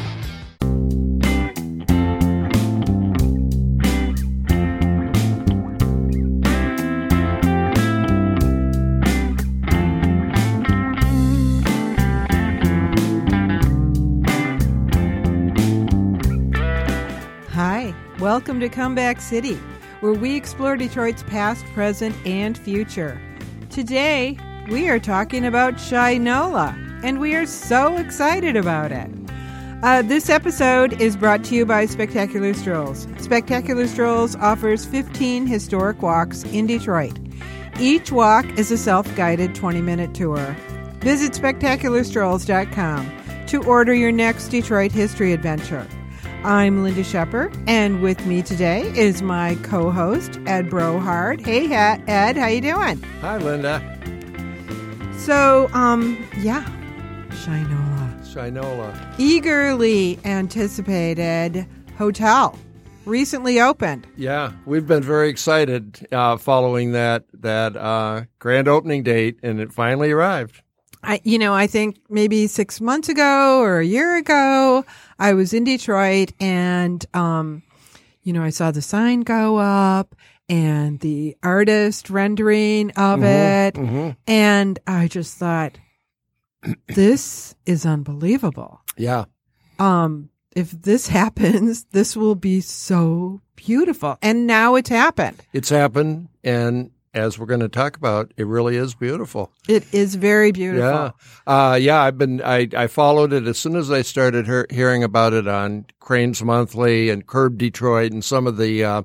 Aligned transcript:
Hi, 17.52 17.94
welcome 18.20 18.60
to 18.62 18.70
Comeback 18.70 19.22
City, 19.22 19.60
where 20.02 20.14
we 20.14 20.36
explore 20.36 20.78
Detroit's 20.78 21.24
past, 21.24 21.66
present, 21.68 22.16
and 22.26 22.58
future. 22.58 23.20
Today, 23.70 24.38
we 24.70 24.90
are 24.90 25.00
talking 25.00 25.46
about 25.46 25.76
Shinola, 25.76 26.76
and 27.04 27.20
we 27.20 27.36
are 27.36 27.46
so 27.46 27.98
excited 27.98 28.56
about 28.56 28.92
it. 28.92 29.10
Uh, 29.84 30.02
this 30.02 30.30
episode 30.30 31.00
is 31.00 31.16
brought 31.16 31.44
to 31.44 31.56
you 31.56 31.66
by 31.66 31.86
Spectacular 31.86 32.54
Strolls. 32.54 33.08
Spectacular 33.20 33.88
Strolls 33.88 34.36
offers 34.38 34.86
15 34.86 35.46
historic 35.46 36.02
walks 36.02 36.44
in 36.46 36.66
Detroit. 36.66 37.20
Each 37.80 38.12
walk 38.12 38.46
is 38.58 38.72
a 38.72 38.78
self 38.78 39.14
guided 39.16 39.54
20 39.54 39.84
minute 39.84 40.16
tour. 40.16 40.56
Visit 41.02 41.34
spectacularstrolls.com 41.34 43.12
to 43.48 43.64
order 43.64 43.94
your 43.94 44.12
next 44.12 44.48
Detroit 44.48 44.92
history 44.92 45.32
adventure. 45.32 45.88
I'm 46.44 46.84
Linda 46.84 47.04
Shepard, 47.04 47.58
and 47.68 48.02
with 48.02 48.26
me 48.26 48.42
today 48.42 48.84
is 48.98 49.22
my 49.22 49.56
co-host 49.64 50.40
Ed 50.46 50.70
Brohard. 50.70 51.44
Hey, 51.46 51.68
Ed, 51.74 52.38
how 52.38 52.48
you 52.48 52.62
doing? 52.62 53.02
Hi, 53.22 53.38
Linda. 53.38 53.82
So, 55.18 55.70
um, 55.74 56.18
yeah, 56.38 56.64
Shinola, 57.30 58.22
Shinola. 58.26 59.16
eagerly 59.18 60.20
anticipated 60.24 61.66
hotel, 61.98 62.58
recently 63.06 63.60
opened. 63.60 64.08
Yeah, 64.16 64.54
we've 64.66 64.88
been 64.88 65.04
very 65.04 65.28
excited 65.30 66.08
uh, 66.14 66.38
following 66.38 66.94
that 66.94 67.26
that 67.34 67.76
uh, 67.76 68.24
grand 68.40 68.68
opening 68.70 69.04
date, 69.04 69.38
and 69.44 69.60
it 69.60 69.74
finally 69.74 70.12
arrived. 70.12 70.62
I, 71.04 71.22
you 71.24 71.38
know, 71.38 71.54
I 71.54 71.68
think 71.68 71.98
maybe 72.10 72.48
six 72.48 72.82
months 72.82 73.08
ago 73.08 73.60
or 73.62 73.80
a 73.80 73.86
year 73.86 74.18
ago, 74.18 74.84
I 75.20 75.34
was 75.34 75.54
in 75.54 75.64
Detroit 75.64 76.32
and, 76.40 77.06
um, 77.14 77.64
you 78.24 78.34
know, 78.34 78.44
I 78.44 78.50
saw 78.50 78.72
the 78.72 78.82
sign 78.82 79.22
go 79.22 79.58
up 79.58 80.16
and 80.50 81.00
the 81.00 81.36
artist 81.44 82.10
rendering 82.10 82.92
of 82.92 83.24
it. 83.24 83.78
And 84.28 84.80
I 84.88 85.08
just 85.08 85.38
thought, 85.38 85.78
this 86.88 87.56
is 87.66 87.86
unbelievable. 87.86 88.82
Yeah, 88.98 89.26
Um, 89.80 90.30
if 90.56 90.72
this 90.72 91.08
happens, 91.20 91.86
this 91.92 92.16
will 92.16 92.36
be 92.36 92.62
so 92.62 93.42
beautiful. 93.56 94.18
And 94.22 94.48
now 94.48 94.76
it's 94.76 94.90
happened. 94.90 95.42
it's 95.54 95.70
happened, 95.70 96.30
and 96.44 96.92
as 97.18 97.38
we're 97.38 97.46
going 97.48 97.60
to 97.62 97.70
talk 97.70 97.98
about, 97.98 98.34
it 98.38 98.46
really 98.48 98.78
is 98.78 98.96
beautiful. 98.96 99.52
It 99.68 99.86
is 99.94 100.16
very 100.16 100.52
beautiful. 100.52 101.14
Yeah, 101.48 101.72
uh, 101.72 101.76
yeah. 101.76 102.02
I've 102.02 102.18
been 102.18 102.42
I, 102.42 102.68
I 102.76 102.88
followed 102.88 103.34
it 103.34 103.48
as 103.48 103.58
soon 103.58 103.76
as 103.76 103.92
I 103.92 104.04
started 104.04 104.46
hear, 104.46 104.68
hearing 104.70 105.04
about 105.04 105.34
it 105.34 105.48
on 105.48 105.86
Crain's 106.00 106.44
Monthly 106.44 107.10
and 107.10 107.26
Curb 107.26 107.58
Detroit 107.58 108.12
and 108.12 108.24
some 108.24 108.48
of 108.48 108.58
the 108.58 108.84
uh, 108.84 109.02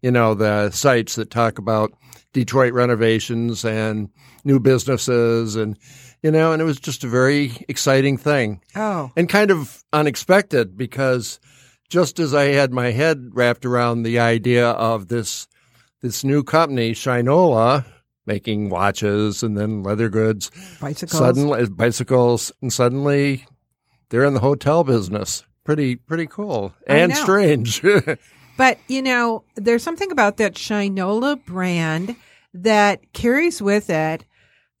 you 0.00 0.10
know 0.10 0.34
the 0.34 0.70
sites 0.70 1.16
that 1.16 1.30
talk 1.30 1.58
about 1.58 1.92
Detroit 2.32 2.72
renovations 2.72 3.64
and 3.64 4.08
new 4.44 4.60
businesses 4.60 5.56
and 5.56 5.76
you 6.22 6.30
know 6.30 6.52
and 6.52 6.62
it 6.62 6.64
was 6.64 6.80
just 6.80 7.04
a 7.04 7.08
very 7.08 7.52
exciting 7.68 8.16
thing 8.16 8.62
Oh, 8.74 9.10
and 9.16 9.28
kind 9.28 9.50
of 9.50 9.84
unexpected 9.92 10.76
because 10.76 11.40
just 11.90 12.18
as 12.20 12.32
I 12.32 12.44
had 12.44 12.72
my 12.72 12.92
head 12.92 13.30
wrapped 13.32 13.66
around 13.66 14.02
the 14.02 14.20
idea 14.20 14.70
of 14.70 15.08
this 15.08 15.48
this 16.00 16.24
new 16.24 16.42
company 16.42 16.92
Shinola 16.92 17.84
making 18.26 18.70
watches 18.70 19.42
and 19.42 19.56
then 19.56 19.82
leather 19.82 20.08
goods 20.08 20.50
bicycles. 20.80 21.18
suddenly 21.18 21.66
bicycles 21.68 22.52
and 22.62 22.72
suddenly 22.72 23.46
they're 24.10 24.24
in 24.24 24.34
the 24.34 24.40
hotel 24.40 24.84
business 24.84 25.44
pretty 25.64 25.96
pretty 25.96 26.26
cool 26.26 26.72
and 26.86 27.14
strange 27.16 27.82
But, 28.60 28.78
you 28.88 29.00
know, 29.00 29.44
there's 29.56 29.82
something 29.82 30.12
about 30.12 30.36
that 30.36 30.52
Shinola 30.52 31.42
brand 31.46 32.14
that 32.52 33.10
carries 33.14 33.62
with 33.62 33.88
it 33.88 34.26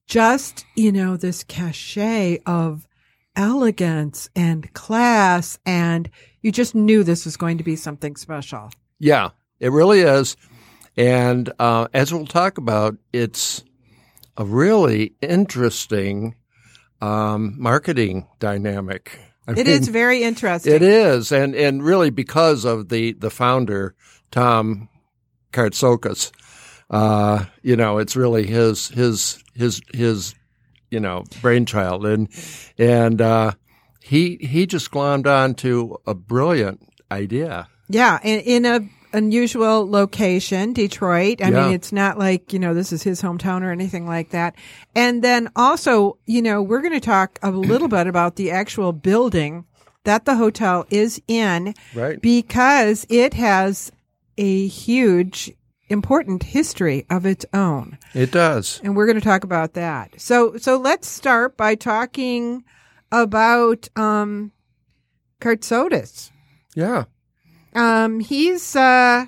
just, 0.06 0.66
you 0.76 0.92
know, 0.92 1.16
this 1.16 1.44
cachet 1.44 2.40
of 2.44 2.86
elegance 3.36 4.28
and 4.36 4.70
class. 4.74 5.58
And 5.64 6.10
you 6.42 6.52
just 6.52 6.74
knew 6.74 7.02
this 7.02 7.24
was 7.24 7.38
going 7.38 7.56
to 7.56 7.64
be 7.64 7.74
something 7.74 8.16
special. 8.16 8.70
yeah 8.98 9.30
it 9.60 9.72
really 9.72 10.00
is 10.00 10.36
and 10.96 11.52
uh, 11.58 11.88
as 11.92 12.12
we'll 12.12 12.26
talk 12.26 12.58
about 12.58 12.96
it's 13.12 13.64
a 14.36 14.44
really 14.44 15.14
interesting 15.20 16.34
um, 17.00 17.54
marketing 17.58 18.26
dynamic 18.38 19.18
I 19.46 19.52
It 19.52 19.66
mean, 19.66 19.68
is 19.68 19.88
very 19.88 20.22
interesting. 20.22 20.72
It 20.74 20.82
is, 20.82 21.32
and 21.32 21.54
and 21.54 21.82
really 21.82 22.10
because 22.10 22.64
of 22.64 22.88
the 22.88 23.12
the 23.14 23.30
founder 23.30 23.94
Tom 24.30 24.88
Kartsotis, 25.52 26.30
uh, 26.90 27.46
you 27.62 27.74
know, 27.74 27.98
it's 27.98 28.14
really 28.14 28.46
his 28.46 28.88
his 28.88 29.42
his 29.54 29.80
his 29.92 30.34
you 30.90 31.00
know 31.00 31.24
brainchild, 31.40 32.06
and 32.06 32.28
and 32.78 33.20
uh, 33.20 33.52
he 34.00 34.36
he 34.36 34.66
just 34.66 34.90
glommed 34.90 35.26
on 35.26 35.54
to 35.54 35.98
a 36.06 36.14
brilliant 36.14 36.86
idea. 37.10 37.66
Yeah. 37.88 38.20
In, 38.22 38.40
in 38.40 38.64
a 38.66 38.88
unusual 39.12 39.88
location, 39.90 40.72
Detroit. 40.72 41.40
I 41.42 41.48
Yeah. 41.50 41.64
mean, 41.66 41.74
it's 41.74 41.92
not 41.92 42.18
like, 42.18 42.52
you 42.52 42.58
know, 42.58 42.74
this 42.74 42.92
is 42.92 43.02
his 43.02 43.20
hometown 43.22 43.62
or 43.62 43.70
anything 43.70 44.06
like 44.06 44.30
that. 44.30 44.54
And 44.94 45.22
then 45.22 45.48
also, 45.56 46.18
you 46.26 46.42
know, 46.42 46.62
we're 46.62 46.80
going 46.80 46.92
to 46.92 47.00
talk 47.00 47.38
a 47.42 47.50
little 47.50 47.88
bit 47.88 48.06
about 48.06 48.36
the 48.36 48.50
actual 48.50 48.92
building 48.92 49.64
that 50.04 50.24
the 50.24 50.36
hotel 50.36 50.86
is 50.90 51.20
in 51.28 51.74
Right. 51.94 52.20
because 52.20 53.06
it 53.08 53.34
has 53.34 53.92
a 54.38 54.66
huge 54.68 55.52
important 55.88 56.44
history 56.44 57.04
of 57.10 57.26
its 57.26 57.44
own. 57.52 57.98
It 58.14 58.30
does. 58.30 58.80
And 58.84 58.96
we're 58.96 59.06
going 59.06 59.18
to 59.18 59.24
talk 59.24 59.42
about 59.44 59.74
that. 59.74 60.20
So, 60.20 60.56
so 60.56 60.76
let's 60.78 61.08
start 61.08 61.56
by 61.56 61.74
talking 61.74 62.64
about, 63.12 63.88
um, 63.96 64.52
Kartsotis. 65.40 66.30
Yeah. 66.74 67.04
Um, 67.74 68.20
he's, 68.20 68.74
uh, 68.76 69.26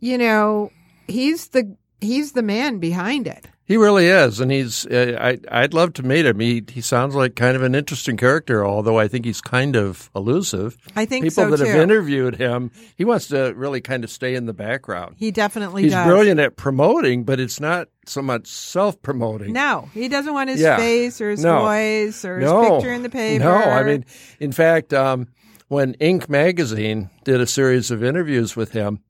you 0.00 0.18
know, 0.18 0.70
he's 1.06 1.48
the, 1.48 1.76
he's 2.00 2.32
the 2.32 2.42
man 2.42 2.78
behind 2.78 3.26
it. 3.26 3.46
He 3.64 3.76
really 3.76 4.06
is, 4.06 4.40
and 4.40 4.50
he's. 4.50 4.86
Uh, 4.86 5.18
I 5.20 5.38
I'd 5.62 5.74
love 5.74 5.92
to 5.92 6.02
meet 6.02 6.24
him. 6.24 6.40
He 6.40 6.64
he 6.70 6.80
sounds 6.80 7.14
like 7.14 7.36
kind 7.36 7.54
of 7.54 7.62
an 7.62 7.74
interesting 7.74 8.16
character, 8.16 8.64
although 8.64 8.98
I 8.98 9.08
think 9.08 9.26
he's 9.26 9.42
kind 9.42 9.76
of 9.76 10.10
elusive. 10.16 10.78
I 10.96 11.04
think 11.04 11.24
People 11.26 11.34
so 11.44 11.50
that 11.50 11.58
too. 11.58 11.64
have 11.70 11.78
interviewed 11.82 12.36
him, 12.36 12.70
he 12.96 13.04
wants 13.04 13.28
to 13.28 13.52
really 13.54 13.82
kind 13.82 14.04
of 14.04 14.10
stay 14.10 14.34
in 14.36 14.46
the 14.46 14.54
background. 14.54 15.16
he 15.18 15.30
definitely 15.30 15.82
He's 15.82 15.92
does. 15.92 16.06
brilliant 16.06 16.40
at 16.40 16.56
promoting, 16.56 17.24
but 17.24 17.40
it's 17.40 17.60
not 17.60 17.88
so 18.06 18.22
much 18.22 18.46
self-promoting. 18.46 19.52
No, 19.52 19.90
he 19.92 20.08
doesn't 20.08 20.32
want 20.32 20.48
his 20.48 20.60
Yeah. 20.62 20.78
face 20.78 21.20
or 21.20 21.28
his 21.28 21.44
No. 21.44 21.58
voice 21.60 22.24
or 22.24 22.38
his 22.38 22.50
picture 22.50 22.90
in 22.90 23.02
the 23.02 23.10
paper. 23.10 23.44
No, 23.44 23.54
I 23.54 23.82
mean, 23.82 24.06
in 24.40 24.52
fact, 24.52 24.94
um, 24.94 25.28
when 25.68 25.94
Inc. 25.94 26.28
magazine 26.28 27.10
did 27.24 27.40
a 27.40 27.46
series 27.46 27.90
of 27.90 28.02
interviews 28.02 28.56
with 28.56 28.72
him, 28.72 29.00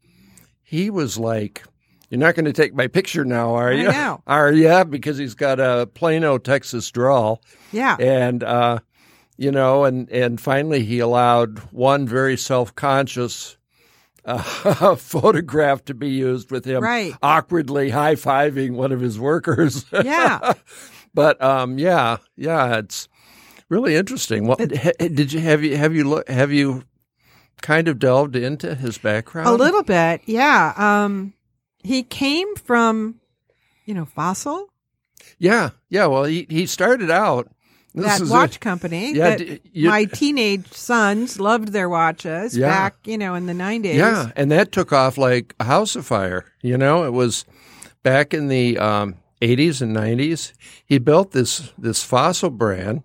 he 0.62 0.90
was 0.90 1.18
like, 1.18 1.64
"You're 2.10 2.20
not 2.20 2.34
going 2.34 2.44
to 2.44 2.52
take 2.52 2.74
my 2.74 2.86
picture 2.88 3.24
now, 3.24 3.54
are 3.54 3.72
you? 3.72 3.90
Are 4.26 4.52
you?" 4.52 4.84
Because 4.84 5.16
he's 5.18 5.34
got 5.34 5.58
a 5.60 5.86
Plano, 5.94 6.38
Texas 6.38 6.90
drawl, 6.90 7.42
yeah, 7.72 7.96
and 7.98 8.42
uh, 8.44 8.80
you 9.36 9.50
know, 9.50 9.84
and 9.84 10.10
and 10.10 10.40
finally 10.40 10.84
he 10.84 10.98
allowed 10.98 11.58
one 11.72 12.06
very 12.06 12.36
self-conscious. 12.36 13.56
Uh, 14.24 14.94
photograph 14.96 15.82
to 15.86 15.94
be 15.94 16.10
used 16.10 16.50
with 16.50 16.66
him 16.66 16.82
Right. 16.82 17.14
awkwardly 17.22 17.88
high 17.88 18.14
fiving 18.14 18.72
one 18.72 18.92
of 18.92 19.00
his 19.00 19.18
workers. 19.18 19.86
yeah. 20.04 20.52
But 21.14 21.40
um, 21.42 21.78
yeah, 21.78 22.18
yeah, 22.36 22.76
it's 22.76 23.08
really 23.68 23.94
interesting. 23.94 24.46
Ha- 24.46 24.92
did 24.98 25.32
you 25.32 25.40
have 25.40 25.62
you 25.62 25.76
have 25.76 25.94
you 25.94 26.04
look 26.04 26.28
have 26.28 26.52
you 26.52 26.84
kind 27.60 27.88
of 27.88 27.98
delved 27.98 28.36
into 28.36 28.74
his 28.74 28.98
background? 28.98 29.48
A 29.48 29.52
little 29.52 29.82
bit, 29.82 30.22
yeah. 30.26 30.72
Um, 30.76 31.34
he 31.82 32.02
came 32.02 32.54
from, 32.56 33.16
you 33.84 33.94
know, 33.94 34.04
Fossil, 34.04 34.68
Yeah, 35.38 35.70
yeah. 35.88 36.06
Well, 36.06 36.24
he 36.24 36.46
he 36.48 36.66
started 36.66 37.10
out. 37.10 37.48
This 37.94 38.18
that 38.20 38.28
watch 38.28 38.56
a- 38.56 38.58
company 38.60 39.14
Yeah, 39.14 39.36
that 39.36 39.60
you- 39.74 39.88
my 39.88 40.04
teenage 40.04 40.70
sons 40.72 41.40
loved 41.40 41.68
their 41.72 41.88
watches 41.88 42.56
Yeah. 42.56 42.68
back, 42.68 42.96
you 43.04 43.18
know, 43.18 43.34
in 43.34 43.46
the 43.46 43.54
90s. 43.54 43.94
yeah, 43.96 44.30
and 44.36 44.50
that 44.52 44.70
took 44.72 44.92
off 44.92 45.18
like 45.18 45.54
a 45.58 45.64
house 45.64 45.96
of 45.96 46.06
fire. 46.06 46.44
You 46.62 46.76
know, 46.78 47.04
it 47.04 47.12
was 47.12 47.44
back 48.04 48.32
in 48.34 48.48
the 48.48 48.78
um, 48.78 49.16
80s 49.42 49.80
and 49.82 49.96
90s, 49.96 50.52
he 50.86 50.98
built 50.98 51.32
this 51.32 51.72
this 51.78 52.04
fossil 52.04 52.50
brand, 52.50 53.02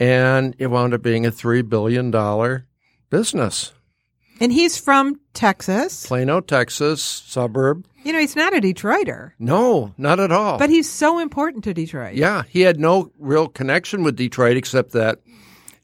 and 0.00 0.56
it 0.58 0.66
wound 0.68 0.94
up 0.94 1.02
being 1.02 1.24
a 1.26 1.30
three 1.30 1.62
billion 1.62 2.10
dollar 2.10 2.66
business. 3.10 3.72
And 4.40 4.50
he's 4.52 4.78
from 4.78 5.20
Texas. 5.34 6.06
Plano, 6.06 6.40
Texas, 6.40 7.02
suburb. 7.02 7.84
You 8.02 8.14
know, 8.14 8.18
he's 8.18 8.34
not 8.36 8.56
a 8.56 8.60
Detroiter, 8.62 9.32
No, 9.38 9.92
not 9.98 10.18
at 10.18 10.32
all. 10.32 10.56
but 10.58 10.70
he's 10.70 10.88
so 10.90 11.18
important 11.18 11.62
to 11.64 11.74
Detroit. 11.74 12.14
Yeah, 12.14 12.44
he 12.48 12.62
had 12.62 12.80
no 12.80 13.12
real 13.18 13.46
connection 13.48 14.02
with 14.02 14.16
Detroit 14.16 14.56
except 14.56 14.92
that 14.92 15.18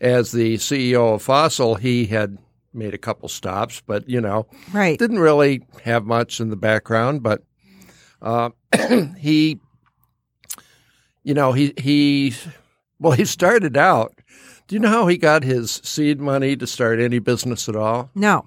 as 0.00 0.32
the 0.32 0.54
CEO 0.54 1.14
of 1.16 1.22
Fossil, 1.22 1.74
he 1.74 2.06
had 2.06 2.38
made 2.72 2.94
a 2.94 2.98
couple 2.98 3.28
stops, 3.28 3.82
but 3.86 4.08
you 4.08 4.22
know, 4.22 4.46
Right. 4.72 4.98
didn't 4.98 5.18
really 5.18 5.66
have 5.84 6.06
much 6.06 6.40
in 6.40 6.48
the 6.48 6.56
background. 6.56 7.22
But 7.22 7.42
uh, 8.22 8.48
he, 9.18 9.60
you 11.22 11.34
know, 11.34 11.52
he 11.52 11.74
he 11.76 12.34
well, 12.98 13.12
he 13.12 13.24
started 13.24 13.76
out. 13.76 14.14
Do 14.68 14.74
you 14.74 14.80
know 14.80 14.88
how 14.88 15.06
he 15.06 15.16
got 15.16 15.44
his 15.44 15.80
seed 15.84 16.20
money 16.20 16.56
to 16.56 16.66
start 16.66 16.98
any 16.98 17.18
business 17.20 17.68
at 17.68 17.76
all? 17.76 18.10
No, 18.14 18.46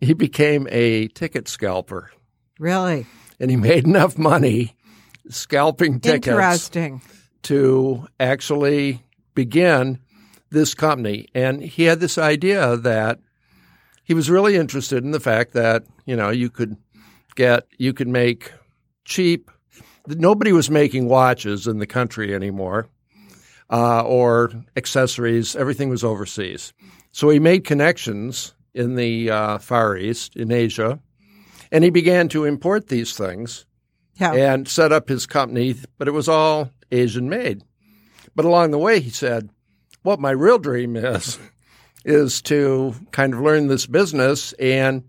He 0.00 0.12
became 0.14 0.68
a 0.70 1.08
ticket 1.08 1.48
scalper, 1.48 2.10
really. 2.58 3.06
and 3.40 3.50
he 3.50 3.56
made 3.56 3.84
enough 3.84 4.16
money 4.16 4.76
scalping 5.28 5.98
tickets 6.00 6.28
Interesting. 6.28 7.00
to 7.42 8.06
actually 8.20 9.02
begin 9.34 9.98
this 10.50 10.74
company. 10.74 11.26
And 11.34 11.62
he 11.62 11.84
had 11.84 11.98
this 12.00 12.16
idea 12.18 12.76
that 12.76 13.18
he 14.04 14.14
was 14.14 14.30
really 14.30 14.54
interested 14.56 15.02
in 15.02 15.10
the 15.10 15.18
fact 15.20 15.52
that, 15.54 15.82
you 16.04 16.14
know, 16.14 16.30
you 16.30 16.48
could 16.48 16.76
get, 17.34 17.64
you 17.76 17.92
could 17.92 18.06
make 18.08 18.52
cheap, 19.04 19.50
nobody 20.06 20.52
was 20.52 20.70
making 20.70 21.08
watches 21.08 21.66
in 21.66 21.78
the 21.78 21.86
country 21.88 22.32
anymore 22.32 22.88
uh, 23.70 24.02
or 24.02 24.52
accessories. 24.76 25.56
Everything 25.56 25.88
was 25.88 26.04
overseas. 26.04 26.72
So 27.12 27.28
he 27.30 27.38
made 27.38 27.64
connections 27.64 28.54
in 28.74 28.94
the 28.94 29.30
uh, 29.30 29.58
Far 29.58 29.96
East, 29.96 30.36
in 30.36 30.52
Asia, 30.52 31.00
and 31.72 31.82
he 31.82 31.90
began 31.90 32.28
to 32.28 32.44
import 32.44 32.88
these 32.88 33.16
things 33.16 33.64
Yeah. 34.20 34.32
and 34.34 34.68
set 34.68 34.92
up 34.92 35.08
his 35.08 35.26
company, 35.26 35.74
but 35.98 36.08
it 36.08 36.12
was 36.12 36.28
all 36.28 36.70
Asian 36.92 37.28
made. 37.28 37.62
But 38.34 38.44
along 38.44 38.70
the 38.70 38.78
way, 38.78 39.00
he 39.00 39.10
said, 39.10 39.48
What 40.02 40.20
my 40.20 40.30
real 40.30 40.58
dream 40.58 40.94
is, 40.94 41.38
is 42.04 42.42
to 42.42 42.94
kind 43.12 43.32
of 43.34 43.40
learn 43.40 43.66
this 43.68 43.86
business 43.86 44.52
and, 44.54 45.04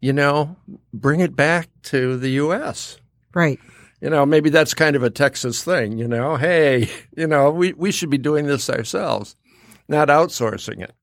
you 0.00 0.12
know, 0.12 0.56
bring 0.92 1.20
it 1.20 1.36
back 1.36 1.68
to 1.84 2.16
the 2.18 2.30
U.S. 2.30 2.98
right. 3.34 3.58
You 4.00 4.08
know, 4.08 4.24
maybe 4.24 4.48
that's 4.48 4.72
kind 4.72 4.96
of 4.96 5.02
a 5.02 5.10
Texas 5.10 5.62
thing, 5.62 5.98
you 5.98 6.08
know, 6.08 6.36
hey, 6.36 6.88
you 7.16 7.26
know, 7.26 7.50
we, 7.50 7.72
we 7.74 7.92
should 7.92 8.10
be 8.10 8.18
doing 8.18 8.46
this 8.46 8.70
ourselves, 8.70 9.36
not 9.88 10.08
outsourcing 10.08 10.82
it. 10.82 10.94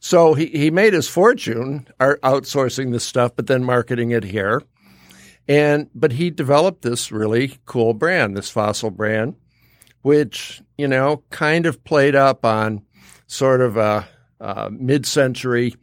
So 0.00 0.34
he, 0.34 0.46
he 0.46 0.70
made 0.70 0.92
his 0.92 1.08
fortune 1.08 1.88
outsourcing 2.00 2.92
this 2.92 3.04
stuff, 3.04 3.32
but 3.34 3.48
then 3.48 3.64
marketing 3.64 4.12
it 4.12 4.24
here. 4.24 4.62
And 5.48 5.88
but 5.94 6.12
he 6.12 6.30
developed 6.30 6.82
this 6.82 7.10
really 7.10 7.58
cool 7.64 7.94
brand, 7.94 8.36
this 8.36 8.50
fossil 8.50 8.90
brand, 8.90 9.34
which 10.02 10.62
you 10.76 10.86
know 10.86 11.24
kind 11.30 11.64
of 11.64 11.82
played 11.84 12.14
up 12.14 12.44
on 12.44 12.82
sort 13.26 13.62
of 13.62 13.76
a, 13.76 14.06
a 14.40 14.70
mid-century. 14.70 15.74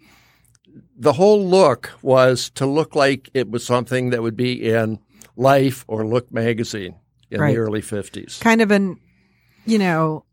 The 0.98 1.14
whole 1.14 1.44
look 1.44 1.92
was 2.02 2.52
to 2.52 2.66
look 2.66 2.96
like 2.96 3.30
it 3.34 3.50
was 3.50 3.66
something 3.66 4.12
that 4.12 4.22
would 4.22 4.38
be 4.38 4.70
in 4.70 5.00
Life 5.36 5.86
or 5.88 6.06
Look 6.06 6.32
magazine 6.32 6.96
in 7.32 7.40
Right. 7.42 7.54
the 7.54 7.58
early 7.60 7.82
fifties. 7.82 8.40
Kind 8.42 8.62
of 8.62 8.72
an, 8.72 9.00
you 9.66 9.78
know, 9.78 10.26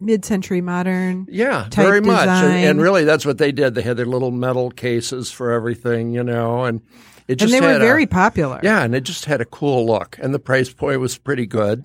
mid-century 0.00 0.60
modern. 0.60 1.26
Yeah, 1.30 1.68
very 1.70 2.00
much. 2.00 2.26
And, 2.26 2.42
design. 2.42 2.64
and 2.66 2.80
really, 2.82 3.04
that's 3.04 3.24
what 3.24 3.38
they 3.38 3.52
did. 3.52 3.74
They 3.74 3.82
had 3.82 3.96
their 3.96 4.06
little 4.06 4.30
metal 4.30 4.70
cases 4.70 5.30
for 5.30 5.52
everything, 5.52 6.10
you 6.12 6.22
know, 6.24 6.64
and 6.64 6.82
it 7.28 7.36
just 7.36 7.54
and 7.54 7.62
they 7.62 7.66
were 7.66 7.72
had 7.72 7.80
a- 7.82 7.84
very 7.84 8.06
popular. 8.06 8.60
yeah, 8.62 8.82
and 8.82 8.94
it 8.94 9.02
just 9.04 9.24
had 9.26 9.40
a 9.40 9.44
cool 9.46 9.86
look, 9.86 10.18
and 10.20 10.34
the 10.34 10.38
price 10.38 10.72
point 10.72 11.00
was 11.00 11.16
pretty 11.16 11.46
good. 11.46 11.84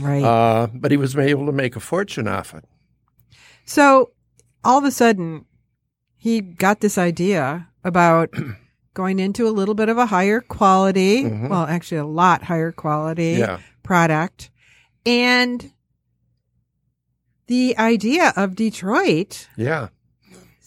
Right. 0.00 0.22
Uh, 0.22 0.68
but 0.72 0.90
he 0.90 0.96
was 0.96 1.16
able 1.16 1.46
to 1.46 1.52
make 1.52 1.74
a 1.76 1.80
fortune 1.80 2.28
off 2.28 2.54
it. 2.54 2.64
So 3.64 4.12
all 4.64 4.78
of 4.78 4.84
a 4.84 4.90
sudden, 4.90 5.44
he 6.16 6.40
got 6.40 6.80
this 6.80 6.96
idea 6.98 7.68
about 7.84 8.30
going 8.94 9.18
into 9.18 9.46
a 9.46 9.50
little 9.50 9.74
bit 9.74 9.88
of 9.88 9.98
a 9.98 10.06
higher 10.06 10.40
quality, 10.40 11.24
well, 11.26 11.64
actually, 11.64 11.98
a 11.98 12.04
lot 12.06 12.42
higher 12.42 12.72
quality 12.72 13.34
Mm-hmm. 13.36 13.40
Yeah. 13.40 13.58
product. 13.82 14.50
And 15.06 15.72
the 17.46 17.76
idea 17.78 18.32
of 18.36 18.54
Detroit, 18.54 19.48
Yeah. 19.56 19.88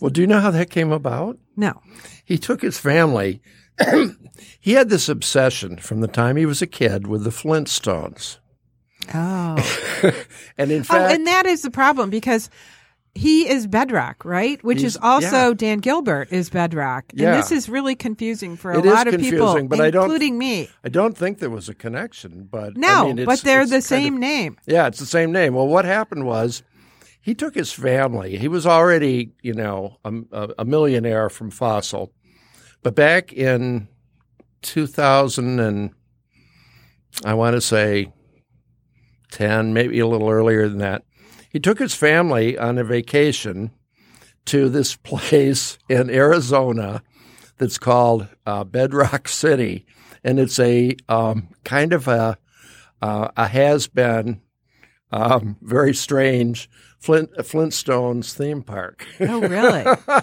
Well, 0.02 0.10
do 0.10 0.22
you 0.22 0.28
know 0.28 0.42
how 0.42 0.52
that 0.52 0.70
came 0.70 0.92
about? 0.92 1.38
no, 1.56 1.82
He 2.26 2.38
took 2.38 2.62
his 2.62 2.78
family. 2.80 3.42
he 4.60 4.74
had 4.74 4.90
this 4.90 5.08
obsession 5.10 5.78
from 5.78 6.02
the 6.02 6.08
time 6.08 6.36
he 6.36 6.46
was 6.46 6.62
a 6.62 6.68
kid 6.68 7.08
with 7.08 7.24
the 7.24 7.30
Flintstones. 7.30 8.38
oh, 9.14 9.56
And 10.58 10.72
in 10.72 10.82
oh, 10.82 10.84
fact, 10.84 11.14
and 11.14 11.28
that 11.28 11.46
is 11.46 11.62
the 11.62 11.72
problem 11.72 12.10
because 12.10 12.50
he 13.16 13.48
is 13.50 13.66
Bedrock, 13.66 14.26
right? 14.26 14.62
Which 14.64 14.80
He's- 14.82 14.94
is 14.96 15.00
also 15.02 15.48
yeah. 15.50 15.54
Dan 15.56 15.80
Gilbert 15.80 16.28
is 16.32 16.50
Bedrock, 16.50 17.06
and 17.12 17.20
this 17.20 17.52
is 17.52 17.70
really 17.70 17.96
confusing 17.96 18.58
for 18.58 18.72
a 18.74 18.80
It 18.80 18.86
lot 18.86 19.08
of 19.08 19.20
people, 19.20 19.64
but 19.68 19.80
I 19.80 19.90
don't- 19.90 20.04
including 20.04 20.38
me. 20.38 20.70
I 20.84 20.90
don't 20.90 21.18
think 21.18 21.40
there 21.40 21.50
was 21.50 21.70
a 21.70 21.74
connection, 21.74 22.48
but 22.52 22.76
No, 22.78 22.88
I 22.88 23.06
mean, 23.08 23.20
it's, 23.20 23.26
but 23.26 23.40
they're 23.42 23.66
the 23.66 23.82
same 23.82 24.16
of- 24.16 24.20
name. 24.20 24.58
Yeah, 24.68 24.88
it's 24.88 25.00
the 25.00 25.06
same 25.06 25.32
name. 25.32 25.54
Well, 25.54 25.68
what 25.68 25.86
happened 25.86 26.26
was 26.26 26.62
he 27.22 27.34
took 27.34 27.56
his 27.56 27.72
family. 27.72 28.38
He 28.38 28.48
was 28.50 28.68
already, 28.68 29.32
you 29.42 29.54
know, 29.54 29.98
a, 30.04 30.14
a, 30.32 30.50
a 30.60 30.66
millionaire 30.66 31.30
from 31.30 31.52
Fossil, 31.52 32.12
but 32.84 32.96
back 32.96 33.32
in 33.32 33.88
2000 34.62 35.60
and 35.60 35.92
I 37.24 37.34
want 37.34 37.56
to 37.56 37.62
say 37.62 38.12
10, 39.32 39.74
maybe 39.74 40.00
a 40.00 40.08
little 40.08 40.30
earlier 40.30 40.68
than 40.68 40.80
that, 40.80 41.04
he 41.56 41.60
took 41.62 41.80
his 41.80 41.96
family 41.96 42.58
on 42.58 42.78
a 42.78 42.84
vacation 42.84 43.72
to 44.44 44.68
this 44.68 44.94
place 45.04 45.78
in 45.88 46.10
Arizona 46.10 47.02
that's 47.58 47.78
called 47.78 48.28
uh, 48.46 48.66
Bedrock 48.66 49.30
City, 49.30 49.86
and 50.22 50.38
it's 50.38 50.60
a 50.60 50.98
um, 51.08 51.48
kind 51.64 51.94
of 51.94 52.10
a 52.10 52.38
uh, 53.02 53.30
a 53.38 53.48
has 53.48 53.88
been 53.88 54.42
um, 55.14 55.56
very 55.62 55.94
strange 55.94 56.70
Flint 57.00 57.32
Flintstones 57.38 58.34
theme 58.34 58.62
park, 58.62 59.08
Oh, 59.22 59.40
really? 59.40 59.86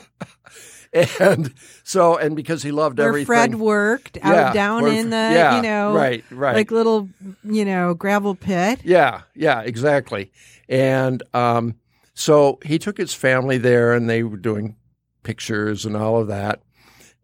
and 1.21 1.53
so 1.85 2.17
and 2.19 2.37
because 2.37 2.63
he 2.63 2.71
loved 2.71 2.99
Where 2.99 3.09
everything. 3.09 3.27
Fred 3.27 3.55
worked 3.55 4.19
out 4.23 4.35
Yeah, 4.35 4.53
down 4.53 4.83
where- 4.83 4.93
in 4.93 5.11
the, 5.11 5.17
yeah, 5.17 5.57
you 5.57 5.63
know, 5.63 5.95
right, 5.95 6.25
right. 6.31 6.55
like 6.55 6.71
little, 6.71 7.09
you 7.45 7.65
know, 7.65 7.95
gravel 7.95 8.35
pit. 8.35 8.81
Yeah, 8.85 9.23
yeah, 9.35 9.61
exactly. 9.63 10.31
And 10.69 11.23
um, 11.35 11.77
so 12.15 12.59
he 12.65 12.79
took 12.79 12.99
his 12.99 13.15
family 13.15 13.59
there, 13.59 13.93
and 13.95 14.09
they 14.09 14.23
were 14.23 14.37
doing 14.37 14.77
pictures 15.23 15.85
and 15.87 15.97
all 15.97 16.21
of 16.21 16.29
that. 16.29 16.61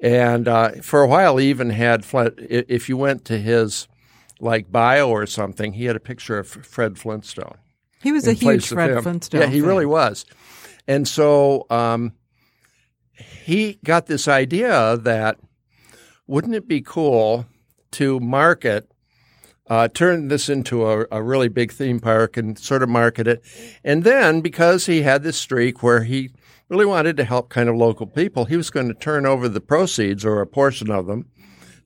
And 0.00 0.46
uh, 0.48 0.70
for 0.82 1.02
a 1.02 1.06
while, 1.08 1.36
he 1.36 1.48
even 1.50 1.70
had 1.70 2.04
Flint. 2.04 2.34
If 2.38 2.88
you 2.88 2.96
went 2.96 3.24
to 3.26 3.38
his 3.38 3.88
like 4.40 4.70
bio 4.70 5.08
or 5.10 5.26
something, 5.26 5.72
he 5.72 5.86
had 5.86 5.96
a 5.96 6.00
picture 6.00 6.38
of 6.38 6.46
Fred 6.48 6.98
Flintstone. 6.98 7.56
He 8.02 8.12
was 8.12 8.26
a 8.28 8.32
huge 8.32 8.66
Fred. 8.68 9.02
Flintstone. 9.02 9.40
Yeah, 9.40 9.46
he 9.48 9.60
fan. 9.60 9.68
really 9.68 9.86
was. 9.86 10.24
And 10.86 11.06
so 11.08 11.66
um, 11.68 12.12
he 13.44 13.78
got 13.84 14.06
this 14.06 14.28
idea 14.28 14.96
that 14.96 15.38
wouldn't 16.26 16.54
it 16.54 16.68
be 16.68 16.80
cool 16.80 17.46
to 17.92 18.20
market, 18.20 18.90
uh, 19.68 19.88
turn 19.88 20.28
this 20.28 20.48
into 20.48 20.86
a, 20.86 21.06
a 21.10 21.22
really 21.22 21.48
big 21.48 21.72
theme 21.72 22.00
park 22.00 22.36
and 22.36 22.58
sort 22.58 22.82
of 22.82 22.88
market 22.88 23.26
it. 23.26 23.42
And 23.84 24.04
then 24.04 24.40
because 24.40 24.86
he 24.86 25.02
had 25.02 25.22
this 25.22 25.36
streak 25.38 25.82
where 25.82 26.04
he 26.04 26.30
really 26.68 26.86
wanted 26.86 27.16
to 27.16 27.24
help 27.24 27.48
kind 27.48 27.68
of 27.68 27.76
local 27.76 28.06
people, 28.06 28.44
he 28.44 28.56
was 28.56 28.70
going 28.70 28.88
to 28.88 28.94
turn 28.94 29.24
over 29.26 29.48
the 29.48 29.60
proceeds 29.60 30.24
or 30.24 30.40
a 30.40 30.46
portion 30.46 30.90
of 30.90 31.06
them 31.06 31.26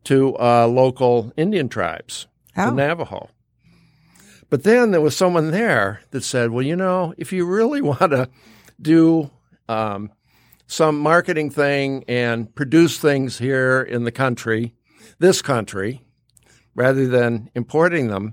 to 0.04 0.36
uh, 0.38 0.66
local 0.66 1.32
Indian 1.36 1.68
tribes, 1.68 2.26
Oh. 2.56 2.66
the 2.66 2.72
Navajo. 2.72 3.30
But 4.50 4.64
then 4.64 4.90
there 4.90 5.00
was 5.00 5.16
someone 5.16 5.50
there 5.52 6.02
that 6.10 6.22
said, 6.24 6.50
well, 6.50 6.64
you 6.64 6.76
know, 6.76 7.14
if 7.16 7.32
you 7.32 7.46
really 7.46 7.80
want 7.80 8.10
to 8.10 8.28
do 8.80 9.30
um, 9.68 10.10
some 10.72 10.98
marketing 10.98 11.50
thing 11.50 12.02
and 12.08 12.52
produce 12.54 12.98
things 12.98 13.38
here 13.38 13.82
in 13.82 14.04
the 14.04 14.10
country, 14.10 14.74
this 15.18 15.42
country, 15.42 16.02
rather 16.74 17.06
than 17.06 17.50
importing 17.54 18.08
them, 18.08 18.32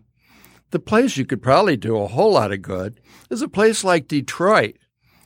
the 0.72 0.80
place 0.80 1.18
you 1.18 1.26
could 1.26 1.42
probably 1.42 1.76
do 1.76 1.98
a 1.98 2.08
whole 2.08 2.32
lot 2.32 2.54
of 2.54 2.62
good 2.62 3.02
is 3.30 3.42
a 3.42 3.50
place 3.50 3.84
like 3.84 4.08
Detroit, 4.08 4.78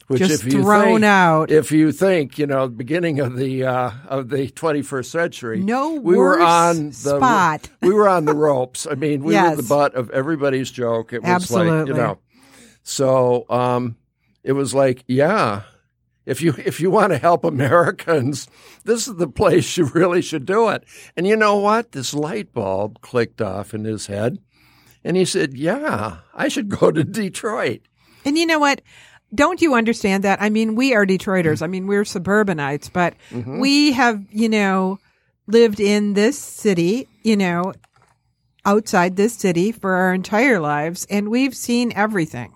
Which 0.08 0.20
just 0.20 0.44
if 0.44 0.52
you 0.52 0.64
thrown 0.64 1.02
think, 1.02 1.04
out. 1.06 1.52
If 1.52 1.72
you 1.72 1.92
think, 1.92 2.40
you 2.40 2.48
know, 2.48 2.68
beginning 2.68 3.20
of 3.20 3.36
the 3.36 3.64
uh, 3.64 3.92
of 4.08 4.30
the 4.30 4.48
21st 4.48 5.06
century, 5.06 5.60
No 5.60 5.94
we 5.94 6.18
were 6.18 6.42
on 6.42 6.88
the 6.88 6.94
spot. 6.94 7.70
we 7.84 7.94
were 7.94 8.10
on 8.10 8.26
the 8.26 8.34
ropes. 8.34 8.88
I 8.90 8.96
mean, 8.96 9.24
we 9.24 9.36
were 9.36 9.56
the 9.56 9.62
butt 9.62 9.94
of 9.94 10.10
everybody's 10.10 10.72
joke. 10.72 11.14
It 11.14 11.22
was 11.22 11.52
like, 11.52 11.88
you 11.88 11.94
know, 11.94 12.18
so 12.82 13.46
um, 13.52 13.98
it 14.44 14.54
was 14.54 14.74
like, 14.74 15.04
yeah, 15.08 15.64
if 16.26 16.42
you 16.42 16.54
if 16.58 16.80
you 16.80 16.90
want 16.90 17.12
to 17.12 17.18
help 17.18 17.44
Americans, 17.44 18.48
this 18.86 19.08
is 19.08 19.16
the 19.16 19.28
place 19.28 19.78
you 19.78 19.86
really 19.86 20.22
should 20.22 20.46
do 20.46 20.70
it. 20.70 20.84
And 21.18 21.28
you 21.28 21.36
know 21.36 21.58
what? 21.58 21.92
This 21.92 22.14
light 22.14 22.54
bulb 22.54 23.02
clicked 23.02 23.42
off 23.42 23.74
in 23.74 23.84
his 23.86 24.08
head, 24.08 24.40
and 25.04 25.18
he 25.18 25.26
said, 25.26 25.54
"Yeah, 25.56 26.18
I 26.34 26.48
should 26.48 26.70
go 26.70 26.92
to 26.92 27.04
Detroit." 27.04 27.82
And 28.26 28.38
you 28.38 28.46
know 28.46 28.60
what? 28.60 28.82
Don't 29.36 29.62
you 29.62 29.74
understand 29.74 30.24
that? 30.24 30.42
I 30.42 30.50
mean, 30.50 30.76
we 30.76 30.94
are 30.94 31.06
Detroiters. 31.06 31.62
I 31.64 31.68
mean, 31.68 31.88
we're 31.88 32.06
suburbanites, 32.06 32.90
but 32.90 33.16
Mm-hmm. 33.32 33.60
we 33.60 33.92
have, 33.94 34.24
you 34.30 34.48
know, 34.48 35.00
lived 35.48 35.80
in 35.80 36.14
this 36.14 36.38
city, 36.38 37.08
you 37.24 37.36
know, 37.36 37.74
outside 38.64 39.16
this 39.18 39.34
city 39.34 39.72
for 39.72 39.94
our 39.96 40.14
entire 40.14 40.60
lives, 40.60 41.06
and 41.10 41.30
we've 41.30 41.56
seen 41.56 41.92
everything. 41.96 42.53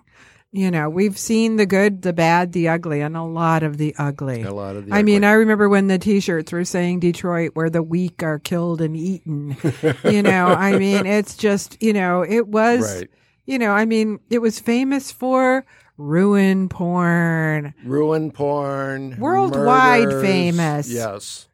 You 0.50 0.70
know, 0.70 0.88
we've 0.88 1.18
seen 1.18 1.56
the 1.56 1.66
good, 1.66 2.00
the 2.00 2.14
bad, 2.14 2.52
the 2.52 2.68
ugly, 2.68 3.02
and 3.02 3.14
a 3.18 3.22
lot 3.22 3.62
of 3.62 3.76
the 3.76 3.94
ugly. 3.98 4.42
A 4.42 4.52
lot 4.54 4.76
of 4.76 4.86
the 4.86 4.94
I 4.94 5.02
mean. 5.02 5.22
I 5.22 5.32
remember 5.32 5.68
when 5.68 5.88
the 5.88 5.98
T-shirts 5.98 6.52
were 6.52 6.64
saying 6.64 7.00
Detroit, 7.00 7.50
where 7.52 7.68
the 7.68 7.82
weak 7.82 8.22
are 8.22 8.38
killed 8.38 8.80
and 8.80 8.96
eaten. 8.96 9.56
you 10.04 10.22
know, 10.22 10.46
I 10.46 10.78
mean, 10.78 11.04
it's 11.04 11.36
just, 11.36 11.82
you 11.82 11.92
know, 11.92 12.22
it 12.22 12.48
was, 12.48 13.00
Right. 13.00 13.10
you 13.44 13.58
know, 13.58 13.72
I 13.72 13.84
mean, 13.84 14.20
it 14.30 14.38
was 14.38 14.58
famous 14.58 15.12
for 15.12 15.66
ruin 15.98 16.70
porn. 16.70 17.74
ruin 17.84 18.30
porn, 18.30 19.16
Worldwide 19.18 20.04
murders. 20.04 20.22
famous. 20.22 20.90
Yes. 20.90 21.48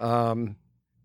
Um, 0.00 0.56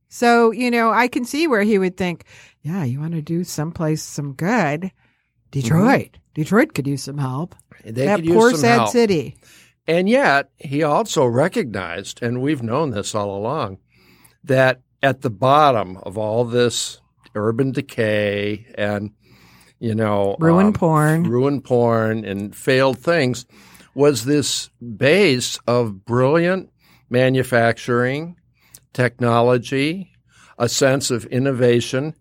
So, 0.08 0.50
you 0.52 0.72
know, 0.72 0.90
I 0.92 1.08
can 1.10 1.26
see 1.26 1.46
where 1.48 1.62
he 1.62 1.78
would 1.78 1.96
think, 1.96 2.24
yeah, 2.64 2.84
you 2.84 3.00
want 3.00 3.14
to 3.14 3.22
do 3.22 3.44
someplace 3.44 4.02
some 4.02 4.34
good. 4.34 4.92
Detroit. 5.52 6.18
Detroit 6.38 6.76
could 6.76 6.86
use 6.86 7.02
some 7.02 7.18
help. 7.18 7.56
they 7.84 8.06
that 8.06 8.18
could 8.18 8.26
use 8.26 8.36
poor 8.36 8.52
some 8.52 8.60
sad 8.60 8.78
help. 8.78 8.90
city. 8.92 9.40
And 9.88 10.08
yet, 10.08 10.52
he 10.60 10.84
also 10.84 11.26
recognized, 11.26 12.22
and 12.22 12.44
we've 12.44 12.62
known 12.62 12.92
this 12.92 13.16
all 13.16 13.36
along, 13.36 13.80
that 14.44 14.82
at 15.02 15.22
the 15.22 15.32
bottom 15.32 15.98
of 16.04 16.16
all 16.16 16.46
this 16.46 17.02
urban 17.34 17.72
decay 17.72 18.68
and, 18.76 19.14
you 19.80 19.96
know, 19.96 20.36
Ruin 20.40 20.68
um, 20.68 20.74
porn. 20.74 21.24
ruin 21.24 21.60
porn, 21.60 22.24
and 22.24 22.56
failed 22.56 23.00
things 23.00 23.48
was 23.96 24.26
this 24.26 24.70
base 24.96 25.58
of 25.66 26.06
brilliant 26.06 26.70
manufacturing, 27.10 28.36
technology, 28.94 30.12
a 30.60 30.70
sense 30.70 31.10
of 31.10 31.26
innovation, 31.26 32.14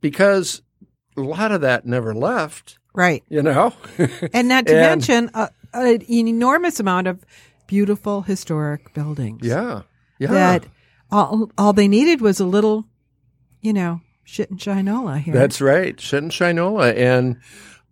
because 0.00 0.60
a 1.16 1.20
lot 1.20 1.52
of 1.52 1.60
that 1.60 1.86
never 1.86 2.12
left, 2.12 2.79
Right. 2.94 3.22
you 3.28 3.42
know? 3.42 3.72
And 4.32 4.48
not 4.48 4.66
to 4.66 4.72
And- 4.74 4.80
mention 4.80 5.30
a, 5.34 5.50
an 5.72 6.02
enormous 6.10 6.80
amount 6.80 7.06
of 7.06 7.24
beautiful 7.66 8.22
historic 8.22 8.92
buildings. 8.94 9.40
yeah. 9.42 9.82
Yeah. 10.18 10.28
That 10.28 10.66
all, 11.10 11.50
all 11.56 11.72
they 11.72 11.88
needed 11.88 12.20
was 12.20 12.40
a 12.40 12.44
little, 12.44 12.84
you 13.62 13.72
know, 13.72 14.00
shit 14.24 14.50
and 14.50 14.58
shinola 14.60 15.18
here. 15.18 15.32
That's 15.32 15.60
right, 15.62 15.98
Shit 15.98 16.22
and 16.22 16.30
Shinola, 16.30 16.94
and 16.94 17.40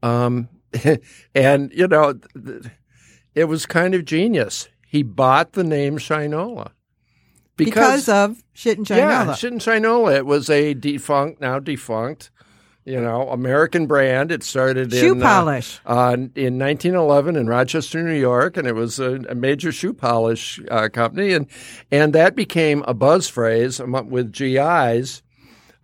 um, 0.03 0.49
and 1.35 1.73
you 1.73 1.89
know, 1.89 2.21
it 3.35 3.45
was 3.45 3.65
kind 3.67 3.95
of 3.95 4.05
genius. 4.05 4.69
He 4.87 5.03
bought 5.03 5.53
the 5.53 5.65
name 5.65 5.97
Shinola 5.99 6.73
because, 7.57 8.09
of 8.09 8.43
shit 8.53 8.79
and 8.79 8.89
yeah. 8.91 9.35
Shit 9.35 9.53
and 9.53 9.61
Shinola. 9.61 10.17
It 10.17 10.27
was 10.27 10.49
a 10.51 10.75
defunct, 10.75 11.41
now 11.41 11.59
defunct, 11.59 12.31
you 12.89 13.01
know, 13.01 13.29
American 13.31 13.87
brand. 13.87 14.33
It 14.33 14.43
started 14.43 14.93
Shoe 14.93 15.13
in 15.13 15.23
uh, 15.23 15.27
polish. 15.27 15.79
uh, 15.87 16.15
in 16.35 16.59
1911 16.59 17.37
in 17.37 17.47
Rochester, 17.47 18.03
New 18.03 18.19
York, 18.19 18.57
and 18.57 18.67
it 18.67 18.75
was 18.75 18.99
a, 18.99 19.17
a 19.29 19.35
major 19.35 19.71
shoe 19.73 19.93
polish 19.93 20.59
uh, 20.71 20.89
company, 20.89 21.33
and 21.35 21.47
and 21.91 22.13
that 22.15 22.35
became 22.35 22.83
a 22.89 22.95
buzz 22.95 23.29
phrase 23.29 23.81
with 23.81 24.33
GIs 24.33 25.23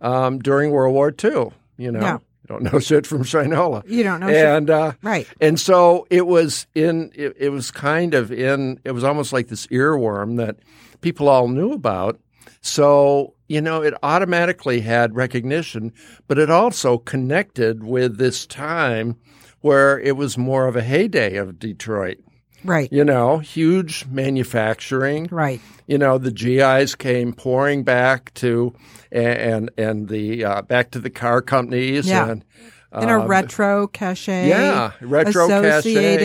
um, 0.01 0.39
during 0.39 0.71
World 0.71 0.93
War 0.93 1.13
II. 1.23 1.51
You 1.77 1.91
know, 1.91 1.99
Yeah. 2.01 2.13
you 2.13 2.47
don't 2.47 2.63
know 2.63 2.79
shit 2.89 3.05
from 3.05 3.23
Shinola, 3.23 3.83
You 3.87 4.03
don't 4.03 4.19
know 4.21 4.27
shit. 4.29 4.45
and 4.45 4.69
uh, 4.69 4.91
Right. 5.01 5.27
and 5.41 5.59
so 5.59 6.07
it 6.09 6.25
was 6.27 6.67
in. 6.75 7.11
It, 7.15 7.35
it 7.39 7.49
was 7.49 7.71
kind 7.71 8.13
of 8.13 8.31
in. 8.31 8.79
It 8.83 8.91
was 8.91 9.03
almost 9.03 9.31
like 9.33 9.47
this 9.49 9.67
earworm 9.67 10.37
that 10.37 10.57
people 11.01 11.29
all 11.29 11.47
knew 11.49 11.71
about. 11.73 12.19
So, 12.61 13.33
you 13.47 13.61
know, 13.61 13.81
it 13.83 13.93
automatically 14.03 14.81
had 14.81 15.15
recognition, 15.15 15.93
but 16.27 16.37
it 16.39 16.49
also 16.49 16.97
connected 16.97 17.83
with 17.83 18.17
this 18.17 18.45
time 18.45 19.17
where 19.61 19.99
it 19.99 20.15
was 20.17 20.37
more 20.37 20.67
of 20.67 20.75
a 20.75 20.81
heyday 20.81 21.35
of 21.37 21.59
Detroit. 21.59 22.17
Right. 22.63 22.91
You 22.91 23.05
know, 23.05 23.37
huge 23.37 24.05
manufacturing. 24.07 25.27
Right. 25.31 25.61
You 25.85 25.97
know, 25.99 26.17
the 26.17 26.31
GIs 26.31 26.95
came 26.95 27.33
pouring 27.33 27.83
back 27.83 28.33
to 28.35 28.73
and 29.11 29.69
and 29.77 30.07
the 30.09 30.43
uh, 30.45 30.61
back 30.63 30.91
to 30.91 30.99
the 30.99 31.11
car 31.11 31.41
companies 31.43 32.07
Yeah. 32.07 32.29
and 32.29 32.45
And 32.91 33.11
a 33.11 33.19
um, 33.21 33.27
retro 33.27 33.87
cachet. 33.87 34.47
yeah, 34.49 34.91
retro 35.01 35.47
cachet. 35.47 36.23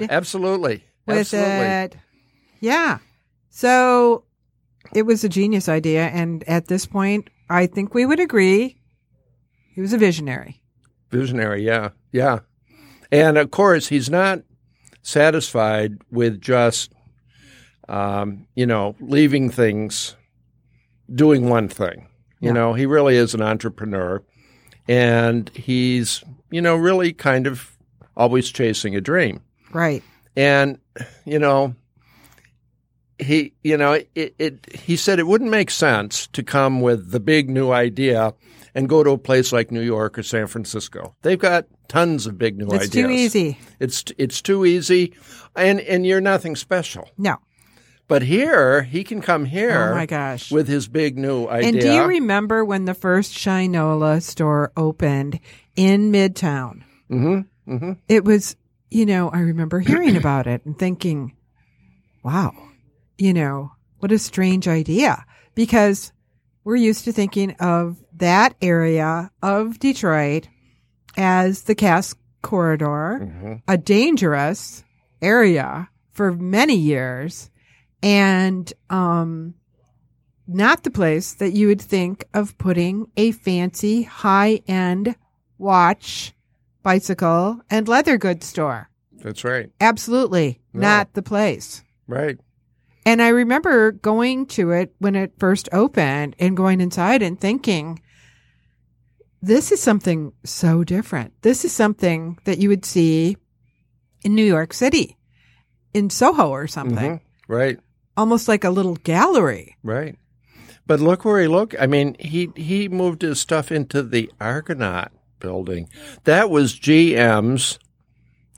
Yeah, 0.00 0.06
absolutely. 0.10 0.84
with 1.06 1.18
absolutely. 1.18 1.66
it. 1.66 1.96
Yeah. 2.60 2.98
So 3.48 4.24
it 4.94 5.02
was 5.02 5.24
a 5.24 5.28
genius 5.28 5.68
idea. 5.68 6.06
And 6.08 6.42
at 6.48 6.66
this 6.68 6.86
point, 6.86 7.28
I 7.50 7.66
think 7.66 7.94
we 7.94 8.06
would 8.06 8.20
agree 8.20 8.80
he 9.74 9.80
was 9.80 9.92
a 9.92 9.98
visionary. 9.98 10.60
Visionary, 11.10 11.64
yeah, 11.64 11.90
yeah. 12.12 12.40
And 13.10 13.38
of 13.38 13.50
course, 13.50 13.88
he's 13.88 14.10
not 14.10 14.40
satisfied 15.02 15.98
with 16.10 16.40
just, 16.40 16.92
um, 17.88 18.46
you 18.54 18.66
know, 18.66 18.94
leaving 19.00 19.50
things, 19.50 20.16
doing 21.14 21.48
one 21.48 21.68
thing. 21.68 22.06
You 22.40 22.48
Yeah. 22.48 22.52
know, 22.52 22.74
he 22.74 22.86
really 22.86 23.16
is 23.16 23.34
an 23.34 23.42
entrepreneur, 23.42 24.22
and 24.86 25.48
he's, 25.50 26.22
you 26.50 26.60
know, 26.60 26.76
really 26.76 27.12
kind 27.12 27.46
of 27.46 27.76
always 28.16 28.50
chasing 28.50 28.94
a 28.94 29.00
dream. 29.00 29.40
Right. 29.72 30.02
And 30.36 30.78
you 31.24 31.38
know, 31.38 31.74
he, 33.18 33.52
you 33.62 33.76
know, 33.76 33.92
it, 34.14 34.34
it. 34.38 34.72
He 34.74 34.96
said 34.96 35.18
it 35.18 35.26
wouldn't 35.26 35.50
make 35.50 35.70
sense 35.70 36.26
to 36.28 36.42
come 36.42 36.80
with 36.80 37.10
the 37.10 37.20
big 37.20 37.50
new 37.50 37.70
idea 37.70 38.34
and 38.74 38.88
go 38.88 39.02
to 39.02 39.10
a 39.10 39.18
place 39.18 39.52
like 39.52 39.70
New 39.70 39.80
York 39.80 40.18
or 40.18 40.22
San 40.22 40.46
Francisco. 40.46 41.14
They've 41.22 41.38
got 41.38 41.66
tons 41.88 42.26
of 42.26 42.38
big 42.38 42.58
new 42.58 42.66
It's 42.66 42.86
ideas. 42.86 42.86
It's 42.86 42.94
too 42.94 43.10
easy. 43.10 43.58
It's 43.80 44.04
it's 44.18 44.42
too 44.42 44.64
easy, 44.64 45.14
and 45.56 45.80
and 45.80 46.06
you're 46.06 46.20
nothing 46.20 46.54
special. 46.56 47.08
No. 47.18 47.36
But 48.06 48.22
here, 48.22 48.82
he 48.84 49.04
can 49.04 49.20
come 49.20 49.44
here 49.44 49.90
Oh 49.90 49.94
my 49.94 50.06
gosh. 50.06 50.50
with 50.50 50.66
his 50.66 50.88
big 50.88 51.18
new 51.18 51.46
idea. 51.46 51.68
And 51.68 51.78
do 51.80 51.92
you 51.92 52.04
remember 52.04 52.64
when 52.64 52.86
the 52.86 52.94
first 52.94 53.34
Shinola 53.34 54.22
store 54.22 54.72
opened 54.78 55.40
in 55.76 56.10
Midtown? 56.10 56.84
mm-hmm, 57.10 57.40
mm-hmm. 57.70 57.92
It 58.08 58.24
was, 58.24 58.56
you 58.90 59.04
know, 59.04 59.28
I 59.28 59.40
remember 59.40 59.80
hearing 59.80 60.16
about 60.16 60.46
it 60.46 60.64
and 60.64 60.78
thinking, 60.78 61.36
wow, 62.22 62.54
you 63.18 63.34
know, 63.34 63.72
what 63.98 64.12
a 64.12 64.18
strange 64.18 64.66
idea. 64.68 65.24
Because 65.54 66.12
we're 66.64 66.76
used 66.76 67.04
to 67.04 67.12
thinking 67.12 67.52
of 67.60 68.02
that 68.14 68.54
area 68.62 69.30
of 69.42 69.78
Detroit 69.78 70.48
as 71.16 71.62
the 71.62 71.74
Cass 71.74 72.14
Corridor, 72.42 73.20
Mm-hmm. 73.22 73.52
a 73.66 73.76
dangerous 73.76 74.84
area 75.20 75.88
for 76.12 76.32
many 76.32 76.76
years 76.76 77.50
and 78.02 78.72
um 78.90 79.54
not 80.46 80.84
the 80.84 80.90
place 80.90 81.34
that 81.34 81.52
you 81.52 81.66
would 81.66 81.80
think 81.82 82.24
of 82.32 82.56
putting 82.58 83.06
a 83.16 83.32
fancy 83.32 84.04
high-end 84.04 85.16
watch 85.58 86.32
bicycle 86.84 87.60
and 87.68 87.88
leather 87.88 88.16
goods 88.16 88.46
store 88.46 88.88
That's 89.12 89.42
right. 89.44 89.70
absolutely 89.80 90.60
No. 90.72 90.80
not 90.82 91.14
the 91.14 91.22
place 91.22 91.82
Right. 92.06 92.38
And 93.08 93.22
i 93.22 93.28
remember 93.28 93.92
going 93.92 94.44
to 94.46 94.70
it 94.70 94.94
when 94.98 95.14
it 95.16 95.32
first 95.38 95.68
opened 95.72 96.36
and 96.38 96.56
going 96.56 96.80
inside 96.80 97.22
and 97.22 97.40
thinking 97.40 98.00
this 99.40 99.72
is 99.72 99.80
something 99.80 100.32
so 100.44 100.84
different 100.84 101.32
this 101.42 101.64
is 101.64 101.72
something 101.72 102.38
that 102.44 102.58
you 102.58 102.68
would 102.68 102.84
see 102.84 103.36
in 104.24 104.34
new 104.34 104.44
york 104.44 104.72
city 104.72 105.16
in 105.94 106.10
soho 106.10 106.50
or 106.50 106.66
something 106.66 107.12
Mhm. 107.18 107.20
Right. 107.48 107.78
almost 108.16 108.46
like 108.48 108.64
a 108.64 108.70
little 108.70 108.96
gallery. 108.96 109.76
Right. 109.82 110.16
But 110.86 111.00
look 111.00 111.24
where 111.24 111.40
he 111.40 111.48
looked. 111.48 111.74
I 111.80 111.86
mean, 111.86 112.14
he 112.18 112.50
he 112.56 112.88
moved 112.88 113.22
his 113.22 113.40
stuff 113.40 113.70
into 113.72 114.02
the 114.02 114.30
Argonaut 114.40 115.12
building. 115.40 115.88
That 116.24 116.50
was 116.50 116.74
GM's. 116.78 117.78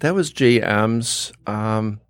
That 0.00 0.14
was 0.14 0.33
GM's 0.33 1.33
um, 1.47 2.00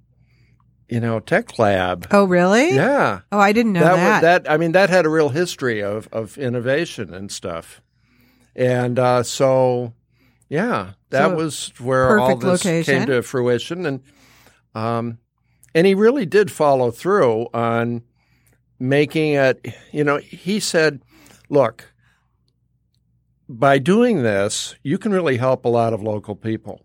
you 0.90 1.00
know, 1.00 1.20
tech 1.20 1.59
lab. 1.59 2.06
Oh, 2.11 2.25
really? 2.25 2.75
Yeah. 2.75 3.20
Oh, 3.30 3.38
I 3.38 3.52
didn't 3.52 3.73
know 3.75 3.80
that, 3.80 3.97
that. 3.97 4.12
was- 4.12 4.23
that 4.44 4.50
I 4.52 4.56
mean 4.56 4.73
that 4.73 4.90
had 4.90 5.06
a 5.06 5.11
real 5.11 5.28
history 5.30 5.82
of 5.82 6.09
of 6.12 6.37
innovation 6.38 7.14
and 7.14 7.30
stuff, 7.30 7.80
and 8.56 8.99
uh, 8.99 9.23
so 9.23 9.94
yeah, 10.49 10.92
that 11.11 11.28
So, 11.28 11.35
was 11.37 11.73
where 11.78 12.18
all 12.18 12.37
this 12.37 12.64
location. 12.64 12.99
came 12.99 13.06
to 13.06 13.23
fruition, 13.23 13.87
and 13.87 14.00
um, 14.75 15.18
and 15.75 15.87
he 15.87 15.94
really 15.94 16.26
did 16.26 16.50
follow 16.50 16.90
through 16.90 17.47
on 17.54 18.02
making 18.78 19.35
it. 19.35 19.64
You 19.92 20.02
know, 20.04 20.16
he 20.18 20.59
said, 20.59 21.02
"Look, 21.49 21.92
by 23.49 23.78
doing 23.78 24.23
this, 24.23 24.75
you 24.82 24.99
can 24.99 25.12
really 25.12 25.37
help 25.37 25.64
a 25.64 25.68
lot 25.68 25.92
of 25.92 26.02
local 26.02 26.35
people. 26.37 26.82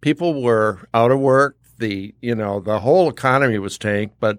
People 0.00 0.42
were 0.42 0.88
out 0.94 1.10
of 1.10 1.20
work. 1.20 1.56
The 1.78 2.14
you 2.20 2.34
know 2.34 2.60
the 2.60 2.80
whole 2.80 3.08
economy 3.08 3.58
was 3.58 3.78
tanked, 3.78 4.16
but 4.20 4.38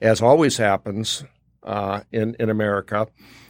as 0.00 0.20
always 0.20 0.56
happens 0.56 1.24
uh, 1.62 2.00
in 2.10 2.36
in 2.38 2.50
America, 2.50 3.06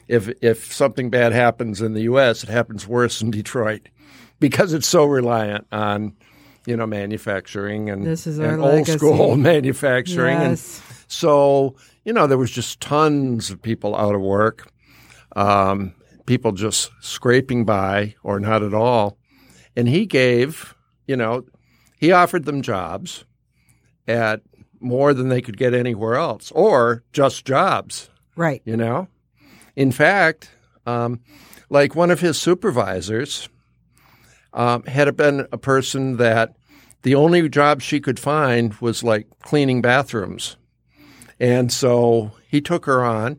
if 0.08 0.28
if 0.42 0.72
something 0.72 1.10
bad 1.10 1.32
happens 1.32 1.80
in 1.80 1.94
the 1.94 2.02
U.S., 2.02 2.42
it 2.42 2.48
happens 2.48 2.86
worse 2.86 3.22
in 3.22 3.30
Detroit 3.30 3.88
because 4.40 4.72
it's 4.72 4.88
so 4.88 5.04
reliant 5.04 5.66
on 5.72 6.14
you 6.66 6.76
know 6.76 6.86
manufacturing 6.86 7.90
and, 7.90 8.06
This 8.06 8.26
is 8.26 8.38
our 8.38 8.52
and 8.52 8.62
old 8.62 8.86
school 8.86 9.36
manufacturing 9.52 10.36
and 10.36 10.50
yes. 10.50 10.82
so, 11.08 11.76
you 12.04 12.12
know, 12.12 12.26
there 12.26 12.38
was 12.38 12.50
just 12.50 12.80
tons 12.80 13.50
of 13.50 13.60
people 13.60 13.96
out 13.96 14.14
of 14.14 14.20
work, 14.20 14.70
um, 15.34 15.94
people 16.26 16.52
just 16.52 16.90
scraping 17.00 17.64
by 17.64 18.14
or 18.22 18.38
not 18.38 18.62
at 18.62 18.74
all. 18.74 19.18
And 19.74 19.88
he 19.88 20.06
gave, 20.06 20.74
you 21.06 21.16
know, 21.16 21.44
he 22.02 22.10
offered 22.10 22.46
them 22.46 22.62
jobs 22.62 23.24
at 24.08 24.40
more 24.80 25.14
than 25.14 25.28
they 25.28 25.40
could 25.40 25.56
get 25.56 25.72
anywhere 25.72 26.16
else 26.16 26.50
or 26.50 27.04
just 27.12 27.44
jobs, 27.44 28.10
Right. 28.34 28.60
you 28.64 28.76
know? 28.76 29.06
In 29.76 29.92
fact, 29.92 30.50
um, 30.84 31.20
like 31.70 31.94
one 31.94 32.10
of 32.10 32.18
his 32.18 32.36
supervisors 32.36 33.48
um, 34.52 34.82
had 34.82 35.16
been 35.16 35.46
a 35.52 35.58
person 35.58 36.16
that 36.16 36.56
the 37.02 37.14
only 37.14 37.48
job 37.48 37.80
she 37.80 38.00
could 38.00 38.18
find 38.18 38.74
was 38.80 39.04
like 39.04 39.28
cleaning 39.40 39.80
bathrooms. 39.80 40.56
And 41.38 41.72
so 41.72 42.32
he 42.48 42.60
took 42.60 42.84
her 42.86 43.04
on, 43.04 43.38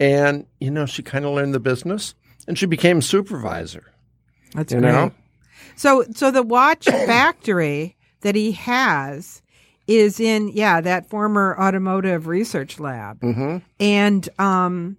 and, 0.00 0.46
you 0.58 0.72
know, 0.72 0.86
she 0.86 1.04
kind 1.04 1.24
of 1.24 1.32
learned 1.34 1.54
the 1.54 1.60
business 1.60 2.16
and 2.48 2.58
she 2.58 2.66
became 2.66 3.00
supervisor. 3.00 3.92
That's 4.54 4.72
You 4.72 4.80
great. 4.80 4.90
know? 4.90 5.12
So, 5.76 6.04
so 6.14 6.30
the 6.30 6.42
watch 6.42 6.84
factory 6.86 7.96
that 8.22 8.34
he 8.34 8.52
has 8.52 9.42
is 9.86 10.20
in, 10.20 10.48
yeah, 10.48 10.80
that 10.80 11.08
former 11.10 11.56
automotive 11.58 12.26
research 12.26 12.78
lab. 12.78 13.20
Mm-hmm. 13.20 13.58
And 13.80 14.28
um, 14.38 14.96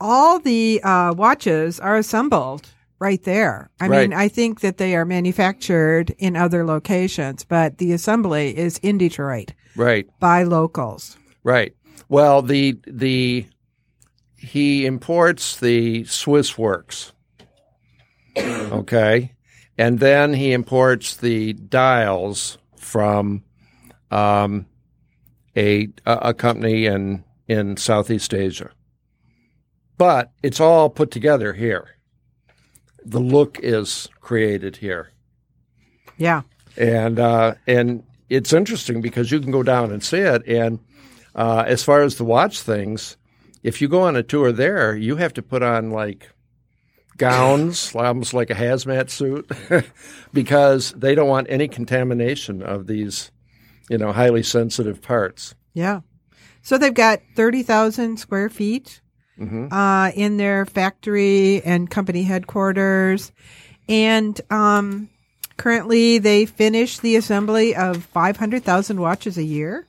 all 0.00 0.38
the 0.38 0.80
uh, 0.82 1.14
watches 1.16 1.80
are 1.80 1.96
assembled 1.96 2.68
right 2.98 3.22
there. 3.24 3.70
I 3.80 3.88
Right. 3.88 4.10
mean, 4.10 4.18
I 4.18 4.28
think 4.28 4.60
that 4.60 4.76
they 4.78 4.94
are 4.94 5.04
manufactured 5.04 6.14
in 6.18 6.36
other 6.36 6.64
locations, 6.64 7.44
but 7.44 7.78
the 7.78 7.92
assembly 7.92 8.56
is 8.56 8.78
in 8.78 8.98
Detroit 8.98 9.52
Right, 9.74 10.06
by 10.20 10.42
locals. 10.44 11.16
right. 11.44 11.74
Well, 12.08 12.40
the 12.40 12.78
the 12.86 13.46
he 14.36 14.86
imports 14.86 15.58
the 15.58 16.04
Swiss 16.04 16.56
works. 16.56 17.12
Okay. 18.72 19.32
And 19.78 20.00
then 20.00 20.32
he 20.34 20.52
imports 20.52 21.16
the 21.16 21.52
dials 21.52 22.58
from 22.76 23.42
um, 24.10 24.66
a 25.56 25.88
a 26.06 26.12
a 26.30 26.34
company 26.34 26.86
in 26.86 27.24
in 27.46 27.76
Southeast 27.76 28.32
Asia. 28.34 28.70
But 29.98 30.32
it's 30.42 30.60
all 30.60 30.88
put 30.90 31.10
together 31.10 31.52
here. 31.52 31.96
The 33.04 33.20
look 33.20 33.58
is 33.62 34.08
created 34.20 34.76
here. 34.76 35.10
Yeah. 36.16 36.42
and 36.76 37.18
uh, 37.20 37.54
and 37.66 38.02
it's 38.28 38.52
interesting 38.52 39.00
because 39.00 39.30
you 39.30 39.40
can 39.40 39.50
go 39.52 39.62
down 39.62 39.92
and 39.92 40.02
see 40.02 40.18
it. 40.18 40.46
And 40.46 40.80
uh, 41.34 41.64
as 41.66 41.82
far 41.82 42.02
as 42.02 42.16
the 42.16 42.24
watch 42.24 42.60
things, 42.60 43.16
if 43.62 43.80
you 43.80 43.88
go 43.88 44.02
on 44.02 44.16
a 44.16 44.22
tour 44.22 44.52
there, 44.52 44.96
you 44.96 45.16
have 45.16 45.34
to 45.34 45.42
put 45.42 45.62
on 45.62 45.90
like 45.90 46.30
gowns, 47.16 47.94
almost 47.94 48.34
like 48.34 48.50
a 48.50 48.54
hazmat 48.54 49.10
suit, 49.10 49.50
because 50.32 50.92
they 50.92 51.14
don't 51.14 51.28
want 51.28 51.46
any 51.50 51.68
contamination 51.68 52.62
of 52.62 52.86
these, 52.86 53.30
you 53.88 53.98
know, 53.98 54.12
highly 54.12 54.42
sensitive 54.42 55.00
parts. 55.02 55.54
Yeah. 55.74 56.00
So 56.62 56.78
they've 56.78 56.92
got 56.94 57.20
30,000 57.36 58.16
square 58.18 58.48
feet 58.48 59.00
Mhm. 59.38 59.68
uh, 59.70 60.12
in 60.16 60.38
their 60.38 60.64
factory 60.64 61.62
and 61.62 61.90
company 61.90 62.22
headquarters. 62.22 63.32
And 63.88 64.40
um, 64.50 65.08
currently 65.58 66.18
they 66.18 66.46
finish 66.46 66.98
the 66.98 67.16
assembly 67.16 67.76
of 67.76 68.02
500,000 68.06 68.98
watches 68.98 69.36
a 69.36 69.42
year. 69.44 69.86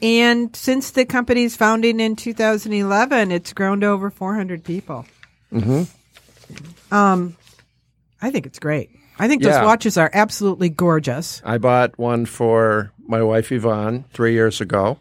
And 0.00 0.54
since 0.54 0.90
the 0.92 1.04
company's 1.04 1.56
founding 1.56 1.98
in 2.00 2.14
2011, 2.16 3.32
it's 3.32 3.52
grown 3.52 3.80
to 3.80 3.86
over 3.88 4.08
400 4.10 4.62
people. 4.64 5.04
Mhm. 5.52 5.88
Um, 6.90 7.36
I 8.22 8.30
think 8.30 8.46
it's 8.46 8.58
great. 8.58 8.90
I 9.18 9.28
think 9.28 9.42
those 9.42 9.52
Yeah. 9.52 9.64
watches 9.64 9.96
are 9.96 10.10
absolutely 10.12 10.68
gorgeous. 10.68 11.40
I 11.44 11.58
bought 11.58 11.98
one 11.98 12.26
for 12.26 12.92
my 13.06 13.22
wife 13.22 13.52
Yvonne 13.52 14.04
three 14.12 14.32
years 14.32 14.60
ago, 14.60 14.98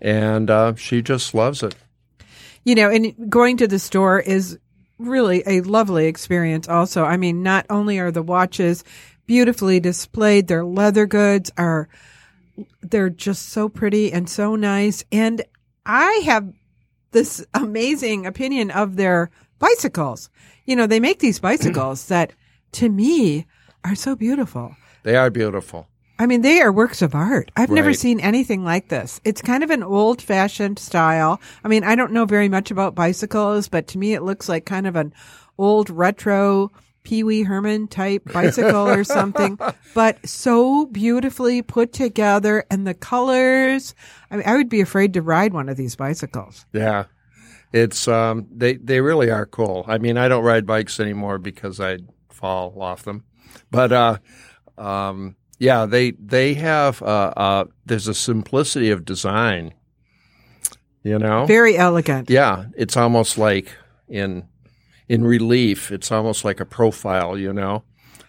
and 0.00 0.50
uh, 0.50 0.74
she 0.76 1.02
just 1.02 1.34
loves 1.34 1.62
it. 1.62 1.74
you 2.66 2.74
know, 2.74 2.88
and 2.90 3.14
going 3.30 3.58
to 3.58 3.68
the 3.68 3.78
store 3.78 4.18
is 4.18 4.58
really 4.98 5.42
a 5.46 5.60
lovely 5.62 6.06
experience 6.06 6.66
also. 6.68 7.04
I 7.04 7.18
mean, 7.18 7.42
not 7.42 7.66
only 7.68 7.98
are 7.98 8.10
the 8.10 8.22
watches 8.22 8.84
beautifully 9.26 9.80
displayed, 9.80 10.48
their 10.48 10.64
leather 10.64 11.04
goods 11.06 11.50
are 11.58 11.88
they're 12.80 13.10
just 13.10 13.48
so 13.50 13.68
pretty 13.68 14.10
and 14.12 14.30
so 14.30 14.54
nice. 14.56 15.04
And 15.12 15.42
I 15.84 16.22
have 16.24 16.50
this 17.10 17.44
amazing 17.52 18.24
opinion 18.24 18.70
of 18.70 18.96
their 18.96 19.30
bicycles. 19.58 20.30
You 20.64 20.76
know, 20.76 20.86
they 20.86 21.00
make 21.00 21.18
these 21.18 21.38
bicycles 21.38 22.06
that 22.08 22.32
to 22.72 22.88
me 22.88 23.46
are 23.84 23.94
so 23.94 24.16
beautiful. 24.16 24.76
They 25.02 25.16
are 25.16 25.30
beautiful. 25.30 25.88
I 26.18 26.26
mean, 26.26 26.42
they 26.42 26.60
are 26.60 26.70
works 26.70 27.02
of 27.02 27.14
art. 27.14 27.50
I've 27.56 27.70
never 27.70 27.92
seen 27.92 28.20
anything 28.20 28.64
like 28.64 28.88
this. 28.88 29.20
It's 29.24 29.42
kind 29.42 29.64
of 29.64 29.70
an 29.70 29.82
old 29.82 30.22
fashioned 30.22 30.78
style. 30.78 31.40
I 31.64 31.68
mean, 31.68 31.82
I 31.82 31.96
don't 31.96 32.12
know 32.12 32.24
very 32.24 32.48
much 32.48 32.70
about 32.70 32.94
bicycles, 32.94 33.68
but 33.68 33.88
to 33.88 33.98
me, 33.98 34.14
it 34.14 34.22
looks 34.22 34.48
like 34.48 34.64
kind 34.64 34.86
of 34.86 34.94
an 34.94 35.12
old 35.58 35.90
retro 35.90 36.70
Pee 37.02 37.22
Wee 37.22 37.42
Herman 37.42 37.88
type 37.88 38.32
bicycle 38.32 38.88
or 38.88 39.04
something, 39.04 39.58
but 39.94 40.26
so 40.26 40.86
beautifully 40.86 41.62
put 41.62 41.92
together 41.92 42.64
and 42.70 42.86
the 42.86 42.94
colors. 42.94 43.94
I 44.30 44.36
mean, 44.36 44.46
I 44.46 44.56
would 44.56 44.68
be 44.68 44.80
afraid 44.80 45.14
to 45.14 45.22
ride 45.22 45.52
one 45.52 45.68
of 45.68 45.76
these 45.76 45.96
bicycles. 45.96 46.64
Yeah. 46.72 47.04
It's 47.74 48.06
um 48.06 48.46
they 48.54 48.76
they 48.76 49.00
really 49.00 49.30
are 49.30 49.46
cool. 49.46 49.84
I 49.88 49.98
mean, 49.98 50.16
I 50.16 50.28
don't 50.28 50.44
ride 50.44 50.64
bikes 50.64 51.00
anymore 51.00 51.38
because 51.38 51.80
I'd 51.80 52.06
fall 52.30 52.80
off 52.80 53.02
them. 53.02 53.24
But 53.72 53.92
uh 53.92 54.18
um 54.78 55.34
yeah, 55.58 55.84
they 55.84 56.12
they 56.12 56.54
have 56.54 57.02
uh 57.02 57.32
uh 57.36 57.64
there's 57.84 58.06
a 58.06 58.14
simplicity 58.14 58.92
of 58.92 59.04
design. 59.04 59.74
You 61.02 61.18
know? 61.18 61.46
Very 61.46 61.76
elegant. 61.76 62.30
Yeah, 62.30 62.66
it's 62.76 62.96
almost 62.96 63.38
like 63.38 63.76
in 64.08 64.46
in 65.08 65.24
relief. 65.24 65.90
It's 65.90 66.12
almost 66.12 66.44
like 66.44 66.60
a 66.60 66.64
profile, 66.64 67.36
you 67.36 67.52
know, 67.52 67.82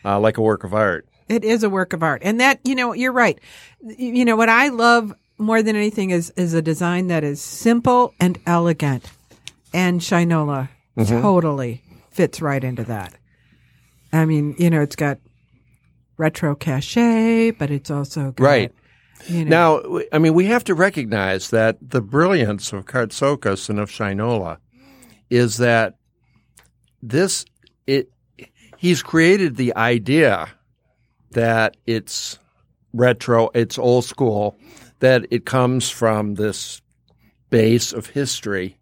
uh, 0.04 0.20
like 0.20 0.38
a 0.38 0.42
work 0.42 0.64
of 0.64 0.74
art. 0.74 1.08
It 1.30 1.46
is 1.46 1.62
a 1.64 1.70
work 1.70 1.94
of 1.94 2.02
art. 2.02 2.22
And 2.26 2.40
that, 2.40 2.60
you 2.64 2.74
know, 2.74 2.94
you're 2.94 3.12
right. 3.12 3.40
You 3.82 4.26
know, 4.26 4.36
what 4.36 4.50
I 4.50 4.70
love 4.70 5.14
more 5.38 5.62
than 5.62 5.76
anything 5.76 6.10
is, 6.10 6.32
is 6.36 6.54
a 6.54 6.62
design 6.62 7.08
that 7.08 7.24
is 7.24 7.42
simple 7.42 8.14
and 8.20 8.40
elegant. 8.46 9.06
And 9.76 10.00
Shinola 10.00 10.70
mm-hmm. 10.98 11.22
totally 11.22 11.84
fits 12.10 12.42
right 12.42 12.64
into 12.64 12.86
that. 12.86 13.14
I 14.14 14.24
mean, 14.24 14.56
you 14.58 14.70
know, 14.70 14.82
it's 14.82 14.96
got 14.96 15.20
retro 16.18 16.56
cachet, 16.56 17.52
but 17.52 17.70
it's 17.70 17.92
also 17.92 18.32
got, 18.32 18.44
Right. 18.44 18.72
You 19.28 19.44
know, 19.44 19.82
Now, 19.84 20.00
I 20.14 20.20
mean, 20.20 20.34
we 20.34 20.46
have 20.46 20.64
to 20.66 20.76
recognize 20.76 21.50
that 21.50 21.78
the 21.82 22.02
brilliance 22.02 22.72
of 22.72 22.86
Kartsotis 22.86 23.70
and 23.70 23.78
of 23.78 23.90
Shinola 23.90 24.60
is 25.30 25.58
that 25.58 25.96
this 27.02 27.46
it 27.86 28.10
he's 28.78 29.04
created 29.04 29.58
the 29.58 29.76
idea 29.76 30.48
that 31.32 31.76
it's 31.86 32.40
retro, 32.94 33.50
it's 33.54 33.78
old 33.78 34.06
school, 34.06 34.58
that 35.00 35.26
it 35.32 35.46
comes 35.46 35.90
from 35.90 36.36
this 36.36 36.82
base 37.50 37.92
of 37.92 38.08
history, 38.08 38.78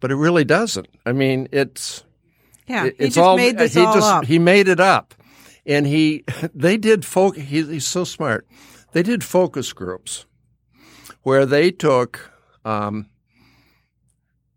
but 0.00 0.10
it 0.10 0.16
really 0.16 0.44
doesn't. 0.44 0.88
I 1.04 1.12
mean, 1.12 1.48
it's 1.52 2.04
yeah, 2.66 2.86
it- 2.86 2.96
he 2.98 3.04
it's 3.06 3.14
just 3.14 3.24
all 3.24 3.36
made 3.36 3.58
this 3.58 3.74
he 3.74 3.80
all 3.80 3.94
just 3.94 4.06
up. 4.12 4.24
he 4.24 4.38
made 4.38 4.68
it 4.68 4.80
up, 4.80 5.14
and 5.64 5.86
he 5.86 6.24
they 6.54 6.76
did 6.76 7.04
folk. 7.04 7.36
He, 7.36 7.62
he's 7.62 7.86
so 7.86 8.04
smart. 8.04 8.46
They 8.92 9.02
did 9.02 9.22
focus 9.24 9.72
groups 9.72 10.26
where 11.22 11.44
they 11.46 11.70
took 11.70 12.30
um, 12.64 13.08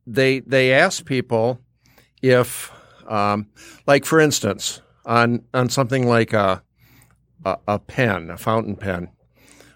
they 0.08 0.40
they 0.40 0.72
asked 0.74 1.06
people 1.06 1.60
if 2.22 2.72
um, 3.08 3.48
like 3.88 4.06
for 4.06 4.20
instance 4.20 4.82
on 5.06 5.44
on 5.54 5.70
something 5.70 6.08
like 6.08 6.34
a, 6.34 6.64
a 7.46 7.58
a 7.68 7.80
pen 7.80 8.30
a 8.30 8.38
fountain 8.38 8.76
pen 8.76 9.10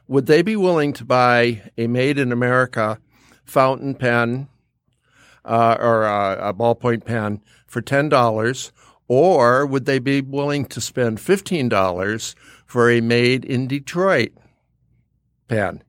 would 0.08 0.26
they 0.28 0.42
be 0.42 0.56
willing 0.56 0.94
to 0.94 1.06
buy 1.06 1.62
a 1.78 1.88
made 1.88 2.18
in 2.20 2.32
America 2.32 3.00
fountain 3.46 3.96
pen 3.96 4.48
uh, 5.46 5.78
or 5.80 6.04
a, 6.04 6.50
a 6.50 6.54
ballpoint 6.54 7.06
pen 7.06 7.42
for 7.68 7.82
ten 7.82 8.10
dollars, 8.10 8.72
or 9.08 9.66
would 9.66 9.86
they 9.86 10.00
be 10.00 10.22
willing 10.22 10.66
to 10.66 10.80
spend 10.82 11.20
fifteen 11.20 11.70
dollars 11.70 12.36
for 12.66 12.90
a 12.90 13.02
made 13.02 13.44
in 13.46 13.68
Detroit 13.68 14.32
pen? 15.48 15.84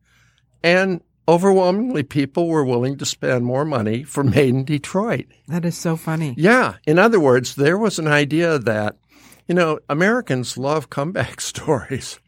And 0.63 1.03
overwhelmingly, 1.29 2.03
people 2.03 2.49
were 2.49 2.65
willing 2.65 2.97
to 2.99 3.05
spend 3.07 3.45
more 3.45 3.65
money 3.65 4.03
for 4.03 4.25
made 4.25 4.51
in 4.55 4.65
Detroit. 4.65 5.27
That 5.49 5.65
is 5.65 5.77
so 5.77 5.97
funny. 5.97 6.35
Yeah. 6.37 6.77
In 6.87 6.99
other 6.99 7.21
words, 7.21 7.55
there 7.55 7.79
was 7.79 7.99
an 7.99 8.09
idea 8.09 8.59
that, 8.59 8.97
you 9.47 9.55
know, 9.55 9.79
Americans 9.89 10.57
love 10.59 10.91
comeback 10.91 11.41
stories. 11.43 12.19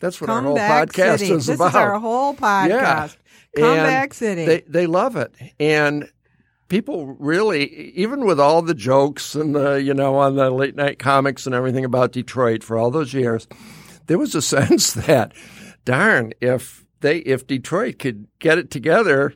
That's 0.00 0.20
what 0.20 0.26
Comeback 0.26 0.70
our 0.70 0.76
whole 0.76 0.86
podcast 0.86 1.18
City. 1.20 1.32
is 1.32 1.46
this 1.46 1.56
about. 1.56 1.68
is 1.68 1.74
our 1.76 1.98
whole 1.98 2.34
podcast. 2.34 2.68
Yeah. 2.68 3.08
Comeback 3.56 4.02
And 4.04 4.14
City. 4.14 4.44
They 4.46 4.60
they 4.66 4.86
love 4.86 5.14
it, 5.16 5.32
and 5.60 6.10
people 6.74 7.14
really, 7.20 7.92
even 7.94 8.26
with 8.26 8.40
all 8.40 8.60
the 8.60 8.74
jokes 8.74 9.36
and 9.36 9.54
the 9.54 9.74
you 9.74 9.94
know 9.94 10.16
on 10.16 10.34
the 10.34 10.50
late 10.50 10.74
night 10.74 10.98
comics 10.98 11.46
and 11.46 11.54
everything 11.54 11.84
about 11.84 12.10
Detroit 12.10 12.64
for 12.64 12.76
all 12.76 12.90
those 12.90 13.14
years, 13.14 13.46
there 14.08 14.18
was 14.18 14.34
a 14.34 14.42
sense 14.56 14.94
that, 14.94 15.32
darn, 15.84 16.32
if 16.40 16.84
they 16.98 17.18
if 17.18 17.46
Detroit 17.46 18.00
could 18.00 18.26
get 18.40 18.58
it 18.58 18.72
together, 18.72 19.32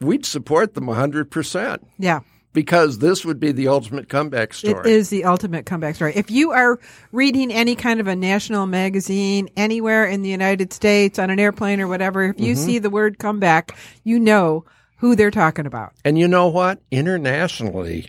we'd 0.00 0.24
support 0.24 0.74
them 0.74 0.86
hundred 0.86 1.32
percent 1.32 1.84
yeah. 1.98 2.20
because 2.52 2.98
this 2.98 3.24
would 3.24 3.40
be 3.40 3.50
the 3.50 3.66
ultimate 3.66 4.08
comeback 4.08 4.54
story. 4.54 4.88
It 4.88 4.94
is 4.94 5.10
the 5.10 5.24
ultimate 5.24 5.66
comeback 5.66 5.96
story. 5.96 6.12
If 6.14 6.30
you 6.30 6.52
are 6.52 6.78
reading 7.10 7.52
any 7.52 7.74
kind 7.74 7.98
of 7.98 8.06
a 8.06 8.14
national 8.14 8.66
magazine 8.66 9.48
anywhere 9.56 10.04
in 10.04 10.22
the 10.22 10.30
United 10.30 10.72
States 10.72 11.18
on 11.18 11.28
an 11.28 11.40
airplane 11.40 11.80
or 11.80 11.88
whatever, 11.88 12.22
if 12.22 12.36
Mm-hmm. 12.36 12.44
you 12.44 12.54
see 12.54 12.78
the 12.78 12.88
word 12.88 13.18
comeback, 13.18 13.76
you 14.04 14.20
know 14.20 14.64
who 15.02 15.16
they're 15.16 15.32
talking 15.32 15.66
about. 15.66 15.92
And 16.04 16.16
you 16.16 16.28
know 16.28 16.46
what? 16.46 16.80
Internationally, 16.92 18.08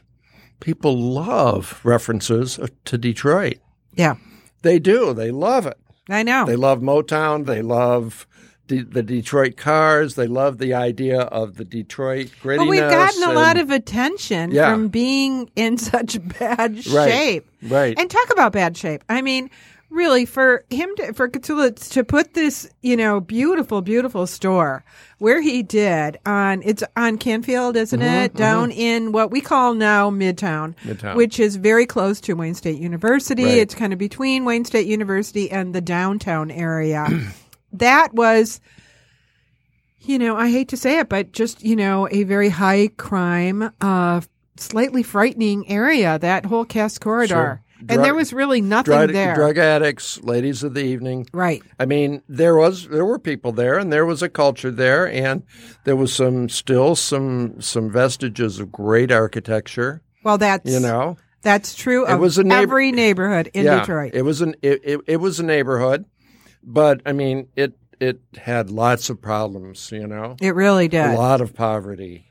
people 0.60 0.96
love 0.96 1.82
references 1.84 2.60
to 2.86 2.98
Detroit. 3.00 3.58
Yeah. 3.96 4.16
They 4.62 4.78
do. 4.78 5.12
They 5.16 5.32
love 5.32 5.66
it. 5.66 5.78
I 6.08 6.22
know. 6.22 6.46
They 6.46 6.56
love 6.56 6.82
Motown. 6.82 7.48
They 7.48 7.64
love 7.64 8.28
the, 8.68 8.84
the 8.84 9.02
Detroit 9.02 9.58
cars. 9.58 10.14
They 10.14 10.28
love 10.28 10.60
the 10.60 10.76
idea 10.76 11.22
of 11.22 11.56
the 11.56 11.66
Detroit 11.66 12.28
grittiness. 12.44 12.58
but 12.58 12.68
we've 12.68 12.80
gotten 12.82 13.24
a 13.24 13.28
and- 13.28 13.36
lot 13.36 13.58
of 13.58 13.72
attention 13.72 14.52
Yeah. 14.52 14.72
from 14.72 14.90
being 14.90 15.50
in 15.56 15.78
such 15.80 16.20
bad 16.40 16.76
Right. 16.88 17.10
shape. 17.10 17.50
Right. 17.64 17.98
And 17.98 18.08
talk 18.08 18.32
about 18.32 18.54
bad 18.54 18.78
shape. 18.78 19.04
I 19.10 19.24
mean, 19.24 19.50
really, 19.94 20.26
for 20.26 20.66
him 20.70 20.90
to, 20.98 21.14
for 21.14 21.30
Cthulhu 21.30 21.92
to 21.92 22.04
put 22.04 22.34
this, 22.34 22.70
you 22.82 22.98
know, 22.98 23.20
beautiful, 23.20 23.82
beautiful 23.82 24.28
store 24.28 24.84
where 25.20 25.42
he 25.42 25.64
did 25.64 26.18
on, 26.26 26.62
it's 26.64 26.84
on 26.98 27.18
Canfield, 27.18 27.78
isn't 27.78 28.02
it? 28.02 28.34
Down 28.34 28.72
in 28.72 29.12
what 29.12 29.32
we 29.32 29.40
call 29.40 29.74
now 29.74 30.10
Midtown, 30.10 30.76
Midtown. 30.84 31.16
which 31.16 31.40
is 31.40 31.56
very 31.56 31.86
close 31.86 32.20
to 32.22 32.34
Wayne 32.34 32.56
State 32.56 32.80
University. 32.80 33.46
Right. 33.46 33.60
It's 33.60 33.76
kind 33.76 33.94
of 33.94 34.00
between 34.00 34.44
Wayne 34.44 34.66
State 34.66 34.88
University 34.88 35.50
and 35.50 35.74
the 35.74 35.82
downtown 35.82 36.52
area. 36.52 37.08
that 37.74 38.14
was, 38.14 38.60
you 40.02 40.20
know, 40.20 40.36
I 40.36 40.50
hate 40.50 40.70
to 40.70 40.78
say 40.78 41.00
it, 41.00 41.10
but 41.10 41.32
just, 41.32 41.64
you 41.64 41.76
know, 41.76 42.08
a 42.12 42.24
very 42.24 42.50
high 42.50 42.90
crime, 42.98 43.72
uh, 43.80 44.22
slightly 44.58 45.04
frightening 45.04 45.70
area, 45.70 46.20
that 46.20 46.46
whole 46.46 46.66
Cass 46.66 46.98
Corridor. 46.98 47.28
Sure. 47.34 47.63
And 47.90 48.04
there 48.04 48.16
was 48.16 48.34
really 48.34 48.62
nothing 48.62 48.94
drug, 48.94 49.12
there. 49.14 49.36
drug 49.36 49.58
addicts, 49.58 50.22
ladies 50.24 50.64
of 50.64 50.74
the 50.74 50.84
evening. 50.84 51.28
right. 51.34 51.62
I 51.80 51.86
mean, 51.86 52.22
there 52.28 52.56
was 52.56 52.88
there 52.88 53.06
were 53.06 53.20
people 53.20 53.52
there, 53.52 53.78
and 53.78 53.92
there 53.92 54.06
was 54.06 54.22
a 54.22 54.30
culture 54.30 54.72
there, 54.72 55.08
and 55.08 55.44
there 55.84 55.96
was 55.96 56.14
some 56.14 56.50
still 56.50 56.96
some 56.96 57.62
some 57.62 57.92
vestiges 57.92 58.60
of 58.60 58.72
great 58.72 59.12
architecture. 59.12 60.02
Well, 60.24 60.38
that's, 60.38 60.70
You 60.72 60.80
know, 60.80 61.18
that's 61.42 61.76
true 61.76 62.06
of 62.06 62.20
was 62.20 62.38
a 62.38 62.44
neighbor- 62.44 62.62
every 62.62 62.92
neighborhood 62.92 63.52
in 63.54 63.66
yeah, 63.66 63.80
Detroit. 63.82 64.12
It 64.14 64.22
was 64.22 64.42
an 64.42 64.56
it, 64.62 64.80
it, 64.84 65.00
it 65.08 65.18
was 65.18 65.40
a 65.40 65.44
neighborhood, 65.44 66.06
but 66.64 67.02
I 67.06 67.12
mean, 67.12 67.48
it 67.56 67.74
it 68.00 68.20
had 68.38 68.70
lots 68.70 69.10
of 69.10 69.22
problems. 69.22 69.92
You 69.92 70.08
know, 70.08 70.36
It 70.42 70.56
really 70.56 70.88
did. 70.88 71.06
a 71.06 71.18
lot 71.18 71.42
of 71.42 71.54
poverty. 71.54 72.28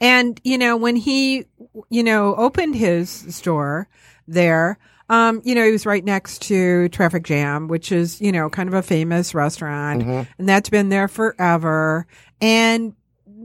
And, 0.00 0.40
you 0.44 0.58
know, 0.58 0.76
when 0.76 0.96
he, 0.96 1.46
you 1.88 2.02
know, 2.02 2.34
opened 2.34 2.74
his 2.74 3.08
store 3.34 3.88
there, 4.28 4.78
um, 5.08 5.40
you 5.44 5.54
know, 5.54 5.64
he 5.64 5.72
was 5.72 5.86
right 5.86 6.04
next 6.04 6.42
to 6.42 6.88
Traffic 6.88 7.22
Jam, 7.22 7.68
which 7.68 7.92
is, 7.92 8.20
you 8.20 8.32
know, 8.32 8.50
kind 8.50 8.68
of 8.68 8.74
a 8.74 8.82
famous 8.82 9.34
restaurant. 9.34 10.02
Mm-hmm. 10.02 10.30
And 10.38 10.48
that's 10.48 10.68
been 10.68 10.88
there 10.88 11.08
forever. 11.08 12.06
And 12.40 12.94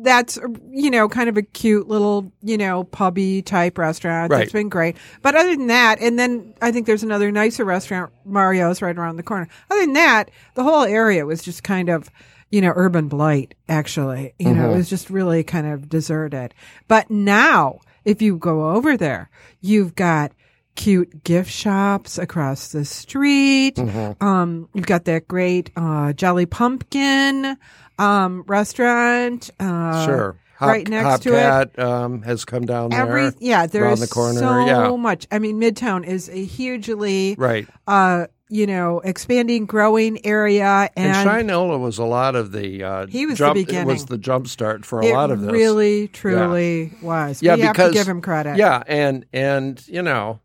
that's, 0.04 0.40
you 0.72 0.90
know, 0.90 1.08
kind 1.08 1.30
of 1.30 1.38
a 1.38 1.44
cute 1.44 1.88
little, 1.88 2.32
you 2.42 2.58
know, 2.58 2.84
pubby 2.84 3.44
type 3.44 3.78
restaurant. 3.78 4.32
Right. 4.32 4.40
That's 4.40 4.52
been 4.52 4.70
great. 4.70 4.98
But 5.22 5.36
other 5.36 5.56
than 5.56 5.68
that, 5.68 6.02
and 6.02 6.18
then 6.18 6.56
I 6.62 6.72
think 6.72 6.88
there's 6.88 7.04
another 7.04 7.32
nicer 7.32 7.64
restaurant, 7.64 8.12
Mario's 8.26 8.82
right 8.82 8.98
around 8.98 9.18
the 9.18 9.24
corner. 9.24 9.48
Other 9.70 9.82
than 9.82 9.94
that, 9.94 10.32
the 10.56 10.64
whole 10.64 10.84
area 10.84 11.26
was 11.26 11.44
just 11.44 11.64
kind 11.64 11.90
of, 11.90 12.10
you 12.50 12.62
know, 12.62 12.74
urban 12.76 13.08
blight, 13.08 13.54
actually. 13.70 14.34
You 14.40 14.56
know, 14.56 14.72
it 14.72 14.78
was 14.78 14.90
just 14.90 15.12
really 15.12 15.44
kind 15.44 15.68
of 15.68 15.88
deserted. 15.88 16.56
But 16.88 17.12
now, 17.12 17.80
if 18.04 18.22
you 18.24 18.38
go 18.38 18.72
over 18.72 18.98
there, 18.98 19.30
you've 19.62 19.94
got 19.94 20.32
cute 20.76 21.24
gift 21.24 21.52
shops 21.52 22.18
across 22.18 22.70
the 22.72 22.86
street. 22.86 23.78
Um, 24.22 24.70
you've 24.74 24.86
got 24.86 25.06
that 25.06 25.28
great, 25.28 25.72
uh, 25.76 26.14
Jolly 26.14 26.46
Pumpkin, 26.46 27.58
um, 28.00 28.44
restaurant. 28.48 29.50
Uh, 29.60 30.06
Sure, 30.06 30.36
right 30.60 30.88
next 30.88 31.24
to 31.24 31.30
it. 31.34 31.42
Hopcat, 31.76 31.80
um, 31.80 32.22
has 32.24 32.46
come 32.46 32.66
down 32.66 32.94
Every, 32.94 33.22
there. 33.24 33.34
yeah, 33.40 33.66
there's 33.68 34.00
the 34.00 34.08
corner. 34.08 34.40
so 34.40 34.66
yeah, 34.66 34.96
much. 34.96 35.28
I 35.32 35.40
mean, 35.40 35.60
Midtown 35.60 36.06
is 36.06 36.30
a 36.30 36.44
hugely, 36.46 37.36
right. 37.38 37.68
uh, 37.88 38.28
you 38.50 38.68
know, 38.68 39.00
expanding, 39.00 39.66
growing 39.66 40.26
area. 40.26 40.90
And, 40.96 41.16
And, 41.16 41.28
Shinola 41.50 41.80
was 41.80 41.98
a 42.00 42.04
lot 42.06 42.36
of 42.36 42.52
the 42.52 42.84
uh, 42.84 43.08
He 43.08 43.26
was 43.26 43.38
the 43.38 43.46
jump, 43.46 43.58
It 43.58 43.66
beginning. 43.68 43.88
was 43.88 44.06
the 44.06 44.18
jump 44.18 44.48
start 44.48 44.86
for 44.86 45.00
a 45.02 45.06
it 45.06 45.14
lot 45.14 45.32
of 45.32 45.42
this. 45.42 45.52
really, 45.52 46.08
truly 46.10 46.94
was. 47.02 47.42
Yeah, 47.42 47.56
we 47.56 47.62
have 47.62 47.74
because 47.74 47.92
to 47.92 47.98
give 47.98 48.08
him 48.08 48.22
credit. 48.22 48.58
Yeah, 48.58 48.84
and 48.88 49.26
and 49.34 49.82
you 49.88 50.02
know, 50.02 50.40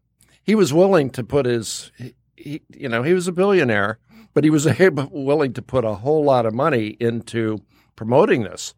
he 0.46 0.54
was 0.54 0.72
willing 0.72 1.10
to 1.10 1.22
put 1.22 1.44
his, 1.44 1.92
he, 2.36 2.62
you 2.74 2.88
know, 2.88 3.02
he 3.02 3.12
was 3.12 3.28
a 3.28 3.32
billionaire, 3.32 3.98
but 4.32 4.44
he 4.44 4.50
was 4.50 4.66
able, 4.66 5.08
willing 5.12 5.52
to 5.52 5.60
put 5.62 5.84
a 5.84 5.94
whole 5.94 6.24
lot 6.24 6.46
of 6.46 6.54
money 6.54 6.96
into 7.00 7.58
promoting 7.96 8.42
this. 8.44 8.72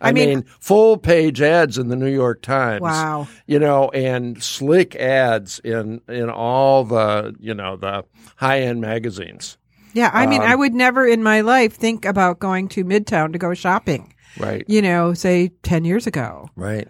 I, 0.00 0.08
I 0.10 0.12
mean- 0.12 0.44
full 0.60 0.98
page 0.98 1.40
ads 1.40 1.78
in 1.78 1.88
the 1.88 1.96
New 1.96 2.12
York 2.12 2.42
Times. 2.42 2.82
Wow. 2.82 3.28
You 3.46 3.58
know, 3.58 3.88
and 3.90 4.42
slick 4.42 4.94
ads 4.96 5.58
in 5.60 6.00
in 6.08 6.28
all 6.28 6.84
the 6.84 7.34
you 7.40 7.54
know 7.54 7.76
the 7.76 8.04
high 8.36 8.60
end 8.60 8.80
magazines. 8.82 9.56
Yeah, 9.94 10.10
I 10.12 10.24
Um, 10.24 10.30
mean, 10.30 10.42
I 10.42 10.54
would 10.54 10.74
never 10.74 11.06
in 11.06 11.22
my 11.22 11.40
life 11.40 11.74
think 11.74 12.04
about 12.04 12.38
going 12.40 12.68
to 12.68 12.84
Midtown 12.84 13.32
to 13.32 13.38
go 13.38 13.54
shopping. 13.54 14.14
Right. 14.38 14.64
You 14.68 14.82
know, 14.82 15.14
say 15.14 15.48
ten 15.62 15.84
years 15.86 16.06
ago. 16.06 16.48
Right. 16.56 16.86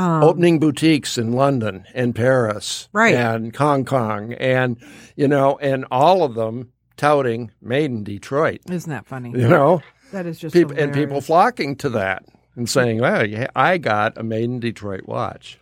Um, 0.00 0.22
opening 0.22 0.58
boutiques 0.58 1.18
in 1.18 1.32
London 1.32 1.84
and 1.94 2.14
Paris 2.14 2.88
Right. 2.92 3.14
and 3.14 3.54
Hong 3.54 3.84
Kong 3.84 4.32
and 4.34 4.76
you 5.14 5.28
know 5.28 5.58
and 5.58 5.84
all 5.90 6.22
of 6.22 6.34
them 6.34 6.72
touting 6.96 7.50
made 7.60 7.90
in 7.90 8.02
Detroit 8.04 8.60
Isn't 8.70 8.90
that 8.90 9.06
funny? 9.06 9.30
you 9.30 9.46
know 9.48 9.82
That 10.12 10.24
is 10.26 10.38
just 10.38 10.54
people 10.54 10.74
and 10.78 10.94
people 10.94 11.20
flocking 11.20 11.76
to 11.76 11.90
that 11.90 12.24
and 12.56 12.68
saying 12.68 13.00
well 13.00 13.26
yeah, 13.26 13.48
I 13.54 13.76
got 13.78 14.16
a 14.16 14.22
made 14.22 14.44
in 14.44 14.58
Detroit 14.60 15.02
watch 15.06 15.58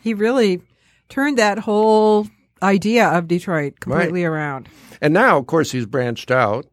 He 0.00 0.14
really 0.14 0.62
turned 1.08 1.38
that 1.38 1.58
whole 1.58 2.28
idea 2.62 3.08
of 3.08 3.26
Detroit 3.26 3.80
completely 3.80 4.24
around. 4.24 4.68
and 5.00 5.12
now 5.12 5.38
of 5.38 5.46
course 5.48 5.72
he's 5.72 5.86
branched 5.86 6.30
out 6.30 6.66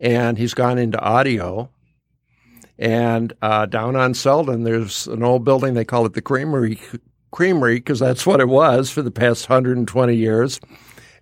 and 0.00 0.38
he's 0.38 0.54
gone 0.54 0.78
into 0.78 1.00
audio 1.00 1.68
and 2.78 3.32
uh, 3.42 3.66
down 3.66 3.96
on 3.96 4.14
Selden 4.14 4.62
there's 4.64 5.06
an 5.08 5.22
old 5.22 5.44
building 5.44 5.74
they 5.74 5.84
call 5.84 6.06
it 6.06 6.12
the 6.14 6.22
Creamery 6.22 6.78
Creamery 7.30 7.76
because 7.76 7.98
that's 7.98 8.26
what 8.26 8.40
it 8.40 8.48
was 8.48 8.90
for 8.90 9.02
the 9.02 9.10
past 9.10 9.48
120 9.48 10.14
years 10.14 10.60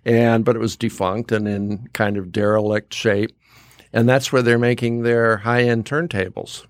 and 0.05 0.45
but 0.45 0.55
it 0.55 0.59
was 0.59 0.75
defunct 0.77 1.31
and 1.31 1.47
in 1.47 1.87
kind 1.93 2.17
of 2.17 2.31
derelict 2.31 2.93
shape 2.93 3.35
and 3.93 4.07
that's 4.07 4.31
where 4.31 4.41
they're 4.41 4.59
making 4.59 5.01
their 5.03 5.37
high-end 5.37 5.85
turntables 5.85 6.65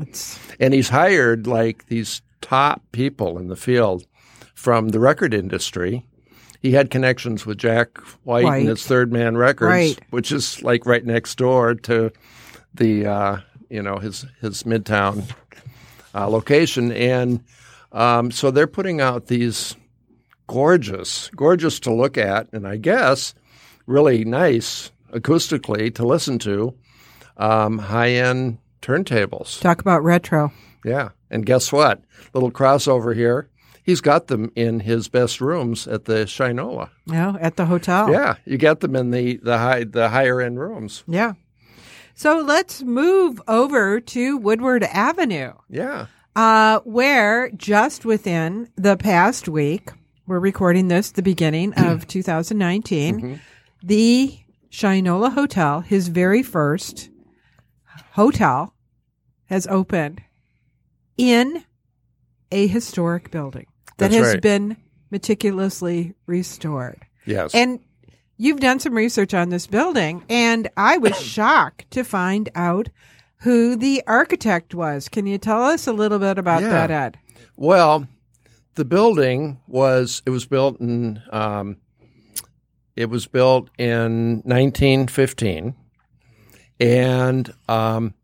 It's 0.00 0.38
and 0.60 0.72
he's 0.74 0.88
hired 0.90 1.46
like 1.46 1.86
these 1.86 2.22
top 2.42 2.82
people 2.92 3.38
in 3.38 3.48
the 3.48 3.56
field 3.56 4.06
from 4.54 4.90
the 4.90 5.00
record 5.00 5.32
industry 5.34 6.06
he 6.62 6.72
had 6.72 6.90
connections 6.90 7.46
with 7.46 7.58
Jack 7.58 7.98
White, 8.24 8.44
White. 8.44 8.58
and 8.60 8.68
his 8.70 8.84
Third 8.84 9.12
Man 9.12 9.36
Records, 9.36 9.68
Right. 9.68 10.00
which 10.10 10.32
is 10.32 10.62
like 10.62 10.84
right 10.86 11.04
next 11.04 11.36
door 11.36 11.74
to 11.74 12.10
the 12.74 13.06
uh, 13.06 13.36
you 13.70 13.82
know 13.82 13.96
his 13.98 14.26
his 14.40 14.62
midtown 14.64 15.24
uh, 16.14 16.28
location, 16.28 16.92
and 16.92 17.44
um, 17.92 18.30
so 18.30 18.50
they're 18.50 18.66
putting 18.66 19.00
out 19.00 19.26
these 19.26 19.76
gorgeous, 20.46 21.30
gorgeous 21.34 21.80
to 21.80 21.92
look 21.92 22.16
at, 22.18 22.48
and 22.52 22.66
I 22.66 22.76
guess 22.76 23.34
really 23.86 24.24
nice 24.24 24.90
acoustically 25.12 25.94
to 25.94 26.06
listen 26.06 26.38
to 26.40 26.74
um, 27.36 27.78
high 27.78 28.10
end 28.10 28.58
turntables. 28.82 29.60
Talk 29.60 29.80
about 29.80 30.02
retro. 30.02 30.52
Yeah, 30.84 31.10
and 31.30 31.44
guess 31.44 31.72
what? 31.72 32.02
Little 32.32 32.50
crossover 32.50 33.14
here. 33.14 33.48
He's 33.82 34.00
got 34.00 34.26
them 34.26 34.50
in 34.56 34.80
his 34.80 35.06
best 35.08 35.40
rooms 35.40 35.86
at 35.86 36.06
the 36.06 36.24
Shinola. 36.24 36.90
Yeah, 37.06 37.36
at 37.40 37.56
the 37.56 37.66
hotel. 37.66 38.10
Yeah, 38.10 38.34
you 38.44 38.58
get 38.58 38.80
them 38.80 38.96
in 38.96 39.10
the 39.10 39.36
the 39.36 39.58
high 39.58 39.84
the 39.84 40.08
higher 40.08 40.40
end 40.40 40.58
rooms. 40.58 41.04
Yeah. 41.06 41.34
So 42.18 42.40
let's 42.40 42.82
move 42.82 43.42
over 43.46 44.00
to 44.00 44.36
Woodward 44.38 44.84
Avenue, 44.84 45.52
Yeah. 45.68 46.06
uh, 46.34 46.80
where 46.80 47.50
just 47.50 48.06
within 48.06 48.70
the 48.74 48.96
past 48.96 49.48
week, 49.50 49.90
we're 50.26 50.40
recording 50.40 50.88
this 50.88 51.10
the 51.12 51.22
beginning 51.22 51.74
of 51.74 52.06
2019, 52.08 53.38
the 53.82 54.38
Shinola 54.70 55.34
Hotel, 55.34 55.80
his 55.80 56.08
very 56.08 56.42
first 56.42 57.10
hotel, 58.12 58.74
has 59.50 59.66
opened 59.66 60.22
in 61.18 61.64
a 62.50 62.66
historic 62.66 63.30
building 63.30 63.66
that 63.98 64.10
That's 64.10 64.14
has 64.14 64.32
right. 64.34 64.42
been 64.42 64.76
meticulously 65.10 66.14
restored. 66.24 67.02
Yes. 67.26 67.54
And 67.54 67.80
you've 68.36 68.60
done 68.60 68.78
some 68.80 68.94
research 68.94 69.34
on 69.34 69.48
this 69.50 69.66
building, 69.66 70.24
and 70.28 70.68
I 70.76 70.98
was 70.98 71.20
shocked 71.20 71.90
to 71.92 72.04
find 72.04 72.48
out 72.54 72.88
who 73.40 73.76
the 73.76 74.02
architect 74.06 74.74
was. 74.74 75.08
Can 75.08 75.26
you 75.26 75.38
tell 75.38 75.62
us 75.62 75.86
a 75.86 75.92
little 75.92 76.18
bit 76.18 76.38
about 76.38 76.62
Yeah. 76.62 76.70
that, 76.70 76.90
Ed? 76.90 77.18
Well, 77.56 78.06
the 78.74 78.84
building 78.84 79.60
was 79.66 80.22
it 80.26 80.30
was 80.30 80.46
built 80.46 80.80
in 80.80 81.22
um, 81.30 81.76
it 82.94 83.10
was 83.10 83.26
built 83.26 83.68
in 83.78 84.42
1915, 84.44 85.74
and 86.80 87.54
um, 87.68 88.14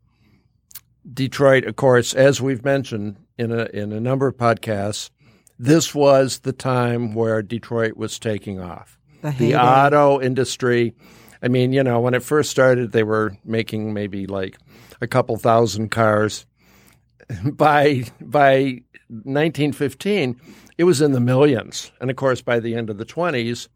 Detroit, 1.11 1.65
of 1.65 1.75
course, 1.75 2.13
as 2.13 2.41
we've 2.41 2.63
mentioned 2.63 3.17
in 3.37 3.51
a 3.51 3.65
in 3.73 3.91
a 3.91 3.99
number 3.99 4.27
of 4.27 4.37
podcasts, 4.37 5.09
this 5.59 5.93
was 5.93 6.39
the 6.39 6.53
time 6.53 7.13
where 7.13 7.41
Detroit 7.41 7.97
was 7.97 8.19
taking 8.19 8.59
off. 8.59 8.97
The, 9.23 9.31
The 9.37 9.55
auto 9.55 10.21
industry. 10.21 10.93
I 11.41 11.47
mean, 11.47 11.73
you 11.73 11.83
know, 11.83 11.99
when 11.99 12.13
it 12.13 12.23
first 12.23 12.49
started, 12.51 12.91
they 12.91 13.03
were 13.03 13.35
making 13.43 13.93
maybe 13.93 14.27
like 14.27 14.57
a 15.01 15.07
couple 15.07 15.35
thousand 15.37 15.89
cars. 15.89 16.45
By 17.43 18.03
by 18.21 18.81
1915, 19.09 20.39
it 20.77 20.83
was 20.83 21.01
in 21.01 21.11
the 21.13 21.19
millions, 21.19 21.91
and 22.01 22.09
of 22.09 22.15
course, 22.15 22.41
by 22.41 22.59
the 22.59 22.75
end 22.75 22.89
of 22.89 22.97
the 22.97 23.05
20s, 23.05 23.67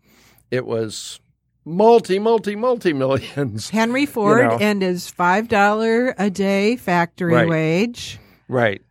it 0.51 0.65
was 0.65 1.19
multi, 1.65 2.19
multi, 2.19 2.55
multi 2.55 2.93
millions. 2.93 3.69
Henry 3.69 4.05
Ford 4.15 4.45
know. 4.49 4.57
and 4.60 4.81
his 4.81 5.10
five 5.10 5.47
dollar 5.47 6.13
a 6.17 6.29
day 6.29 6.75
factory 6.75 7.33
Right. 7.33 7.47
wage. 7.49 8.19
Right. 8.47 8.81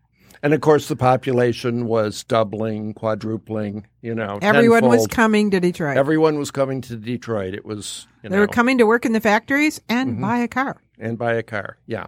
And 0.46 0.54
of 0.54 0.60
course, 0.60 0.86
the 0.86 0.94
population 0.94 1.86
was 1.86 2.22
doubling, 2.22 2.94
quadrupling. 2.94 3.84
You 4.00 4.14
know, 4.14 4.38
Everyone 4.40 4.86
was 4.88 5.08
coming 5.08 5.50
to 5.50 5.58
Detroit. 5.58 5.96
everyone 5.96 6.38
was 6.38 6.52
coming 6.52 6.80
to 6.82 6.94
Detroit. 6.96 7.52
It 7.52 7.64
was 7.64 8.06
you 8.22 8.30
they 8.30 8.36
know, 8.36 8.42
were 8.42 8.46
coming 8.46 8.78
to 8.78 8.84
work 8.86 9.04
in 9.04 9.12
the 9.12 9.20
factories 9.20 9.80
and 9.88 10.12
Mm-hmm. 10.12 10.22
buy 10.22 10.38
a 10.38 10.46
car. 10.48 10.80
and 11.00 11.18
buy 11.18 11.34
a 11.34 11.42
car. 11.42 11.78
Yeah. 11.86 12.06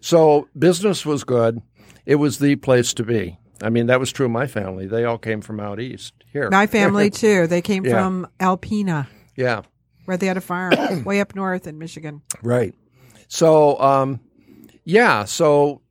So 0.00 0.48
business 0.58 1.04
was 1.04 1.22
good. 1.22 1.60
It 2.06 2.14
was 2.14 2.38
the 2.38 2.56
place 2.56 2.94
to 2.94 3.02
be. 3.04 3.38
I 3.62 3.68
mean, 3.68 3.88
that 3.88 4.00
was 4.00 4.10
true 4.10 4.24
of 4.24 4.32
my 4.32 4.46
family. 4.46 4.86
They 4.86 5.04
all 5.04 5.18
came 5.18 5.42
from 5.42 5.60
out 5.60 5.78
east 5.78 6.14
here. 6.32 6.48
My 6.50 6.66
family 6.66 7.10
too. 7.24 7.46
They 7.46 7.60
came 7.60 7.84
Yeah. 7.84 7.92
from 7.92 8.26
Alpena, 8.40 9.06
yeah. 9.36 9.62
where 10.06 10.16
they 10.16 10.26
had 10.28 10.38
a 10.38 10.40
farm 10.40 11.04
way 11.04 11.20
up 11.20 11.34
north 11.34 11.66
in 11.66 11.78
Michigan. 11.78 12.22
Right. 12.42 12.74
So, 13.28 13.78
um, 13.80 14.20
yeah. 14.84 15.24
So 15.24 15.82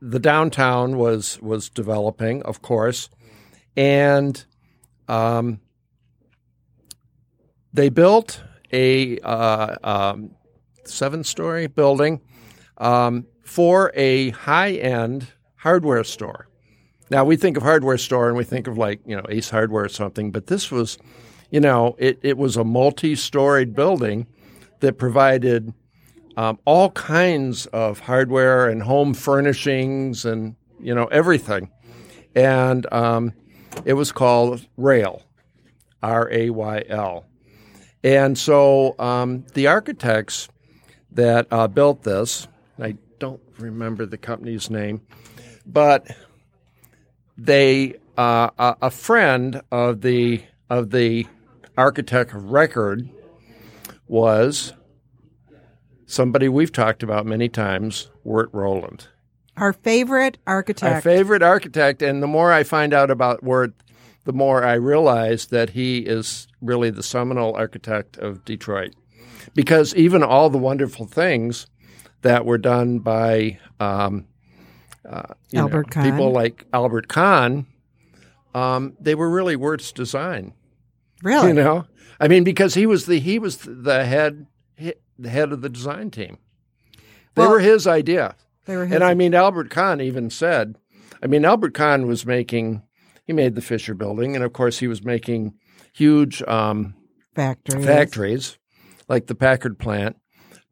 the 0.00 0.18
downtown 0.18 0.96
was 0.96 1.40
was 1.40 1.68
developing, 1.68 2.42
of 2.42 2.62
course, 2.62 3.10
and 3.76 4.44
um, 5.08 5.60
they 7.72 7.88
built 7.88 8.42
a 8.72 9.18
uh, 9.18 9.76
um, 9.82 10.30
seven 10.84 11.24
story 11.24 11.66
building 11.66 12.20
um, 12.78 13.26
for 13.44 13.92
a 13.94 14.30
high 14.30 14.72
end 14.72 15.28
hardware 15.56 16.04
store. 16.04 16.48
Now 17.10 17.24
we 17.24 17.36
think 17.36 17.56
of 17.56 17.62
hardware 17.62 17.98
store 17.98 18.28
and 18.28 18.36
we 18.36 18.44
think 18.44 18.66
of 18.66 18.78
like 18.78 19.00
you 19.04 19.16
know 19.16 19.24
Ace 19.28 19.50
Hardware 19.50 19.84
or 19.84 19.88
something, 19.88 20.30
but 20.30 20.46
this 20.46 20.70
was, 20.70 20.96
you 21.50 21.60
know, 21.60 21.96
it, 21.98 22.18
it 22.22 22.38
was 22.38 22.56
a 22.56 22.64
multi 22.64 23.16
storied 23.16 23.74
building 23.74 24.26
that 24.80 24.96
provided 24.96 25.74
um, 26.36 26.58
all 26.64 26.90
kinds 26.90 27.66
of 27.66 28.00
hardware 28.00 28.68
and 28.68 28.82
home 28.82 29.14
furnishings 29.14 30.24
and 30.24 30.56
you 30.80 30.94
know 30.94 31.06
everything, 31.06 31.70
and 32.34 32.90
um, 32.92 33.32
it 33.84 33.94
was 33.94 34.12
called 34.12 34.66
Rayl, 34.78 35.22
R 36.02 36.28
A 36.32 36.50
Y 36.50 36.84
L, 36.88 37.26
and 38.02 38.38
so 38.38 38.94
um, 38.98 39.44
the 39.54 39.66
architects 39.66 40.48
that 41.12 41.46
uh, 41.50 41.66
built 41.68 42.02
this, 42.02 42.48
I 42.80 42.96
don't 43.18 43.42
remember 43.58 44.06
the 44.06 44.18
company's 44.18 44.70
name, 44.70 45.02
but 45.66 46.06
they 47.36 47.96
uh, 48.16 48.50
a, 48.58 48.76
a 48.82 48.90
friend 48.90 49.62
of 49.70 50.00
the 50.02 50.42
of 50.68 50.90
the 50.90 51.26
architect 51.76 52.34
of 52.34 52.50
record 52.50 53.08
was 54.06 54.72
somebody 56.10 56.48
we've 56.48 56.72
talked 56.72 57.02
about 57.02 57.24
many 57.24 57.48
times, 57.48 58.10
Wirt 58.24 58.50
Rowland. 58.52 59.06
Our 59.56 59.72
favorite 59.72 60.38
architect. 60.46 60.94
Our 60.94 61.00
favorite 61.00 61.42
architect, 61.42 62.02
and 62.02 62.22
the 62.22 62.26
more 62.26 62.52
I 62.52 62.64
find 62.64 62.92
out 62.92 63.10
about 63.10 63.42
Wirt, 63.42 63.72
the 64.24 64.32
more 64.32 64.64
I 64.64 64.74
realize 64.74 65.46
that 65.46 65.70
he 65.70 65.98
is 65.98 66.48
really 66.60 66.90
the 66.90 67.02
seminal 67.02 67.54
architect 67.54 68.16
of 68.18 68.44
Detroit. 68.44 68.94
Because 69.54 69.94
even 69.94 70.22
all 70.22 70.50
the 70.50 70.58
wonderful 70.58 71.06
things 71.06 71.66
that 72.22 72.44
were 72.44 72.58
done 72.58 72.98
by 72.98 73.58
um, 73.78 74.26
uh, 75.08 75.22
know, 75.52 75.62
Albert 75.62 75.90
Kahn. 75.90 76.10
people 76.10 76.30
like 76.30 76.66
Albert 76.72 77.08
Kahn, 77.08 77.66
um, 78.54 78.96
they 79.00 79.14
were 79.14 79.30
really 79.30 79.56
Wirt's 79.56 79.92
design. 79.92 80.52
really? 81.22 81.48
You 81.48 81.54
know, 81.54 81.86
I 82.20 82.28
mean, 82.28 82.44
because 82.44 82.74
he 82.74 82.86
was 82.86 83.06
the 83.06 83.18
he 83.18 83.38
was 83.38 83.58
the 83.58 84.04
head 84.04 84.46
the 85.18 85.28
head 85.28 85.52
of 85.52 85.60
the 85.60 85.68
design 85.68 86.10
team. 86.10 86.38
They 87.34 87.42
Well- 87.42 87.50
were 87.50 87.60
his 87.60 87.86
idea. 87.86 88.34
They 88.66 88.76
were 88.76 88.86
his, 88.86 88.94
And 88.94 89.04
I 89.04 89.14
mean, 89.14 89.34
Albert 89.34 89.70
Kahn 89.70 90.00
even 90.00 90.30
said, 90.30 90.76
I 91.22 91.26
mean, 91.26 91.44
Albert 91.44 91.74
Kahn 91.74 92.06
was 92.06 92.24
making, 92.26 92.82
he 93.26 93.32
made 93.32 93.54
the 93.54 93.60
Fisher 93.62 93.94
Building, 93.94 94.34
and 94.34 94.44
of 94.44 94.52
course, 94.52 94.78
he 94.78 94.86
was 94.88 95.04
making 95.04 95.54
huge 95.92 96.42
um, 96.44 96.94
factory. 97.34 97.82
factories 97.82 98.58
like 99.08 99.26
the 99.26 99.34
Packard 99.34 99.78
plant. 99.78 100.16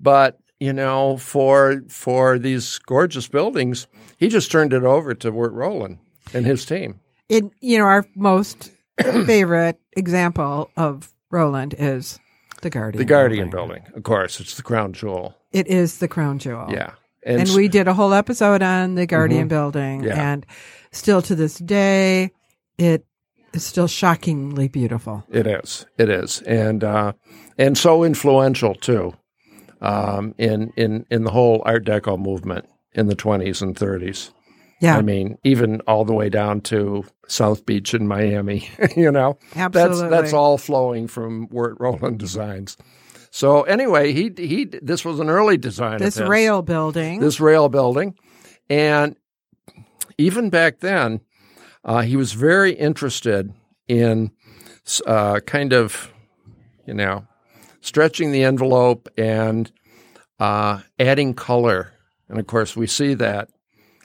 But 0.01 0.39
you 0.61 0.73
know, 0.73 1.17
for 1.17 1.83
for 1.89 2.39
these 2.39 2.79
gorgeous 2.79 3.29
buildings, 3.29 3.87
he 4.17 4.29
just 4.29 4.51
turned 4.51 4.73
it 4.73 4.83
over 4.85 5.15
to 5.15 5.31
Wirt 5.31 5.53
Rowland 5.53 5.99
and 6.35 6.45
his 6.47 6.65
team. 6.65 7.01
In 7.29 7.51
you 7.61 7.79
know, 7.79 7.85
our 7.85 8.07
most 8.17 8.71
favorite 9.03 9.79
example 9.97 10.71
of 10.77 11.13
Rowland 11.31 11.75
is 11.79 12.19
the 12.63 12.71
Guardian. 12.71 12.99
The 12.99 13.05
Guardian 13.05 13.51
Building, 13.51 13.83
of 13.95 14.03
course, 14.03 14.41
it's 14.41 14.57
the 14.57 14.63
crown 14.63 14.93
jewel. 14.93 15.35
It 15.53 15.67
is 15.69 15.99
the 15.99 16.09
crown 16.09 16.39
jewel. 16.39 16.67
Yeah, 16.71 16.93
And 17.25 17.43
s- 17.43 17.55
we 17.57 17.69
did 17.69 17.89
a 17.89 17.95
whole 17.95 18.13
episode 18.15 18.63
on 18.63 18.95
the 18.95 19.07
Guardian 19.07 19.49
Building, 19.49 20.01
Mm-hmm. 20.01 20.09
Yeah. 20.09 20.33
and 20.33 20.47
still 20.93 21.23
to 21.23 21.35
this 21.35 21.59
day, 21.59 22.31
it 22.79 23.05
is 23.53 23.65
still 23.65 23.87
shockingly 23.89 24.69
beautiful. 24.69 25.25
It 25.31 25.47
is. 25.47 25.87
It 25.97 26.09
is, 26.11 26.43
and 26.43 26.85
uh, 26.85 27.13
and 27.57 27.77
so 27.79 28.05
influential 28.05 28.75
too, 28.75 29.15
um, 29.81 30.35
in 30.39 30.73
in 30.77 31.07
in 31.11 31.25
the 31.25 31.31
whole 31.31 31.63
Art 31.65 31.85
Deco 31.85 32.19
movement 32.19 32.67
in 32.93 33.07
the 33.07 33.15
twenties 33.15 33.63
and 33.63 33.77
thirties. 33.77 34.33
Yeah, 34.81 34.97
I 34.97 35.03
mean, 35.03 35.39
even 35.43 35.81
all 35.83 36.05
the 36.05 36.15
way 36.15 36.29
down 36.29 36.61
to 36.63 37.05
South 37.27 37.67
Beach 37.67 37.95
in 37.95 38.07
Miami. 38.07 38.69
you 38.97 39.11
know, 39.11 39.39
that's 39.55 40.01
that's 40.01 40.33
all 40.33 40.59
flowing 40.59 41.09
from 41.09 41.49
Wirt 41.49 41.77
Rowland 41.81 42.19
Designs. 42.19 42.77
So 43.31 43.63
anyway, 43.63 44.13
he 44.13 44.33
he 44.37 44.65
this 44.65 45.05
was 45.05 45.21
an 45.21 45.29
early 45.29 45.57
design. 45.57 45.95
of 45.95 46.01
this 46.01 46.19
Rayl 46.19 46.65
building. 46.65 47.21
this 47.21 47.39
Rayl 47.39 47.71
building. 47.71 48.15
And 48.71 49.17
even 50.19 50.51
back 50.51 50.81
then, 50.81 51.21
uh, 51.85 52.03
he 52.03 52.17
was 52.17 52.33
very 52.33 52.73
interested 52.73 53.53
in 53.87 54.31
uh, 55.07 55.41
kind 55.41 55.73
of, 55.73 56.13
you 56.87 56.95
know, 56.95 57.27
stretching 57.81 58.33
the 58.33 58.45
envelope 58.45 59.09
and 59.17 59.71
uh, 60.39 60.81
adding 60.99 61.35
color 61.35 61.93
And 62.29 62.39
of 62.39 62.47
course, 62.47 62.77
we 62.77 62.87
see 62.87 63.15
that 63.15 63.49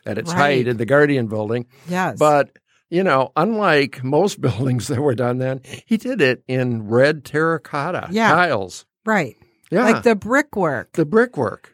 at 0.05 0.17
its 0.17 0.31
Right. 0.31 0.39
height 0.39 0.67
in 0.67 0.77
the 0.77 0.85
Guardian 0.85 1.27
building. 1.27 1.65
Yes. 1.87 2.17
But, 2.19 2.57
you 2.89 3.03
know, 3.03 3.31
unlike 3.35 4.03
most 4.03 4.41
buildings 4.47 4.87
that 4.87 4.99
were 5.01 5.15
done 5.15 5.37
then, 5.37 5.61
he 5.85 5.97
did 5.97 6.21
it 6.21 6.43
in 6.47 6.87
red 6.87 7.23
terracotta 7.25 8.07
Yeah. 8.11 8.29
tiles. 8.31 8.85
right. 9.05 9.35
Yeah. 9.71 9.85
Like 9.85 10.03
the 10.03 10.15
brickwork. 10.15 10.91
the 10.93 11.05
brickwork. 11.05 11.73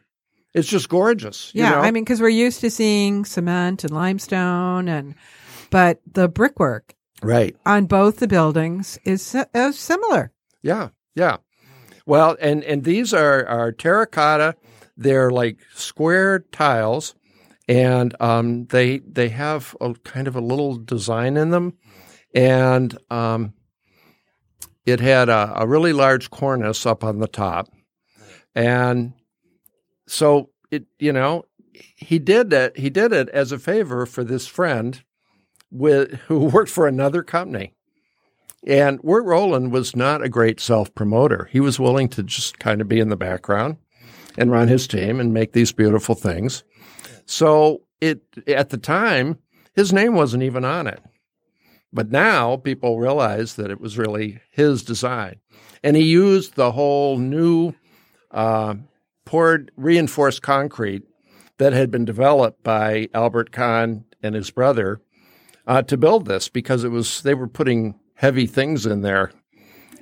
It's 0.53 0.67
just 0.69 0.87
gorgeous. 0.89 1.51
you 1.53 1.63
Yeah, 1.63 1.71
know? 1.71 1.79
I 1.79 1.91
mean, 1.91 2.03
because 2.05 2.21
we're 2.21 2.29
used 2.29 2.61
to 2.61 2.71
seeing 2.71 3.25
cement 3.25 3.83
and 3.83 3.91
limestone, 3.91 4.87
and 4.87 5.15
but 5.69 5.99
the 6.11 6.27
brickwork 6.29 6.95
right. 7.21 7.55
on 7.65 7.85
both 7.87 8.17
the 8.17 8.27
buildings 8.27 8.97
is 9.03 9.35
uh, 9.35 9.71
similar. 9.73 10.31
Yeah, 10.63 10.89
yeah. 11.13 11.37
Well, 12.05 12.37
and 12.41 12.63
and 12.63 12.83
these 12.85 13.13
are 13.13 13.45
are 13.47 13.71
terracotta. 13.73 14.55
They're 14.97 15.29
like 15.29 15.57
square 15.75 16.39
tiles, 16.51 17.15
and 17.69 18.19
um, 18.19 18.65
they 18.65 18.97
they 18.97 19.29
have 19.29 19.77
a 19.79 19.93
kind 20.03 20.27
of 20.27 20.35
a 20.35 20.41
little 20.41 20.75
design 20.75 21.37
in 21.37 21.51
them, 21.51 21.77
and 22.33 22.97
um, 23.11 23.53
it 24.87 24.99
had 24.99 25.29
a, 25.29 25.53
a 25.55 25.67
really 25.67 25.93
large 25.93 26.31
cornice 26.31 26.87
up 26.87 27.03
on 27.03 27.19
the 27.19 27.27
top, 27.27 27.69
and 28.55 29.13
so 30.07 30.49
it 30.71 30.85
you 30.97 31.13
know 31.13 31.45
he 31.95 32.17
did 32.17 32.51
it 32.51 32.75
he 32.75 32.89
did 32.89 33.13
it 33.13 33.29
as 33.29 33.51
a 33.51 33.59
favor 33.59 34.07
for 34.07 34.23
this 34.23 34.47
friend 34.47 35.03
with 35.69 36.13
who 36.27 36.39
worked 36.53 36.71
for 36.71 36.87
another 36.87 37.21
company. 37.21 37.75
And 38.65 38.99
Wirt 39.01 39.23
Rowland 39.23 39.71
was 39.71 39.95
not 39.95 40.23
a 40.23 40.27
great 40.27 40.59
self 40.59 40.93
promoter. 40.95 41.47
He 41.51 41.59
was 41.59 41.79
willing 41.79 42.09
to 42.09 42.23
just 42.23 42.57
kind 42.57 42.81
of 42.81 42.89
be 42.89 42.99
in 42.99 43.09
the 43.09 43.15
background 43.15 43.77
and 44.37 44.51
run 44.51 44.67
his 44.67 44.87
team 44.87 45.19
and 45.19 45.33
make 45.33 45.53
these 45.53 45.71
beautiful 45.71 46.15
things. 46.15 46.63
So 47.29 47.83
it 48.01 48.23
at 48.47 48.71
the 48.71 48.77
time, 48.79 49.37
his 49.75 49.93
name 49.93 50.15
wasn't 50.15 50.41
even 50.41 50.65
on 50.65 50.87
it. 50.87 50.99
But 51.93 52.09
now 52.09 52.57
people 52.57 52.97
realize 52.97 53.53
that 53.55 53.69
it 53.69 53.79
was 53.79 53.99
really 53.99 54.41
his 54.49 54.81
design. 54.81 55.35
And 55.83 55.95
he 55.95 56.03
used 56.03 56.55
the 56.55 56.71
whole 56.71 57.19
new 57.19 57.73
uh, 58.31 58.75
poured 59.25 59.71
reinforced 59.77 60.41
concrete 60.41 61.03
that 61.59 61.71
had 61.71 61.91
been 61.91 62.03
developed 62.03 62.63
by 62.63 63.09
Albert 63.13 63.51
Kahn 63.51 64.05
and 64.23 64.33
his 64.33 64.49
brother 64.49 64.99
uh, 65.67 65.83
to 65.83 65.97
build 65.97 66.25
this 66.25 66.49
because 66.49 66.83
it 66.83 66.89
was 66.89 67.21
they 67.21 67.35
were 67.35 67.47
putting 67.47 67.99
heavy 68.15 68.47
things 68.47 68.87
in 68.87 69.01
there, 69.01 69.31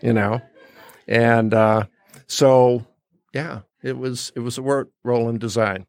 you 0.02 0.14
know, 0.14 0.42
and 1.10 1.54
uh, 1.54 1.84
so 2.26 2.88
yeah, 3.34 3.62
it 3.84 3.98
was 3.98 4.32
it 4.34 4.40
was 4.40 4.58
a 4.58 4.62
Wirt 4.62 4.90
Rowland 5.04 5.42
design. 5.42 5.88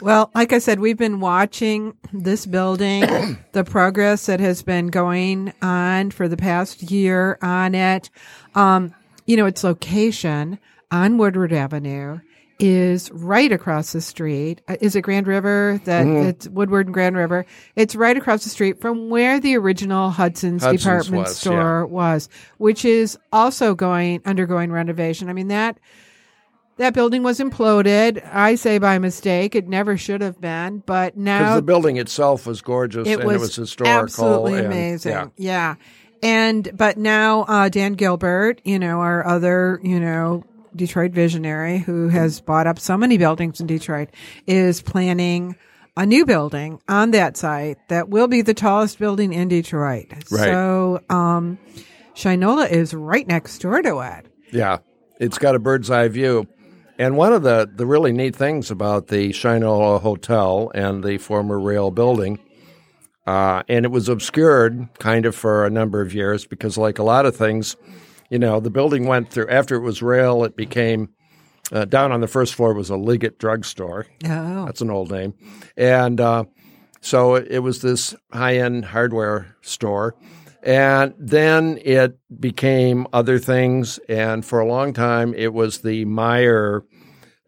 Well, 0.00 0.30
like 0.34 0.52
I 0.52 0.58
said, 0.58 0.80
we've 0.80 0.96
been 0.96 1.20
watching 1.20 1.94
this 2.12 2.46
building, 2.46 3.02
the 3.52 3.64
progress 3.64 4.26
that 4.26 4.40
has 4.40 4.62
been 4.62 4.88
going 4.88 5.52
on 5.60 6.10
for 6.10 6.26
the 6.28 6.36
past 6.36 6.90
year 6.90 7.38
on 7.42 7.74
it. 7.74 8.10
Um, 8.54 8.94
you 9.26 9.36
know, 9.36 9.46
its 9.46 9.62
location 9.62 10.58
on 10.90 11.18
Woodward 11.18 11.52
Avenue 11.52 12.20
is 12.58 13.10
right 13.12 13.50
across 13.52 13.92
the 13.92 14.00
street. 14.00 14.60
Uh, 14.68 14.76
Is 14.80 14.94
it 14.94 15.02
Grand 15.02 15.26
River? 15.26 15.80
That 15.84 16.06
it's 16.06 16.48
Woodward 16.48 16.86
and 16.86 16.94
Grand 16.94 17.16
River. 17.16 17.46
It's 17.74 17.94
right 17.96 18.16
across 18.16 18.44
the 18.44 18.50
street 18.50 18.80
from 18.80 19.08
where 19.08 19.40
the 19.40 19.56
original 19.56 20.10
Hudson's, 20.10 20.62
Hudson's 20.62 20.82
department 20.82 21.22
was, 21.24 21.36
store 21.36 21.86
was, 21.86 22.28
which 22.58 22.84
is 22.84 23.18
also 23.32 23.74
going 23.74 24.20
undergoing 24.26 24.72
renovation. 24.72 25.28
I 25.30 25.32
mean 25.32 25.48
that 25.48 25.78
that 26.80 26.94
building 26.94 27.22
was 27.22 27.40
imploded. 27.40 28.26
I 28.32 28.54
say 28.54 28.78
by 28.78 28.98
mistake. 28.98 29.54
It 29.54 29.68
never 29.68 29.96
should 29.98 30.22
have 30.22 30.40
been, 30.40 30.78
but 30.86 31.12
Because 31.14 31.16
now 31.24 31.56
the 31.56 31.62
building 31.62 31.98
itself 31.98 32.46
was 32.46 32.62
gorgeous 32.62 33.06
it 33.06 33.20
and 33.20 33.24
was, 33.24 33.36
it 33.36 33.40
was 33.40 33.56
historical. 33.56 34.02
absolutely 34.02 34.58
and- 34.58 34.66
amazing. 34.66 35.12
Yeah. 35.12 35.26
Yeah. 35.36 35.74
And 36.22 36.70
but 36.74 36.96
now 36.98 37.42
uh, 37.42 37.68
Dan 37.68 37.94
Gilbert, 37.94 38.60
you 38.64 38.78
know, 38.78 39.00
our 39.00 39.26
other, 39.26 39.78
you 39.82 40.00
know, 40.00 40.44
Detroit 40.74 41.12
visionary 41.12 41.78
who 41.78 42.08
has 42.08 42.40
bought 42.40 42.66
up 42.66 42.78
so 42.78 42.96
many 42.96 43.18
buildings 43.18 43.60
in 43.60 43.66
Detroit, 43.66 44.08
is 44.46 44.80
planning 44.82 45.56
a 45.96 46.06
new 46.06 46.24
building 46.24 46.80
on 46.88 47.10
that 47.10 47.36
site 47.36 47.76
that 47.88 48.08
will 48.08 48.28
be 48.28 48.40
the 48.42 48.54
tallest 48.54 48.98
building 48.98 49.32
in 49.32 49.48
Detroit. 49.48 50.06
Right. 50.30 50.44
So 50.44 51.02
um, 51.10 51.58
Shinola 52.14 52.70
is 52.70 52.94
right 52.94 53.26
next 53.26 53.58
door 53.58 53.82
to 53.82 53.98
it. 54.00 54.26
Yeah, 54.52 54.78
it's 55.18 55.38
got 55.38 55.54
a 55.54 55.58
bird's 55.58 55.90
eye 55.90 56.08
view. 56.08 56.46
And 57.00 57.16
one 57.16 57.32
of 57.32 57.42
the, 57.42 57.66
the 57.74 57.86
really 57.86 58.12
neat 58.12 58.36
things 58.36 58.70
about 58.70 59.06
the 59.06 59.30
Shinola 59.30 60.02
Hotel 60.02 60.70
and 60.74 61.02
the 61.02 61.16
former 61.16 61.58
Rayl 61.58 61.94
building, 61.94 62.38
uh, 63.26 63.62
and 63.70 63.86
it 63.86 63.90
was 63.90 64.10
obscured 64.10 64.86
kind 64.98 65.24
of 65.24 65.34
for 65.34 65.64
a 65.64 65.70
number 65.70 66.02
of 66.02 66.12
years 66.12 66.44
because, 66.44 66.76
like 66.76 66.98
a 66.98 67.02
lot 67.02 67.24
of 67.24 67.34
things, 67.34 67.74
you 68.28 68.38
know, 68.38 68.60
the 68.60 68.68
building 68.68 69.06
went 69.06 69.30
through, 69.30 69.48
after 69.48 69.76
it 69.76 69.80
was 69.80 70.00
Rayl, 70.00 70.44
it 70.44 70.56
became, 70.56 71.08
uh, 71.72 71.86
down 71.86 72.12
on 72.12 72.20
the 72.20 72.28
first 72.28 72.54
floor 72.54 72.74
was 72.74 72.90
a 72.90 72.96
Liggett 72.96 73.38
drugstore. 73.38 74.06
Oh, 74.26 74.66
That's 74.66 74.82
an 74.82 74.90
old 74.90 75.10
name. 75.10 75.32
And 75.78 76.20
uh, 76.20 76.44
so 77.00 77.36
it, 77.36 77.48
it 77.48 77.58
was 77.60 77.80
this 77.80 78.14
high 78.30 78.58
end 78.58 78.84
hardware 78.84 79.56
store. 79.62 80.16
And 80.62 81.14
then 81.18 81.78
it 81.82 82.18
became 82.38 83.06
other 83.12 83.38
things. 83.38 83.98
And 84.08 84.44
for 84.44 84.60
a 84.60 84.66
long 84.66 84.92
time, 84.92 85.34
it 85.34 85.54
was 85.54 85.78
the 85.78 86.04
Meyer 86.04 86.84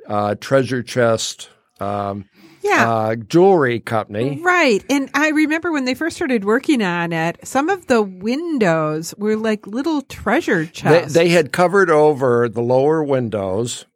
uh, 0.08 0.34
treasure 0.36 0.82
chest 0.82 1.50
um, 1.80 2.28
yeah. 2.62 2.90
uh, 2.90 3.16
jewelry 3.16 3.80
company. 3.80 4.40
Right. 4.42 4.84
And 4.88 5.10
I 5.14 5.28
remember 5.30 5.72
when 5.72 5.84
they 5.84 5.94
first 5.94 6.16
started 6.16 6.44
working 6.44 6.82
on 6.82 7.12
it, 7.12 7.38
some 7.46 7.68
of 7.68 7.86
the 7.86 8.02
windows 8.02 9.14
were 9.18 9.36
like 9.36 9.66
little 9.66 10.02
treasure 10.02 10.64
chests. 10.66 11.14
they 11.14 11.28
had 11.30 11.52
covered 11.52 11.90
over 11.90 12.48
the 12.48 12.62
lower 12.62 13.02
windows 13.02 13.86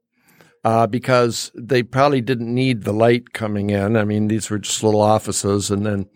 uh, 0.64 0.86
because 0.86 1.52
they 1.54 1.82
probably 1.82 2.20
didn't 2.20 2.52
need 2.52 2.82
the 2.82 2.92
light 2.92 3.32
coming 3.32 3.70
in. 3.70 3.96
I 3.96 4.04
mean, 4.04 4.26
these 4.26 4.50
were 4.50 4.58
just 4.58 4.82
little 4.82 5.00
offices, 5.00 5.70
and 5.70 5.86
then, 5.86 6.06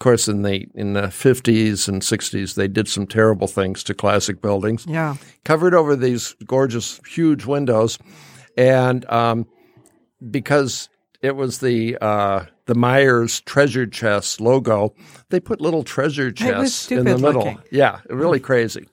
course, 0.00 0.26
in 0.28 0.42
the 0.42 0.66
in 0.74 0.94
the 0.94 1.10
fifties 1.10 1.88
and 1.88 2.02
sixties, 2.02 2.56
they 2.56 2.68
did 2.68 2.88
some 2.88 3.06
terrible 3.06 3.46
things 3.46 3.84
to 3.84 3.94
classic 3.94 4.42
buildings. 4.42 4.84
yeah. 4.88 5.14
Covered 5.44 5.74
over 5.74 5.94
these 5.94 6.34
gorgeous, 6.44 7.00
huge 7.06 7.44
windows, 7.46 7.98
and 8.56 9.08
um, 9.10 9.46
because 10.30 10.88
it 11.22 11.36
was 11.36 11.58
the 11.58 11.96
uh, 12.00 12.46
the 12.66 12.74
Myers 12.74 13.40
treasure 13.42 13.86
chest 13.86 14.40
logo, 14.40 14.94
they 15.28 15.40
put 15.40 15.60
little 15.60 15.84
treasure 15.84 16.30
chests 16.32 16.90
in 16.90 17.04
the 17.04 17.18
middle. 17.18 17.42
looking. 17.44 17.58
Yeah, 17.70 18.00
really 18.08 18.40
crazy. 18.40 18.88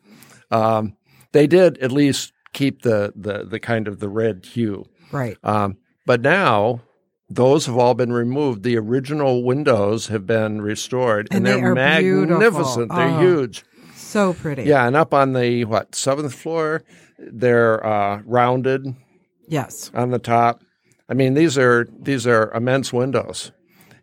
Um, 0.52 0.96
they 1.32 1.48
did 1.48 1.78
at 1.80 1.92
least 1.92 2.34
keep 2.54 2.82
the, 2.82 3.14
the 3.16 3.44
the 3.44 3.60
kind 3.60 3.88
of 3.88 4.00
the 4.00 4.10
red 4.10 4.46
hue. 4.46 4.86
Right. 5.12 5.38
Um, 5.44 5.78
but 6.06 6.22
now 6.22 6.82
those 7.30 7.66
have 7.66 7.78
all 7.78 7.94
been 7.94 8.14
removed. 8.14 8.64
The 8.64 8.78
original 8.78 9.44
windows 9.44 10.08
have 10.08 10.26
been 10.26 10.62
restored, 10.62 11.28
And 11.32 11.46
and, 11.46 11.46
they 11.58 11.62
they're 11.62 11.76
magnificent. 11.76 12.90
They're 12.94 13.08
Oh. 13.08 13.20
huge. 13.20 13.64
So 13.96 14.34
pretty. 14.34 14.64
Yeah, 14.64 14.88
and 14.88 14.96
up 14.96 15.14
on 15.14 15.34
the 15.34 15.66
what 15.66 15.94
seventh 15.96 16.34
floor, 16.34 16.84
they're 17.20 17.86
uh, 17.86 18.22
rounded 18.26 18.96
Yes. 19.48 19.92
on 19.94 20.12
the 20.12 20.20
top. 20.20 20.62
I 21.10 21.14
mean, 21.14 21.34
these 21.34 21.58
are 21.58 21.88
these 22.00 22.26
are 22.28 22.52
immense 22.54 22.92
windows, 22.94 23.52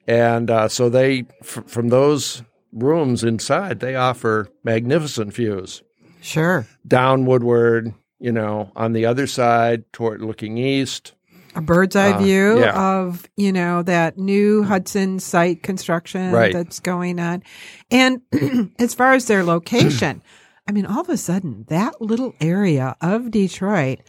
and 0.06 0.50
uh, 0.50 0.68
so 0.68 0.88
they 0.88 1.24
f- 1.42 1.64
from 1.66 1.88
those 1.88 2.42
rooms 2.72 3.22
inside 3.24 3.80
they 3.80 3.94
offer 3.94 4.48
magnificent 4.64 5.32
views 5.32 5.82
Sure. 6.20 6.66
down 6.86 7.24
Woodward. 7.24 7.94
You 8.20 8.32
know, 8.32 8.70
on 8.74 8.92
the 8.92 9.04
other 9.06 9.26
side 9.26 9.84
toward 9.92 10.22
looking 10.22 10.56
east. 10.56 11.13
A 11.54 11.60
bird's 11.60 11.96
eye 11.96 12.12
Uh, 12.12 12.18
view 12.18 12.60
yeah. 12.60 12.98
of, 12.98 13.28
you 13.36 13.52
know, 13.52 13.82
that 13.82 14.18
new 14.18 14.62
Hudson 14.62 15.18
site 15.20 15.62
construction 15.62 16.32
Right. 16.32 16.52
that's 16.52 16.80
going 16.80 17.18
on. 17.20 17.42
And 17.90 18.20
as 18.78 18.94
far 18.94 19.14
as 19.14 19.26
their 19.26 19.44
location, 19.44 20.22
I 20.68 20.72
mean, 20.72 20.86
all 20.86 21.00
of 21.00 21.08
a 21.08 21.16
sudden, 21.16 21.64
that 21.68 22.00
little 22.00 22.34
area 22.40 22.96
of 23.00 23.30
Detroit 23.30 24.00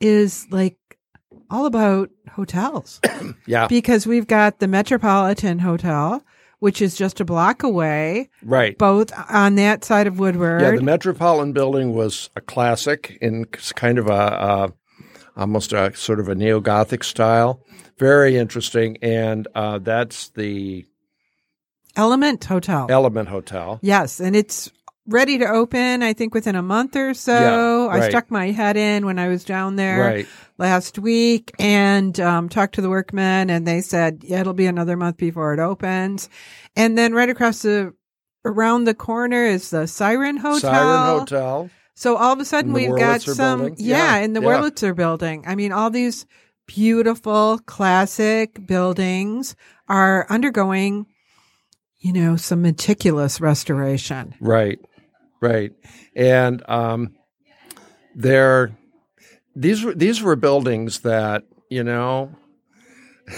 is 0.00 0.46
like 0.50 0.76
all 1.50 1.66
about 1.66 2.10
hotels. 2.32 3.00
Yeah, 3.46 3.66
because 3.68 4.06
we've 4.06 4.26
got 4.26 4.58
the 4.58 4.66
Metropolitan 4.68 5.58
Hotel, 5.60 6.22
which 6.58 6.80
is 6.82 6.96
just 6.96 7.20
a 7.20 7.24
block 7.24 7.62
away, 7.62 8.28
right. 8.42 8.76
both 8.78 9.12
on 9.30 9.54
that 9.56 9.84
side 9.84 10.06
of 10.08 10.18
Woodward. 10.18 10.62
Yeah, 10.62 10.72
the 10.72 10.82
Metropolitan 10.82 11.52
Building 11.52 11.92
was 11.94 12.30
a 12.34 12.40
classic 12.40 13.18
in 13.20 13.44
kind 13.76 13.98
of 13.98 14.08
a, 14.08 14.12
a 14.12 14.72
almost 15.36 15.72
a 15.72 15.94
sort 15.94 16.20
of 16.20 16.28
a 16.28 16.34
neo 16.34 16.60
Gothic 16.60 17.04
style. 17.04 17.60
Very 17.98 18.36
interesting, 18.36 18.98
and 19.02 19.46
uh, 19.54 19.78
that's 19.78 20.28
the 20.30 20.84
Element 21.96 22.44
Hotel. 22.44 22.86
Element 22.90 23.28
Hotel. 23.28 23.78
yes, 23.82 24.20
and 24.20 24.36
it's 24.36 24.70
ready 25.08 25.38
to 25.38 25.46
open, 25.46 26.02
I 26.02 26.12
think 26.12 26.34
within 26.34 26.56
a 26.56 26.62
month 26.62 26.96
or 26.96 27.14
so. 27.14 27.88
Yeah, 27.90 27.96
I 27.96 28.08
stuck 28.08 28.30
my 28.30 28.50
head 28.50 28.76
in 28.76 29.06
when 29.06 29.18
I 29.18 29.28
was 29.28 29.44
down 29.44 29.76
there 29.76 30.00
Right. 30.00 30.26
last 30.58 30.98
week 30.98 31.52
and 31.58 32.18
um, 32.20 32.48
talked 32.48 32.74
to 32.74 32.80
the 32.82 32.90
workmen, 32.90 33.48
and 33.50 33.66
they 33.66 33.80
said 33.80 34.24
yeah, 34.24 34.40
it'll 34.40 34.52
be 34.52 34.66
another 34.66 34.96
month 34.96 35.16
before 35.16 35.54
it 35.54 35.60
opens. 35.60 36.28
And 36.74 36.98
then 36.98 37.14
right 37.14 37.30
across 37.30 37.62
the 37.62 37.94
around 38.44 38.84
the 38.84 38.94
corner 38.94 39.44
is 39.44 39.70
the 39.70 39.86
Siren 39.86 40.36
Hotel. 40.36 40.60
Siren 40.60 41.18
Hotel. 41.20 41.70
So 41.96 42.16
all 42.16 42.34
of 42.34 42.38
a 42.40 42.44
sudden 42.44 42.74
we've 42.74 42.94
got 42.94 43.22
some, 43.22 43.60
building? 43.60 43.76
yeah, 43.78 44.18
Yeah, 44.18 44.24
in 44.24 44.34
the 44.34 44.42
yeah. 44.42 44.46
Wurlitzer 44.48 44.94
building. 44.94 45.44
I 45.46 45.54
mean, 45.54 45.72
all 45.72 45.88
these 45.88 46.26
beautiful 46.66 47.58
classic 47.64 48.66
buildings 48.66 49.56
are 49.88 50.26
undergoing, 50.28 51.06
you 51.98 52.12
know, 52.12 52.36
some 52.36 52.60
meticulous 52.60 53.40
restoration. 53.40 54.34
Right, 54.40 54.78
right, 55.40 55.72
and 56.14 56.62
um, 56.68 57.16
they're 58.14 58.76
these 59.54 59.82
were 59.82 59.94
these 59.94 60.22
were 60.22 60.36
buildings 60.36 61.00
that 61.00 61.44
you 61.70 61.82
know 61.82 62.36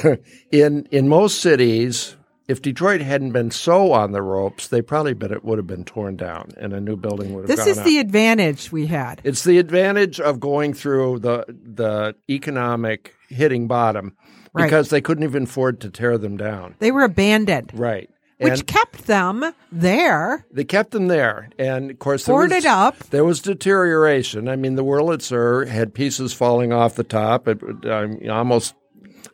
in 0.50 0.88
in 0.90 1.09
most 1.09 1.40
cities. 1.40 2.16
If 2.49 2.62
Detroit 2.62 3.03
hadn't 3.03 3.32
been 3.32 3.51
so 3.51 3.92
on 3.92 4.12
the 4.12 4.22
ropes, 4.22 4.68
they 4.68 4.80
probably 4.80 5.12
been, 5.12 5.30
it 5.32 5.44
would 5.44 5.59
have 5.59 5.66
been 5.66 5.84
torn 5.84 6.16
down, 6.16 6.51
and 6.57 6.72
a 6.72 6.80
new 6.80 6.96
building 6.96 7.34
would 7.34 7.42
have. 7.42 7.49
Been. 7.49 7.57
This 7.57 7.66
is 7.66 7.78
up. 7.78 7.84
the 7.84 7.99
advantage 7.99 8.72
we 8.72 8.86
had. 8.86 9.20
It's 9.22 9.44
the 9.44 9.59
advantage 9.59 10.18
of 10.18 10.40
going 10.40 10.72
through 10.72 11.18
the 11.20 11.44
the 11.49 12.14
economic 12.30 13.14
hitting 13.28 13.68
bottom 13.68 14.16
Right. 14.55 14.64
because 14.64 14.88
they 14.88 15.03
couldn't 15.03 15.24
even 15.24 15.42
afford 15.42 15.80
to 15.82 15.90
tear 15.90 16.16
them 16.16 16.38
down. 16.38 16.74
They 16.78 16.90
were 16.90 17.05
abandoned, 17.05 17.70
Right. 17.74 18.09
which 18.38 18.61
and 18.61 18.66
kept 18.66 19.07
them 19.07 19.53
there, 19.70 20.46
they 20.51 20.64
kept 20.64 20.92
them 20.92 21.09
there, 21.09 21.51
and 21.59 21.90
of 21.90 21.99
course 21.99 22.24
there 22.24 22.34
boarded 22.34 22.57
was, 22.57 22.64
up. 22.64 22.99
There 23.11 23.26
was 23.26 23.40
deterioration. 23.42 24.49
I 24.49 24.57
mean, 24.57 24.74
the 24.76 24.84
Wurlitzer 24.84 25.68
had 25.68 25.92
pieces 25.92 26.32
falling 26.32 26.72
off 26.72 26.94
the 26.94 27.05
top. 27.05 27.46
It 27.46 27.61
um, 27.86 28.18
almost, 28.30 28.74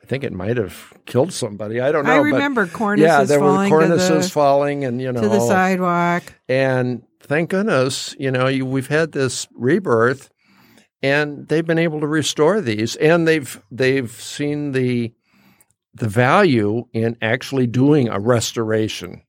I 0.04 0.06
think 0.06 0.22
it 0.22 0.34
might 0.34 0.58
have 0.58 0.92
killed 1.06 1.32
somebody. 1.32 1.80
I 1.80 1.90
don't 1.90 2.04
know. 2.04 2.12
I 2.12 2.18
but 2.18 2.24
remember 2.24 2.66
cornices 2.66 3.00
yeah, 3.06 3.24
there 3.24 3.38
falling 3.38 3.70
were 3.70 3.80
cornices 3.80 4.24
the- 4.24 4.30
falling, 4.30 4.84
and 4.84 5.00
you 5.00 5.10
know, 5.10 5.22
to 5.22 5.28
the 5.30 5.40
sidewalk. 5.40 6.24
and 6.46 7.02
thank 7.22 7.48
goodness, 7.48 8.14
you 8.18 8.30
know, 8.30 8.46
you, 8.48 8.66
we've 8.66 8.88
had 8.88 9.12
this 9.12 9.48
rebirth, 9.54 10.28
and 11.02 11.48
they've 11.48 11.64
been 11.66 11.78
able 11.78 12.00
to 12.00 12.06
restore 12.06 12.60
these, 12.60 12.96
and 12.96 13.26
they've 13.26 13.58
they've 13.70 14.10
seen 14.12 14.72
the 14.72 15.14
the 15.94 16.08
value 16.08 16.84
in 16.92 17.16
actually 17.22 17.66
doing 17.66 18.10
a 18.10 18.20
restoration 18.20 19.22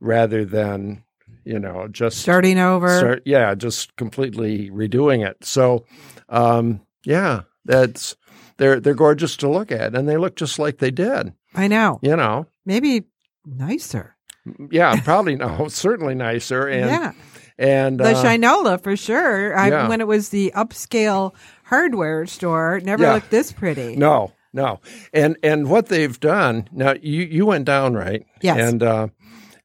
rather 0.00 0.46
than 0.46 1.04
you 1.44 1.58
know 1.58 1.88
just 1.88 2.16
Starting 2.20 2.58
over. 2.58 2.96
start, 2.98 3.22
yeah, 3.26 3.54
just 3.54 3.94
completely 3.96 4.70
redoing 4.70 5.28
it. 5.28 5.44
So, 5.44 5.84
um, 6.30 6.80
yeah, 7.04 7.42
that's 7.66 8.16
they're 8.60 8.78
they're 8.78 8.94
gorgeous 8.94 9.36
to 9.38 9.48
look 9.48 9.72
at, 9.72 9.96
and 9.96 10.08
they 10.08 10.16
look 10.16 10.36
just 10.36 10.58
like 10.60 10.78
they 10.78 10.90
did. 10.92 11.32
I 11.54 11.66
know. 11.66 11.98
You 12.02 12.14
know, 12.14 12.46
Maybe 12.64 13.04
nicer. 13.44 14.16
yeah, 14.70 15.00
probably 15.00 15.34
no, 15.34 15.66
certainly 15.68 16.14
nicer, 16.14 16.66
and 16.68 16.86
yeah. 16.90 17.12
and 17.58 17.98
The 17.98 18.10
uh, 18.16 18.22
Shinola 18.24 18.80
for 18.82 18.96
sure. 18.96 19.56
I, 19.56 19.68
yeah. 19.70 19.88
When 19.88 20.00
it 20.00 20.06
was 20.06 20.28
the 20.28 20.52
upscale 20.54 21.34
hardware 21.64 22.26
store, 22.26 22.80
never 22.84 23.02
Yeah. 23.04 23.14
looked 23.14 23.30
this 23.30 23.50
pretty. 23.52 23.96
No, 23.96 24.32
no, 24.52 24.80
and 25.12 25.36
and 25.42 25.68
what 25.68 25.86
they've 25.86 26.20
done 26.20 26.68
now. 26.70 26.94
You 27.00 27.22
you 27.22 27.46
went 27.46 27.64
down 27.64 27.94
right? 27.94 28.24
Yes. 28.42 28.58
And 28.72 28.82
uh, 28.82 29.08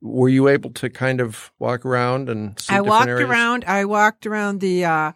were 0.01 0.29
you 0.29 0.47
able 0.47 0.71
to 0.71 0.89
kind 0.89 1.19
of 1.21 1.51
walk 1.59 1.85
around 1.85 2.29
and 2.29 2.59
see 2.59 2.73
I 2.75 2.81
walked 2.81 3.07
areas? 3.09 3.29
around. 3.29 3.65
I 3.67 3.85
walked 3.85 4.25
around 4.25 4.61
the. 4.61 4.85
Uh, 4.85 5.11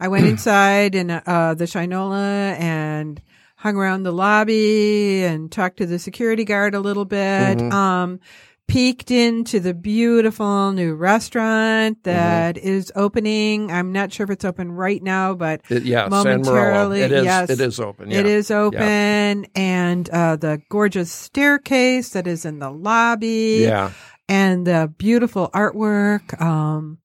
I 0.00 0.08
went 0.08 0.26
inside 0.34 0.94
and 0.94 1.10
uh, 1.10 1.54
the 1.54 1.64
Shinola 1.66 2.58
and 2.58 3.20
hung 3.56 3.76
around 3.76 4.02
the 4.04 4.12
lobby 4.12 5.22
and 5.24 5.52
talked 5.52 5.76
to 5.78 5.86
the 5.86 5.98
security 5.98 6.44
guard 6.44 6.74
a 6.74 6.80
little 6.80 7.04
bit. 7.04 7.58
Mm-hmm. 7.58 7.72
Um, 7.72 8.20
peeked 8.66 9.10
into 9.10 9.58
the 9.58 9.74
beautiful 9.74 10.70
new 10.70 10.94
restaurant 10.94 12.02
that 12.04 12.56
is 12.56 12.92
opening. 12.94 13.68
I'm 13.70 13.90
not 13.90 14.12
sure 14.12 14.22
if 14.24 14.30
it's 14.30 14.44
open 14.44 14.70
right 14.70 15.02
now, 15.02 15.34
but 15.34 15.60
It- 15.68 15.82
yeah, 15.82 16.06
momentarily, 16.08 17.00
It 17.02 17.10
is. 17.10 17.24
yes. 17.24 17.50
It 17.50 17.60
is 17.60 17.80
open. 17.80 18.12
It 18.12 18.26
yeah. 18.26 18.32
is 18.32 18.50
open, 18.52 19.46
and 19.56 20.08
uh, 20.10 20.36
the 20.36 20.62
gorgeous 20.70 21.10
staircase 21.10 22.10
that 22.10 22.28
is 22.28 22.44
in 22.44 22.60
the 22.60 22.70
lobby, 22.70 23.62
Yeah. 23.64 23.90
and 24.28 24.64
the 24.64 24.92
beautiful 24.96 25.50
artwork. 25.52 26.40
Um, 26.40 26.98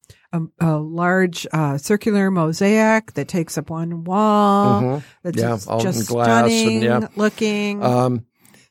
a, 0.59 0.65
a 0.67 0.77
large 0.77 1.47
uh, 1.53 1.77
circular 1.77 2.29
mosaic 2.31 3.13
that 3.13 3.27
takes 3.27 3.57
up 3.57 3.69
one 3.69 4.03
wall. 4.03 4.81
Mhm. 4.81 5.03
That's 5.23 5.37
Yeah, 5.37 5.49
just, 5.57 5.81
just 5.81 6.07
glass 6.09 6.43
and, 6.43 6.51
stunning 6.51 6.81
yeah. 6.83 7.07
looking. 7.15 7.83
Um, 7.83 8.25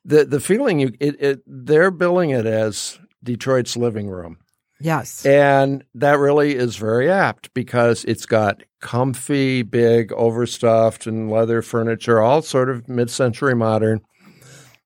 the 0.04 0.24
the 0.24 0.40
feeling 0.40 0.80
you 0.80 0.92
it, 1.00 1.16
it 1.22 1.42
they're 1.46 1.90
billing 1.90 2.30
it 2.30 2.46
as 2.46 2.98
Detroit's 3.22 3.76
living 3.76 4.08
room, 4.08 4.36
yes, 4.80 5.24
and 5.24 5.82
that 5.94 6.18
really 6.18 6.54
is 6.56 6.76
very 6.76 7.10
apt 7.10 7.54
because 7.54 8.04
it's 8.04 8.26
got 8.26 8.62
comfy, 8.80 9.62
big, 9.62 10.12
overstuffed 10.12 11.06
and 11.06 11.30
leather 11.30 11.62
furniture, 11.62 12.20
all 12.20 12.42
sort 12.42 12.68
of 12.68 12.86
mid 12.86 13.10
century 13.10 13.54
modern. 13.54 14.02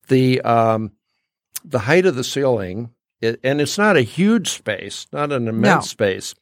The 0.06 0.40
um, 0.42 0.92
the 1.64 1.80
height 1.80 2.06
of 2.06 2.14
the 2.14 2.22
ceiling, 2.24 2.90
it, 3.20 3.40
and 3.42 3.60
it's 3.60 3.76
not 3.76 3.96
a 3.96 4.02
huge 4.02 4.50
space, 4.50 5.06
not 5.12 5.32
an 5.32 5.48
immense 5.48 5.84
No. 5.86 5.88
space. 5.88 6.34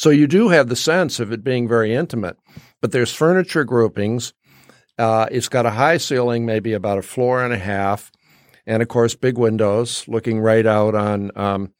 So 0.00 0.08
you 0.08 0.26
do 0.26 0.48
have 0.48 0.70
the 0.70 0.76
sense 0.76 1.20
of 1.20 1.30
it 1.30 1.44
being 1.44 1.68
very 1.68 1.94
intimate, 1.94 2.38
but 2.80 2.90
there's 2.90 3.12
furniture 3.12 3.64
groupings. 3.64 4.32
Uh, 4.98 5.26
it's 5.30 5.50
got 5.50 5.66
a 5.66 5.70
high 5.72 5.98
ceiling, 5.98 6.46
maybe 6.46 6.72
about 6.72 6.96
a 6.96 7.02
floor 7.02 7.44
and 7.44 7.52
a 7.52 7.58
half, 7.58 8.10
and 8.66 8.80
of 8.80 8.88
course 8.88 9.14
big 9.14 9.36
windows 9.36 10.08
looking 10.08 10.40
right 10.40 10.64
out 10.64 10.94
on 10.94 11.30
um, 11.36 11.74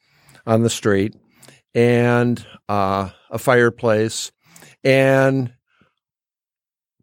on 0.47 0.63
the 0.63 0.69
street, 0.69 1.17
and 1.75 2.45
uh, 2.69 3.09
a 3.31 3.39
fireplace, 3.39 4.33
and 4.85 5.55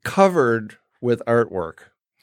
covered 0.03 0.77
with 1.01 1.23
artwork. 1.25 1.79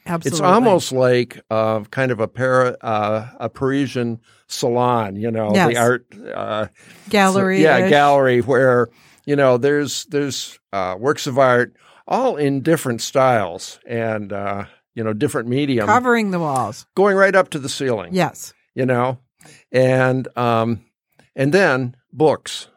absolutely. 0.06 0.38
It's 0.38 0.40
almost 0.40 0.92
like 0.92 1.40
uh, 1.50 1.80
kind 1.90 2.12
of 2.12 2.20
a 2.20 2.28
para, 2.28 2.76
uh, 2.80 3.28
a 3.40 3.48
Parisian 3.48 4.20
salon, 4.46 5.16
you 5.16 5.30
know, 5.30 5.50
Yes. 5.54 5.68
the 5.68 5.76
art 5.78 6.06
uh, 6.34 6.66
gallery. 7.08 7.62
yeah, 7.62 7.88
gallery 7.88 8.40
where 8.40 8.88
you 9.26 9.36
know 9.36 9.56
there's 9.58 10.04
there's 10.06 10.58
uh, 10.72 10.96
works 10.98 11.26
of 11.26 11.38
art 11.38 11.76
all 12.06 12.36
in 12.36 12.60
different 12.60 13.00
styles 13.00 13.78
and 13.86 14.32
uh, 14.32 14.64
you 14.94 15.02
know 15.04 15.12
different 15.12 15.48
medium 15.48 15.86
covering 15.86 16.30
the 16.30 16.38
walls. 16.38 16.86
going 16.94 17.16
right 17.16 17.34
up 17.34 17.50
to 17.50 17.58
the 17.58 17.68
ceiling. 17.68 18.14
Yes, 18.14 18.52
you 18.74 18.84
know, 18.86 19.18
and 19.72 20.28
um, 20.36 20.84
and 21.34 21.52
then 21.52 21.96
books, 22.12 22.68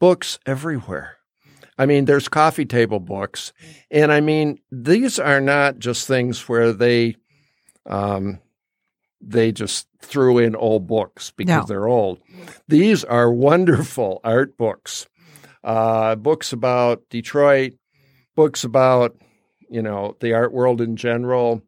books 0.00 0.38
everywhere. 0.46 1.12
I 1.78 1.84
mean, 1.84 2.06
there's 2.06 2.28
coffee 2.28 2.64
table 2.64 3.00
books, 3.00 3.52
and 3.90 4.10
I 4.10 4.20
mean 4.20 4.58
these 4.72 5.18
are 5.18 5.42
not 5.42 5.78
just 5.78 6.06
things 6.08 6.48
where 6.48 6.72
they 6.72 7.16
um, 7.84 8.38
they 9.20 9.50
just 9.52 9.88
threw 10.00 10.38
in 10.38 10.54
old 10.54 10.86
books 10.86 11.32
because 11.36 11.62
No. 11.62 11.66
they're 11.66 11.88
old. 11.88 12.20
These 12.68 13.02
are 13.04 13.32
wonderful 13.32 14.20
art 14.24 14.56
books, 14.56 15.06
uh, 15.64 16.14
books 16.16 16.52
about 16.52 17.02
Detroit, 17.10 17.72
books 18.34 18.62
about 18.64 19.16
you 19.68 19.82
know 19.82 20.16
the 20.20 20.32
art 20.34 20.52
world 20.52 20.80
in 20.80 20.96
general, 20.96 21.62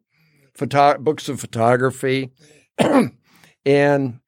photo- 0.53 0.97
books 0.99 1.27
of 1.27 1.39
photography, 1.39 2.31
and 3.65 4.19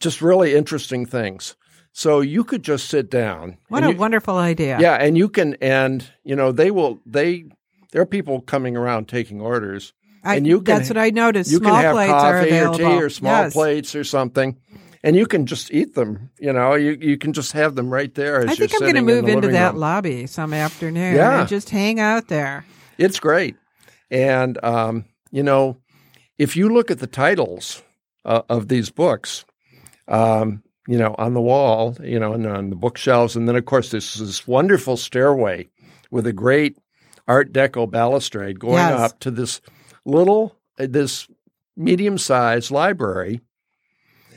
just 0.00 0.22
really 0.22 0.54
interesting 0.54 1.06
things. 1.06 1.56
So 1.92 2.20
you 2.20 2.42
could 2.44 2.62
just 2.62 2.88
sit 2.88 3.10
down. 3.10 3.58
what 3.68 3.84
a 3.84 3.90
you- 3.92 3.96
wonderful 3.98 4.36
idea. 4.38 4.78
yeah, 4.80 4.94
and 4.94 5.16
you 5.18 5.28
can, 5.28 5.56
and 5.60 6.08
you 6.24 6.34
know, 6.36 6.52
they 6.52 6.70
will. 6.70 7.00
They 7.04 7.44
there 7.92 8.00
are 8.00 8.06
people 8.06 8.40
coming 8.40 8.76
around 8.76 9.08
taking 9.08 9.40
orders. 9.40 9.92
I, 10.24 10.36
and 10.36 10.46
you 10.46 10.56
can- 10.62 10.76
that's 10.76 10.88
what 10.88 10.98
I 10.98 11.10
noticed. 11.10 11.50
You 11.50 11.58
Small 11.58 11.72
can 11.74 11.82
have 11.84 11.94
plates 11.94 12.12
are 12.12 12.38
coffee 12.40 12.58
or 12.60 12.74
tea 12.74 13.02
or 13.04 13.10
small 13.10 13.32
Yes. 13.44 13.52
plates 13.52 13.94
or 13.96 14.04
something, 14.04 14.56
and 15.02 15.16
you 15.16 15.26
can 15.26 15.46
just 15.46 15.72
eat 15.72 15.94
them. 15.94 16.30
You 16.38 16.52
know, 16.52 16.74
you 16.74 16.96
you 17.00 17.18
can 17.18 17.32
just 17.32 17.52
have 17.52 17.74
them 17.74 17.92
right 17.92 18.14
there. 18.14 18.40
As 18.40 18.50
I 18.50 18.54
think 18.54 18.72
I'm 18.74 18.80
going 18.80 18.94
to 18.94 18.98
sitting 19.00 19.08
in 19.08 19.22
move 19.24 19.28
into 19.28 19.48
that 19.48 19.72
room. 19.72 19.80
lobby 19.80 20.26
some 20.26 20.52
afternoon 20.54 21.16
Yeah. 21.16 21.40
and 21.40 21.48
just 21.48 21.70
hang 21.70 21.98
out 22.00 22.28
there. 22.28 22.64
It's 22.98 23.18
great, 23.18 23.56
and 24.10 24.62
um, 24.64 25.04
you 25.30 25.42
know, 25.42 25.78
if 26.38 26.56
you 26.56 26.68
look 26.68 26.90
at 26.90 26.98
the 27.00 27.06
titles 27.06 27.82
uh, 28.24 28.42
of 28.48 28.68
these 28.68 28.90
books, 28.90 29.44
um, 30.08 30.62
you 30.86 30.98
know, 30.98 31.14
on 31.18 31.34
the 31.34 31.40
wall, 31.40 31.96
you 32.02 32.18
know, 32.20 32.32
and 32.32 32.46
on 32.46 32.70
the 32.70 32.76
bookshelves, 32.76 33.34
and 33.36 33.48
then 33.48 33.56
of 33.56 33.64
course 33.64 33.90
there's 33.90 34.14
this 34.14 34.46
wonderful 34.46 34.96
stairway 34.96 35.68
with 36.10 36.26
a 36.26 36.32
great 36.32 36.76
Art 37.28 37.52
Deco 37.52 37.90
balustrade 37.90 38.58
going 38.60 38.74
Yes. 38.74 39.00
up 39.00 39.20
to 39.20 39.30
this 39.30 39.60
little, 40.04 40.56
uh, 40.78 40.86
this 40.88 41.28
medium-sized 41.76 42.70
library, 42.70 43.40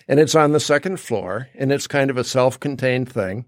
and 0.07 0.19
it's 0.19 0.35
on 0.35 0.51
the 0.51 0.59
second 0.59 0.99
floor, 0.99 1.49
and 1.55 1.71
it's 1.71 1.87
kind 1.87 2.09
of 2.09 2.17
a 2.17 2.23
self-contained 2.23 3.11
thing, 3.11 3.45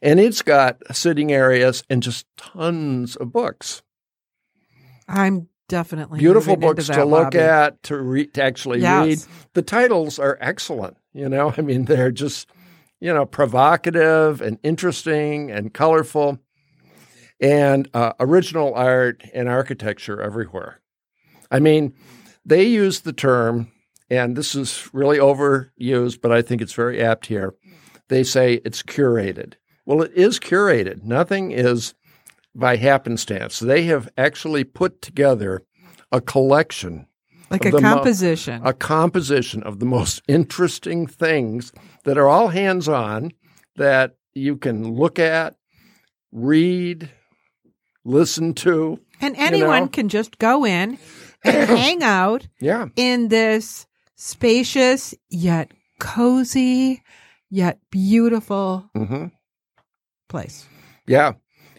and 0.00 0.20
it's 0.20 0.42
got 0.42 0.76
sitting 0.94 1.32
areas 1.32 1.82
and 1.90 2.02
just 2.02 2.26
tons 2.36 3.16
of 3.16 3.32
books, 3.32 3.82
I'm 5.08 5.48
definitely 5.68 6.18
beautiful 6.18 6.56
books 6.56 6.86
to 6.86 7.04
look 7.04 7.24
lobby. 7.34 7.38
at, 7.38 7.82
to 7.84 7.96
read, 7.96 8.34
to 8.34 8.42
actually 8.42 8.80
Yes. 8.80 9.06
read. 9.06 9.18
The 9.54 9.62
titles 9.62 10.18
are 10.18 10.36
excellent. 10.40 10.96
You 11.12 11.28
know, 11.28 11.54
I 11.56 11.60
mean, 11.62 11.84
they're 11.86 12.10
just 12.12 12.48
you 13.00 13.12
know 13.12 13.26
provocative 13.26 14.40
and 14.40 14.58
interesting 14.62 15.50
and 15.50 15.72
colorful, 15.72 16.38
and 17.40 17.88
uh, 17.94 18.12
original 18.20 18.74
art 18.74 19.22
and 19.34 19.48
architecture 19.48 20.20
everywhere. 20.20 20.80
I 21.50 21.60
mean, 21.60 21.94
they 22.44 22.64
use 22.64 23.00
the 23.00 23.12
term, 23.12 23.72
and 24.10 24.36
this 24.36 24.54
is 24.54 24.88
really 24.92 25.18
overused, 25.18 26.20
but 26.20 26.32
I 26.32 26.42
think 26.42 26.62
it's 26.62 26.72
very 26.72 27.02
apt 27.02 27.26
here. 27.26 27.54
They 28.08 28.22
say 28.22 28.60
it's 28.64 28.82
curated. 28.82 29.54
Well, 29.84 30.02
it 30.02 30.12
is 30.14 30.38
curated. 30.38 31.02
Nothing 31.02 31.50
is 31.52 31.94
by 32.54 32.76
happenstance. 32.76 33.58
They 33.58 33.84
have 33.84 34.08
actually 34.16 34.64
put 34.64 35.02
together 35.02 35.62
a 36.10 36.20
collection, 36.20 37.06
like 37.50 37.64
a 37.64 37.70
the 37.70 37.80
mo- 37.80 37.94
composition. 37.94 38.62
a 38.64 38.72
composition 38.72 39.62
of 39.62 39.78
the 39.78 39.86
most 39.86 40.22
interesting 40.28 41.06
things 41.06 41.72
that 42.04 42.16
are 42.16 42.28
all 42.28 42.48
hands 42.48 42.88
on 42.88 43.32
that 43.76 44.16
you 44.34 44.56
can 44.56 44.92
look 44.94 45.18
at, 45.18 45.56
read, 46.32 47.10
listen 48.04 48.54
to. 48.54 49.00
and 49.20 49.36
anyone 49.36 49.84
know? 49.84 49.88
can 49.88 50.08
just 50.08 50.38
go 50.38 50.64
in 50.64 50.98
hang 51.66 52.02
out 52.02 52.46
Yeah. 52.60 52.86
in 52.96 53.28
this 53.28 53.86
spacious 54.16 55.14
yet 55.30 55.70
cozy 55.98 57.02
yet 57.50 57.78
beautiful 57.90 58.88
hmm 58.94 59.26
place. 60.28 60.66
Yeah. 61.06 61.32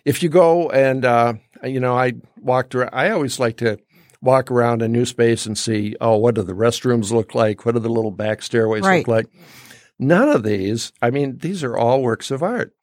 If 0.06 0.24
you 0.24 0.30
go 0.30 0.70
and, 0.70 1.04
uh, 1.04 1.34
you 1.64 1.80
know, 1.82 1.98
I 1.98 2.14
walked 2.40 2.74
around, 2.76 2.92
I 2.94 3.10
always 3.10 3.40
like 3.40 3.58
to 3.58 3.78
walk 4.22 4.50
around 4.50 4.82
a 4.82 4.88
new 4.88 5.06
space 5.06 5.46
and 5.46 5.58
see, 5.58 5.96
oh, 6.00 6.16
what 6.18 6.36
do 6.36 6.44
the 6.44 6.54
restrooms 6.54 7.12
look 7.12 7.36
like? 7.36 7.66
What 7.66 7.74
do 7.76 7.80
the 7.82 7.90
little 7.90 8.12
back 8.12 8.42
stairways 8.42 8.84
Right. 8.84 9.00
look 9.00 9.08
like? 9.10 9.26
None 10.00 10.30
of 10.30 10.44
these, 10.44 10.94
I 11.02 11.10
mean, 11.10 11.40
these 11.40 11.62
are 11.64 11.76
all 11.76 12.02
works 12.02 12.32
of 12.32 12.42
art. 12.42 12.74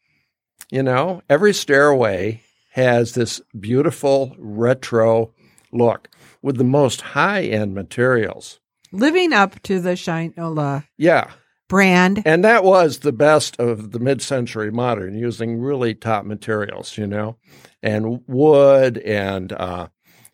You 0.70 0.82
know, 0.82 1.22
every 1.30 1.54
stairway 1.54 2.42
has 2.72 3.14
this 3.14 3.40
beautiful 3.58 4.34
retro 4.38 5.32
look 5.72 6.08
with 6.44 6.58
the 6.58 6.62
most 6.64 7.00
high 7.00 7.42
end 7.42 7.74
materials. 7.74 8.60
Living 8.92 9.32
up 9.32 9.60
to 9.62 9.80
the 9.80 9.92
Shinola 9.92 10.84
Yeah. 10.98 11.30
brand. 11.70 12.22
And 12.26 12.44
that 12.44 12.62
was 12.62 12.98
the 12.98 13.12
best 13.12 13.58
of 13.58 13.92
the 13.92 13.98
mid 13.98 14.20
century 14.20 14.70
modern, 14.70 15.16
using 15.18 15.58
really 15.58 15.94
top 15.94 16.26
materials, 16.26 16.98
you 16.98 17.06
know, 17.06 17.38
and 17.82 18.20
wood 18.28 18.98
and, 18.98 19.52
uh, 19.54 19.88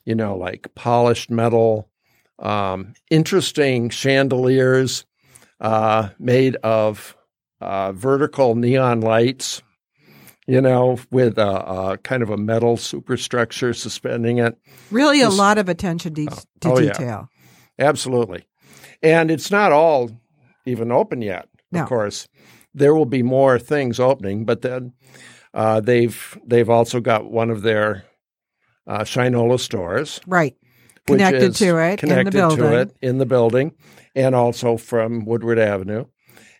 you 0.04 0.16
know, 0.16 0.36
like 0.36 0.74
polished 0.74 1.30
metal, 1.30 1.88
um, 2.40 2.94
interesting 3.08 3.88
chandeliers 3.88 5.04
uh, 5.60 6.08
made 6.18 6.56
of 6.56 7.16
uh, 7.60 7.92
vertical 7.92 8.56
neon 8.56 9.00
lights, 9.00 9.62
you 10.50 10.60
know, 10.60 10.98
with 11.12 11.38
a, 11.38 11.92
a 11.92 11.98
kind 11.98 12.24
of 12.24 12.30
a 12.30 12.36
metal 12.36 12.76
superstructure 12.76 13.72
suspending 13.72 14.38
it. 14.38 14.58
Really 14.90 15.20
a 15.20 15.28
lot 15.30 15.58
of 15.58 15.68
attention 15.68 16.12
de- 16.12 16.26
to 16.26 16.36
oh, 16.64 16.78
yeah. 16.80 16.92
detail. 16.92 17.28
Absolutely. 17.78 18.48
And 19.00 19.30
it's 19.30 19.52
not 19.52 19.70
all 19.70 20.10
even 20.66 20.90
open 20.90 21.22
yet, 21.22 21.48
No. 21.70 21.82
of 21.82 21.88
course. 21.88 22.26
There 22.74 22.96
will 22.96 23.06
be 23.06 23.22
more 23.22 23.60
things 23.60 24.00
opening, 24.00 24.44
but 24.44 24.62
then 24.62 24.92
uh, 25.54 25.80
they've 25.80 26.38
they've 26.44 26.68
also 26.68 26.98
got 26.98 27.30
one 27.30 27.50
of 27.50 27.62
their 27.62 28.04
uh, 28.88 29.00
Shinola 29.00 29.58
stores, 29.60 30.20
Right. 30.26 30.56
Connected 31.06 31.54
to 31.56 31.76
it 31.78 31.90
in 31.90 31.90
the 31.90 31.96
connected 31.96 32.32
building. 32.32 32.58
to 32.58 32.80
it 32.80 32.96
in 33.00 33.18
the 33.18 33.26
building, 33.26 33.72
and 34.16 34.34
also 34.34 34.76
from 34.76 35.24
Woodward 35.24 35.58
Avenue, 35.60 36.06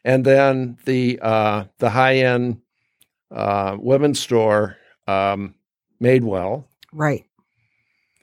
and 0.05 0.25
then 0.25 0.79
the 0.85 1.19
uh, 1.21 1.65
the 1.79 1.91
high 1.91 2.17
end 2.19 2.61
uh, 3.31 3.77
women's 3.79 4.19
store, 4.21 4.77
um, 5.07 5.55
Madewell, 6.03 6.65
Right. 6.93 7.25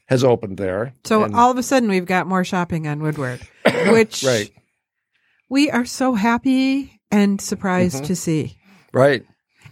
has 0.08 0.24
opened 0.24 0.58
there. 0.58 0.94
So 1.06 1.24
And- 1.24 1.36
all 1.36 1.52
of 1.52 1.58
a 1.58 1.64
sudden 1.64 1.90
we've 1.90 2.06
got 2.06 2.28
more 2.28 2.44
shopping 2.44 2.88
on 2.88 3.00
Woodward, 3.02 3.42
which 3.88 4.24
right, 4.24 4.52
we 5.50 5.70
are 5.72 5.86
so 5.86 6.14
happy 6.16 7.00
and 7.12 7.40
surprised 7.40 8.04
Mhm. 8.04 8.08
to 8.08 8.16
see. 8.16 8.58
right, 8.94 9.24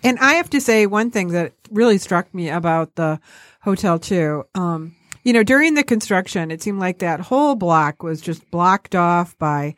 And 0.04 0.20
I 0.20 0.34
have 0.36 0.50
to 0.52 0.62
say 0.62 0.86
one 0.86 1.10
thing 1.10 1.30
that 1.30 1.54
really 1.72 1.98
struck 1.98 2.32
me 2.34 2.50
about 2.50 2.96
the 2.96 3.20
hotel 3.62 3.98
too. 3.98 4.44
Um, 4.54 4.96
you 5.24 5.34
know, 5.34 5.42
during 5.42 5.74
the 5.74 5.84
construction, 5.84 6.52
it 6.52 6.62
seemed 6.62 6.80
like 6.80 7.00
that 7.00 7.20
whole 7.22 7.56
block 7.56 8.04
was 8.04 8.22
just 8.22 8.50
blocked 8.52 8.94
off 8.94 9.36
by, 9.40 9.74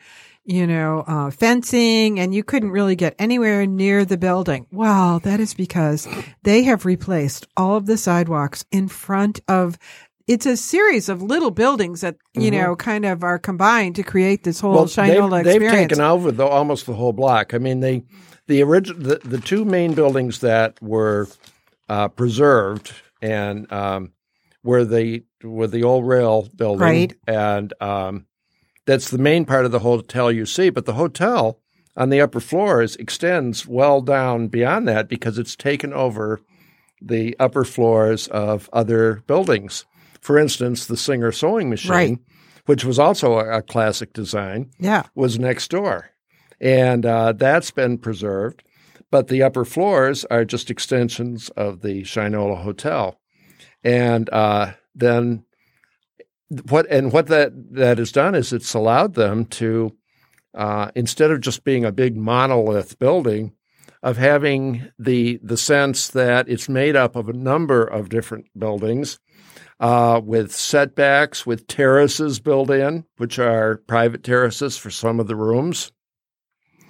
you 0.48 0.66
know, 0.66 1.04
uh, 1.06 1.30
fencing 1.30 2.20
and 2.20 2.34
you 2.34 2.41
couldn't 2.41 2.72
really 2.72 2.95
get 2.95 3.14
anywhere 3.20 3.66
near 3.66 4.06
the 4.06 4.18
building. 4.18 4.66
Well, 4.72 5.20
that 5.20 5.41
is 5.41 5.54
because 5.54 6.08
they 6.43 6.64
have 6.64 6.86
replaced 6.86 7.45
all 7.58 7.76
of 7.76 7.86
the 7.86 7.98
sidewalks 7.98 8.64
in 8.72 8.88
front 8.88 9.41
of 9.50 9.78
it's 10.26 10.45
a 10.45 10.58
series 10.58 11.10
of 11.10 11.22
little 11.22 11.52
buildings 11.52 12.02
that, 12.02 12.16
you 12.34 12.52
know, 12.52 12.76
kind 12.76 13.06
of 13.06 13.24
are 13.24 13.39
combined 13.39 13.95
to 13.95 14.04
create 14.04 14.43
this 14.43 14.60
whole 14.60 14.86
Shinola 14.86 15.43
they've, 15.43 15.45
they've 15.45 15.62
experience. 15.64 15.91
taken 15.91 16.04
over 16.04 16.32
the, 16.32 16.45
almost 16.45 16.86
the 16.86 16.93
whole 16.93 17.14
block. 17.14 17.54
I 17.54 17.58
mean, 17.60 17.82
they 17.82 18.04
the 18.48 18.62
original 18.64 19.02
the, 19.02 19.16
the 19.24 19.39
two 19.39 19.66
main 19.66 19.93
buildings 19.93 20.39
that 20.39 20.82
were 20.82 21.28
uh, 21.89 22.08
preserved 22.10 22.93
and 23.22 23.72
um, 23.72 24.14
were 24.64 24.86
the 24.86 25.24
were 25.43 25.68
the 25.68 25.84
old 25.84 26.04
Rayl 26.06 26.56
building, 26.56 26.80
Right. 26.80 27.14
And 27.26 27.74
um, 27.82 28.26
that's 28.88 29.12
the 29.12 29.20
main 29.20 29.46
part 29.46 29.66
of 29.66 29.72
the 29.72 29.80
hotel 29.80 30.32
you 30.32 30.48
see. 30.48 30.72
But 30.72 30.86
the 30.86 30.94
hotel 30.94 31.60
on 31.96 32.10
the 32.10 32.22
upper 32.22 32.40
floors 32.40 32.96
extends 32.96 33.68
well 33.68 34.02
down 34.02 34.48
beyond 34.48 34.88
that 34.88 35.08
because 35.08 35.38
it's 35.38 35.56
taken 35.56 35.94
over 35.94 36.42
the 37.00 37.36
upper 37.40 37.64
floors 37.64 38.28
of 38.30 38.68
other 38.74 39.22
buildings. 39.28 39.86
For 40.22 40.40
instance, 40.40 40.86
the 40.88 40.98
Singer 40.98 41.32
sewing 41.32 41.70
machine, 41.70 41.92
Right. 41.92 42.18
which 42.66 42.84
was 42.84 42.98
also 42.98 43.38
a, 43.38 43.60
a 43.60 43.62
classic 43.62 44.14
design 44.14 44.72
yeah. 44.80 45.04
was 45.14 45.38
next 45.38 45.70
door. 45.70 46.10
And 46.60 47.06
uh, 47.06 47.34
that's 47.34 47.70
been 47.70 48.00
preserved. 48.00 48.64
But 49.12 49.28
the 49.28 49.44
upper 49.44 49.64
floors 49.64 50.26
are 50.26 50.44
just 50.44 50.70
extensions 50.72 51.50
of 51.50 51.82
the 51.82 52.02
Shinola 52.02 52.62
Hotel. 52.64 53.20
And 53.84 54.30
uh, 54.34 54.74
then 54.96 55.46
what 56.70 56.89
and 56.89 57.12
what 57.12 57.28
that, 57.28 57.52
that 57.74 57.98
has 57.98 58.12
done 58.12 58.36
is 58.36 58.54
it's 58.54 58.74
allowed 58.74 59.16
them 59.16 59.45
to, 59.45 59.95
uh, 60.54 60.91
instead 60.95 61.32
of 61.32 61.41
just 61.41 61.64
being 61.64 61.86
a 61.86 61.91
big 61.91 62.16
monolith 62.16 62.98
building, 63.00 63.54
of 64.04 64.18
having 64.18 64.91
the 64.98 65.39
the 65.43 65.58
sense 65.58 66.10
that 66.10 66.48
it's 66.48 66.70
made 66.70 66.95
up 66.95 67.16
of 67.16 67.30
a 67.30 67.34
number 67.34 67.84
of 67.84 68.10
different 68.10 68.45
buildings 68.58 69.20
uh, 69.80 70.22
with 70.24 70.54
setbacks, 70.54 71.45
with 71.45 71.68
terraces 71.68 72.39
built 72.39 72.70
in, 72.70 73.06
which 73.18 73.39
are 73.39 73.78
private 73.88 74.24
terraces 74.24 74.78
for 74.78 74.89
some 74.89 75.20
of 75.20 75.28
the 75.28 75.36
rooms. 75.36 75.91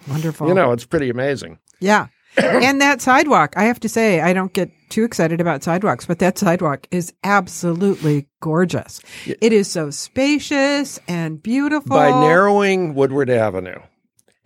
Wonderful. 0.08 0.48
You 0.48 0.54
know, 0.54 0.72
it's 0.72 0.86
pretty 0.86 1.10
amazing. 1.10 1.60
Yeah. 1.80 2.08
and 2.38 2.82
that 2.82 3.02
sidewalk, 3.02 3.54
I 3.58 3.64
have 3.64 3.80
to 3.82 3.90
say, 3.90 4.22
I 4.22 4.34
don't 4.34 4.54
get 4.54 4.72
too 4.90 5.04
excited 5.04 5.42
about 5.42 5.64
sidewalks, 5.64 6.06
but 6.06 6.20
that 6.20 6.38
sidewalk 6.38 6.88
is 6.92 7.14
absolutely 7.24 8.28
gorgeous. 8.42 9.02
It 9.26 9.54
is 9.54 9.70
so 9.70 9.90
spacious 9.90 11.00
and 11.08 11.42
beautiful. 11.42 11.96
By 11.96 12.10
narrowing 12.12 12.94
Woodward 12.94 13.30
Avenue 13.30 13.80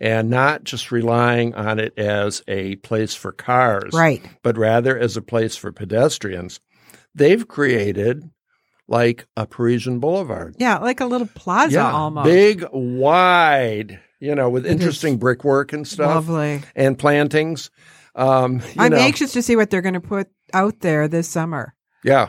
and 0.00 0.30
not 0.30 0.64
just 0.64 0.90
relying 0.90 1.54
on 1.54 1.78
it 1.78 1.96
as 1.98 2.42
a 2.48 2.76
place 2.76 3.14
for 3.14 3.32
cars, 3.32 3.92
Right. 3.94 4.22
but 4.42 4.58
rather 4.58 4.98
as 4.98 5.16
a 5.16 5.22
place 5.22 5.54
for 5.56 5.70
pedestrians, 5.72 6.60
they've 7.14 7.46
created 7.46 8.28
like 8.88 9.26
a 9.36 9.46
Parisian 9.46 10.00
boulevard. 10.00 10.56
Yeah, 10.58 10.78
like 10.78 11.00
a 11.00 11.06
little 11.06 11.28
plaza 11.34 11.82
almost. 11.82 12.24
big, 12.26 12.64
wide, 12.72 14.00
you 14.22 14.34
know, 14.34 14.48
with 14.48 14.64
interesting 14.66 15.18
brickwork 15.18 15.72
and 15.72 15.86
stuff 15.86 16.28
Lovely. 16.28 16.62
and 16.76 16.98
plantings. 16.98 17.70
Um, 18.14 18.60
you 18.60 18.62
I'm 18.78 18.92
know, 18.92 18.98
anxious 18.98 19.32
to 19.32 19.42
see 19.42 19.56
what 19.56 19.70
they're 19.70 19.82
going 19.82 19.94
to 19.94 20.00
put 20.00 20.28
out 20.54 20.80
there 20.80 21.08
this 21.08 21.28
summer. 21.28 21.74
Yeah, 22.04 22.28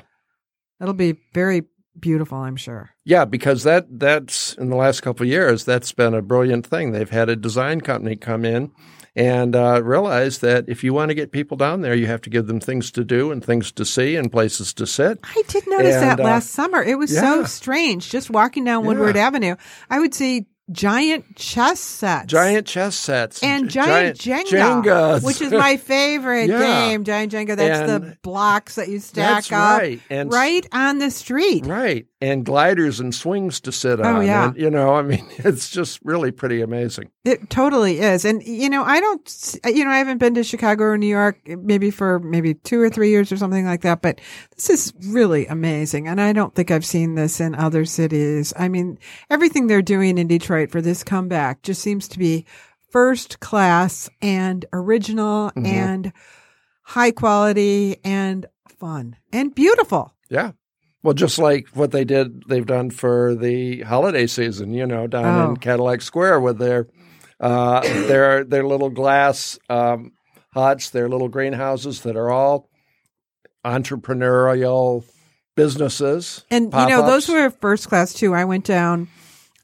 It'll 0.82 0.94
be 0.94 1.20
very 1.34 1.64
beautiful, 2.00 2.38
I'm 2.39 2.56
sure. 2.56 2.89
yeah, 3.06 3.26
because 3.26 3.64
that 3.64 3.86
that's 4.00 4.54
in 4.56 4.70
the 4.70 4.76
last 4.76 5.02
couple 5.02 5.24
of 5.24 5.30
years 5.30 5.66
that's 5.66 5.91
been 5.91 6.14
a 6.14 6.22
brilliant 6.22 6.66
thing. 6.66 6.91
They've 6.91 7.10
had 7.10 7.30
a 7.30 7.36
design 7.36 7.82
company 7.82 8.16
come 8.16 8.44
in 8.46 8.72
and 9.16 9.56
uh, 9.56 9.82
realize 9.84 10.39
that 10.39 10.66
if 10.68 10.84
you 10.84 10.91
want 10.94 11.10
to 11.10 11.16
get 11.16 11.32
people 11.32 11.56
down 11.56 11.82
there, 11.82 11.94
you 11.94 12.08
have 12.08 12.22
to 12.22 12.30
give 12.32 12.48
them 12.48 12.60
things 12.60 12.89
to 12.91 13.04
do 13.04 13.32
and 13.32 13.44
things 13.46 13.72
to 13.74 13.86
see 13.86 14.16
and 14.16 14.32
places 14.32 14.74
to 14.74 14.88
sit. 14.88 15.20
I 15.24 15.44
did 15.48 15.68
notice 15.68 15.94
And, 15.96 16.04
that 16.04 16.20
uh, 16.20 16.24
last 16.24 16.50
summer. 16.50 16.82
It 16.82 16.98
was 16.98 17.16
so 17.16 17.44
strange 17.44 18.10
just 18.10 18.32
walking 18.32 18.64
down 18.64 18.86
Woodward 18.86 19.16
Yeah. 19.16 19.28
Avenue. 19.28 19.56
I 19.89 20.00
would 20.00 20.16
see 20.16 20.48
giant 20.72 21.36
chess 21.36 21.80
sets. 21.80 22.28
Giant 22.28 22.66
chess 22.68 22.95
sets 22.95 23.43
and 23.43 23.70
gi- 23.70 23.80
giant, 23.80 24.18
Jenga, 24.20 25.24
which 25.24 25.41
is 25.41 25.51
my 25.51 25.78
favorite 25.78 26.49
Yeah. 26.49 26.59
game. 26.89 27.03
Giant 27.03 27.32
Jenga. 27.34 27.55
That's 27.55 27.89
the 27.91 28.18
blocks 28.22 28.76
that 28.76 28.88
you 28.89 28.99
stack 28.99 29.45
That's 29.47 29.51
up 29.51 29.80
right. 29.80 29.99
And 30.09 30.32
right 30.32 30.66
on 30.72 30.99
the 30.99 31.11
street. 31.11 31.66
Right. 31.66 32.05
And 32.22 32.45
gliders 32.45 32.99
and 32.99 33.14
swings 33.14 33.59
to 33.61 33.72
sit 33.72 33.99
Oh, 33.99 34.03
on. 34.18 34.26
yeah. 34.26 34.47
And, 34.49 34.57
you 34.57 34.70
know, 34.70 34.95
I 34.95 35.01
mean, 35.01 35.26
it's 35.39 35.70
just 35.70 35.99
really 36.03 36.32
pretty 36.32 36.61
amazing. 36.61 37.09
It 37.26 37.50
totally 37.50 38.00
is. 38.00 38.26
And, 38.26 38.44
you 38.46 38.70
know, 38.70 38.84
I 38.84 39.00
don't, 39.00 39.56
you 39.66 39.86
know, 39.86 39.92
I 39.92 39.98
haven't 40.00 40.18
been 40.18 40.34
to 40.34 40.44
Chicago 40.44 40.84
or 40.84 40.98
New 40.98 41.08
York 41.08 41.40
maybe 41.48 41.90
for 41.90 42.20
maybe 42.20 42.54
two 42.54 42.82
or 42.82 42.90
three 42.90 43.12
years 43.12 43.32
or 43.32 43.38
something 43.38 43.66
like 43.66 43.82
that, 43.82 44.02
but 44.02 44.20
this 44.58 44.70
is 44.70 44.94
really 45.08 45.48
amazing. 45.48 46.10
And 46.10 46.20
I 46.20 46.34
don't 46.34 46.54
think 46.54 46.70
I've 46.70 46.86
seen 46.86 47.16
this 47.16 47.40
in 47.40 47.56
other 47.56 47.86
cities. 47.86 48.54
I 48.60 48.68
mean, 48.68 49.00
everything 49.30 49.68
they're 49.68 49.82
doing 49.82 50.18
in 50.18 50.28
Detroit 50.28 50.70
for 50.70 50.82
this 50.82 51.02
comeback 51.02 51.62
just 51.64 51.82
seems 51.82 52.10
to 52.10 52.20
be 52.20 52.46
first 52.90 53.40
class 53.40 54.10
and 54.22 54.66
original 54.74 55.50
Mhm. 55.56 55.66
and 55.66 56.14
high 56.82 57.12
quality 57.12 57.98
and 58.04 58.48
fun 58.68 59.16
and 59.32 59.56
beautiful. 59.56 60.14
Yeah. 60.30 60.52
Well, 61.04 61.14
just 61.14 61.40
like 61.40 61.68
what 61.74 61.92
they 61.92 62.04
did, 62.04 62.44
they've 62.50 62.66
done 62.66 62.90
for 62.90 63.34
the 63.34 63.82
holiday 63.82 64.28
season, 64.28 64.74
you 64.74 64.86
know, 64.86 65.08
down 65.08 65.26
Oh. 65.26 65.50
in 65.52 65.58
Cadillac 65.58 66.02
Square 66.02 66.42
with 66.42 66.58
their 66.60 66.88
uh, 67.44 67.82
their 67.82 68.46
their 68.46 68.66
little 68.66 68.89
glass 68.89 69.60
um, 69.70 70.14
huts, 70.54 70.91
their 70.91 71.10
little 71.10 71.28
greenhouses 71.28 72.02
that 72.02 72.16
are 72.16 72.32
all 72.32 72.70
entrepreneurial 73.66 75.04
businesses. 75.56 76.46
And 76.50 76.74
you 76.74 76.88
know, 76.88 77.06
those 77.06 77.28
were 77.28 77.50
first 77.50 77.89
class 77.89 78.14
too. 78.14 78.34
I 78.34 78.46
went 78.46 78.64
down 78.64 79.10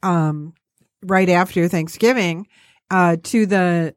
um, 0.03 0.53
right 1.01 1.29
after 1.29 1.69
Thanksgiving 1.69 2.47
uh, 2.91 3.15
to 3.23 3.45
the 3.45 3.95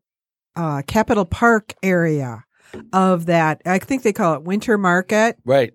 uh, 0.54 0.82
Capitol 0.86 1.24
Park 1.24 1.74
area 1.82 2.44
of 2.92 3.26
that. 3.26 3.62
I 3.66 3.80
think 3.80 4.04
they 4.04 4.12
call 4.12 4.34
it 4.34 4.42
Winter 4.44 4.78
Market 4.78 5.38
right. 5.44 5.74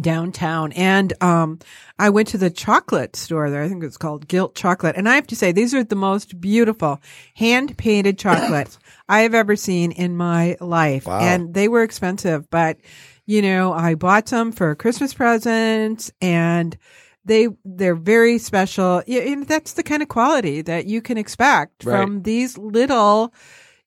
Downtown. 0.00 0.72
And 0.72 1.12
um, 1.22 1.58
I 1.98 2.10
went 2.10 2.28
to 2.28 2.38
the 2.38 2.50
chocolate 2.50 3.14
store 3.16 3.50
there. 3.50 3.62
I 3.62 3.68
think 3.68 3.84
it's 3.84 3.98
called 3.98 4.26
Gilt 4.26 4.54
Chocolate. 4.54 4.96
And 4.96 5.08
I 5.08 5.14
have 5.16 5.26
to 5.28 5.36
say, 5.36 5.52
these 5.52 5.74
are 5.74 5.84
the 5.84 5.96
most 5.96 6.40
beautiful 6.40 7.00
hand 7.34 7.76
painted 7.76 8.18
chocolates 8.18 8.78
I 9.08 9.20
have 9.20 9.34
ever 9.34 9.56
seen 9.56 9.92
in 9.92 10.16
my 10.16 10.56
life. 10.60 11.06
Wow. 11.06 11.20
And 11.20 11.52
they 11.52 11.68
were 11.68 11.82
expensive, 11.82 12.48
but 12.50 12.78
you 13.26 13.42
know, 13.42 13.72
I 13.72 13.94
bought 13.94 14.28
some 14.28 14.50
for 14.50 14.70
a 14.70 14.76
Christmas 14.76 15.14
present 15.14 16.10
and 16.20 16.76
they 17.24 17.48
they're 17.64 17.94
very 17.94 18.38
special. 18.38 19.02
And 19.06 19.46
that's 19.46 19.74
the 19.74 19.84
kind 19.84 20.02
of 20.02 20.08
quality 20.08 20.62
that 20.62 20.86
you 20.86 21.00
can 21.02 21.18
expect 21.18 21.84
Right. 21.84 22.00
from 22.00 22.22
these 22.22 22.58
little, 22.58 23.32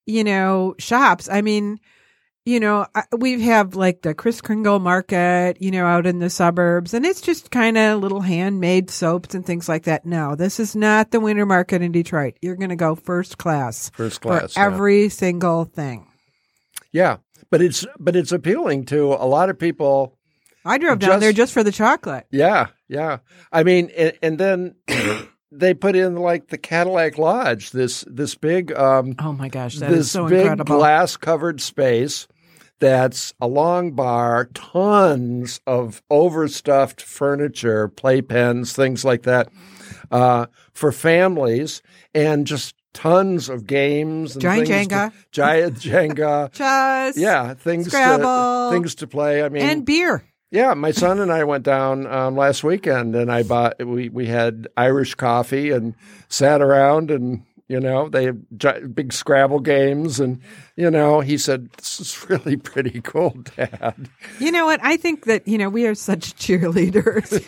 you 0.06 0.24
know, 0.24 0.76
shops. 0.78 1.28
I 1.30 1.42
mean, 1.42 1.80
you 2.46 2.60
know, 2.60 2.86
we 3.18 3.42
have 3.42 3.76
like 3.76 4.04
the 4.04 4.14
Chris 4.14 4.40
Kringle 4.40 4.80
market, 4.80 5.58
you 5.60 5.72
know, 5.72 5.86
out 5.86 6.06
in 6.06 6.20
the 6.20 6.30
suburbs, 6.30 6.94
and 6.94 7.06
it's 7.06 7.22
just 7.22 7.50
kind 7.50 7.78
of 7.78 8.00
little 8.02 8.22
handmade 8.22 8.90
soaps 8.92 9.34
and 9.34 9.44
things 9.46 9.68
like 9.68 9.84
that. 9.84 10.06
No, 10.06 10.36
this 10.36 10.60
is 10.60 10.76
not 10.76 11.10
the 11.12 11.20
winter 11.20 11.46
market 11.46 11.82
in 11.82 11.92
Detroit. 11.92 12.36
You're 12.42 12.56
going 12.56 12.70
to 12.70 12.76
go 12.76 12.94
first 12.96 13.40
class 13.40 13.90
First 13.96 14.22
class. 14.22 14.54
for 14.54 14.60
yeah. 14.60 14.66
every 14.68 15.10
single 15.10 15.66
thing. 15.66 16.08
Yeah, 16.92 17.18
but 17.50 17.62
it's 17.62 17.86
but 18.00 18.16
it's 18.16 18.32
appealing 18.32 18.86
to 18.86 19.14
a 19.14 19.26
lot 19.26 19.50
of 19.50 19.58
people. 19.58 20.16
I 20.64 20.78
drove 20.78 21.00
down 21.00 21.10
Just- 21.12 21.22
there 21.22 21.34
just 21.34 21.54
for 21.54 21.64
the 21.64 21.72
chocolate. 21.72 22.26
Yeah, 22.32 22.68
yeah. 22.88 23.18
I 23.52 23.64
mean, 23.64 23.92
and, 23.98 24.14
and 24.22 24.38
then 24.40 24.76
they 25.52 25.74
put 25.74 25.96
in 25.96 26.16
like 26.16 26.48
the 26.48 26.58
Cadillac 26.58 27.18
Lodge, 27.18 27.72
this 27.72 28.06
this 28.08 28.36
big 28.36 28.72
um, 28.74 29.16
Oh 29.20 29.34
my 29.34 29.50
gosh, 29.50 29.78
that 29.80 29.92
is 29.92 29.98
this 29.98 30.12
so 30.12 30.28
big 30.28 30.42
incredible. 30.42 30.78
glass 30.78 31.18
covered 31.18 31.60
space 31.60 32.28
that's 32.80 33.34
a 33.40 33.48
long 33.48 33.92
bar, 33.92 34.50
tons 34.54 35.62
of 35.66 36.02
overstuffed 36.10 37.02
furniture, 37.02 37.88
playpens, 37.90 38.74
things 38.76 39.06
like 39.06 39.24
that, 39.24 39.50
uh, 40.12 40.46
for 40.74 40.92
families, 40.92 41.82
and 42.14 42.46
just 42.46 42.76
tons 42.94 43.50
of 43.50 43.66
games. 43.66 44.36
And 44.36 44.42
Giant 44.42 44.68
things 44.68 44.88
to- 44.88 44.94
Jenga. 44.96 45.14
giant 45.32 45.76
Jenga. 45.80 46.52
Chess, 46.54 47.18
Yeah, 47.18 47.54
things 47.54 47.88
Scrabble. 47.88 48.70
to 48.72 48.76
things 48.76 48.96
to 48.96 49.08
play. 49.08 49.44
I 49.44 49.50
mean, 49.50 49.64
and 49.64 49.86
beer. 49.86 50.24
yeah, 50.52 50.74
my 50.74 50.92
son 50.92 51.20
and 51.20 51.32
I 51.32 51.44
went 51.44 51.64
down 51.64 52.08
um, 52.08 52.36
last 52.36 52.64
weekend, 52.64 53.16
and 53.16 53.32
I 53.32 53.44
bought 53.44 53.86
we 53.86 54.10
we 54.10 54.26
had 54.28 54.68
Irish 54.78 55.16
coffee 55.16 55.72
and 55.72 55.96
sat 56.30 56.62
around, 56.62 57.12
and 57.12 57.44
you 57.68 57.80
know 57.80 58.10
they 58.10 58.26
have 58.26 58.94
big 58.96 59.12
Scrabble 59.12 59.60
games, 59.60 60.20
and 60.20 60.40
you 60.76 60.92
know 60.92 61.22
he 61.22 61.38
said 61.38 61.70
this 61.74 62.00
is 62.00 62.30
really 62.30 62.58
pretty 62.58 63.02
cool, 63.02 63.32
Dad. 63.56 64.08
You 64.40 64.52
know 64.52 64.66
what? 64.66 64.80
I 64.84 64.98
think 64.98 65.26
that 65.26 65.48
you 65.48 65.58
know 65.58 65.70
we 65.70 65.88
are 65.88 65.96
such 65.96 66.36
cheerleaders. 66.36 67.42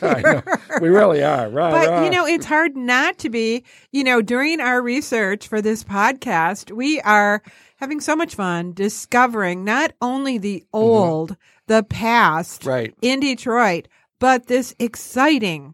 We 0.81 0.89
really 0.89 1.23
are, 1.23 1.49
right? 1.49 1.71
But 1.71 1.89
right. 1.89 2.05
you 2.05 2.11
know, 2.11 2.25
it's 2.27 2.45
hard 2.45 2.75
not 2.75 3.17
to 3.19 3.29
be. 3.29 3.63
You 3.91 4.03
know, 4.03 4.21
during 4.21 4.59
our 4.59 4.81
research 4.81 5.47
for 5.47 5.61
this 5.61 5.83
podcast, 5.83 6.71
we 6.71 6.99
are 7.01 7.41
having 7.77 7.99
so 7.99 8.15
much 8.15 8.35
fun 8.35 8.73
discovering 8.73 9.63
not 9.63 9.93
only 10.01 10.37
the 10.37 10.63
old, 10.73 11.35
the 11.67 11.83
past 11.83 12.61
Mm-hmm. 12.61 12.69
right. 12.69 12.93
in 13.01 13.19
Detroit, 13.19 13.87
but 14.19 14.47
this 14.47 14.75
exciting, 14.79 15.73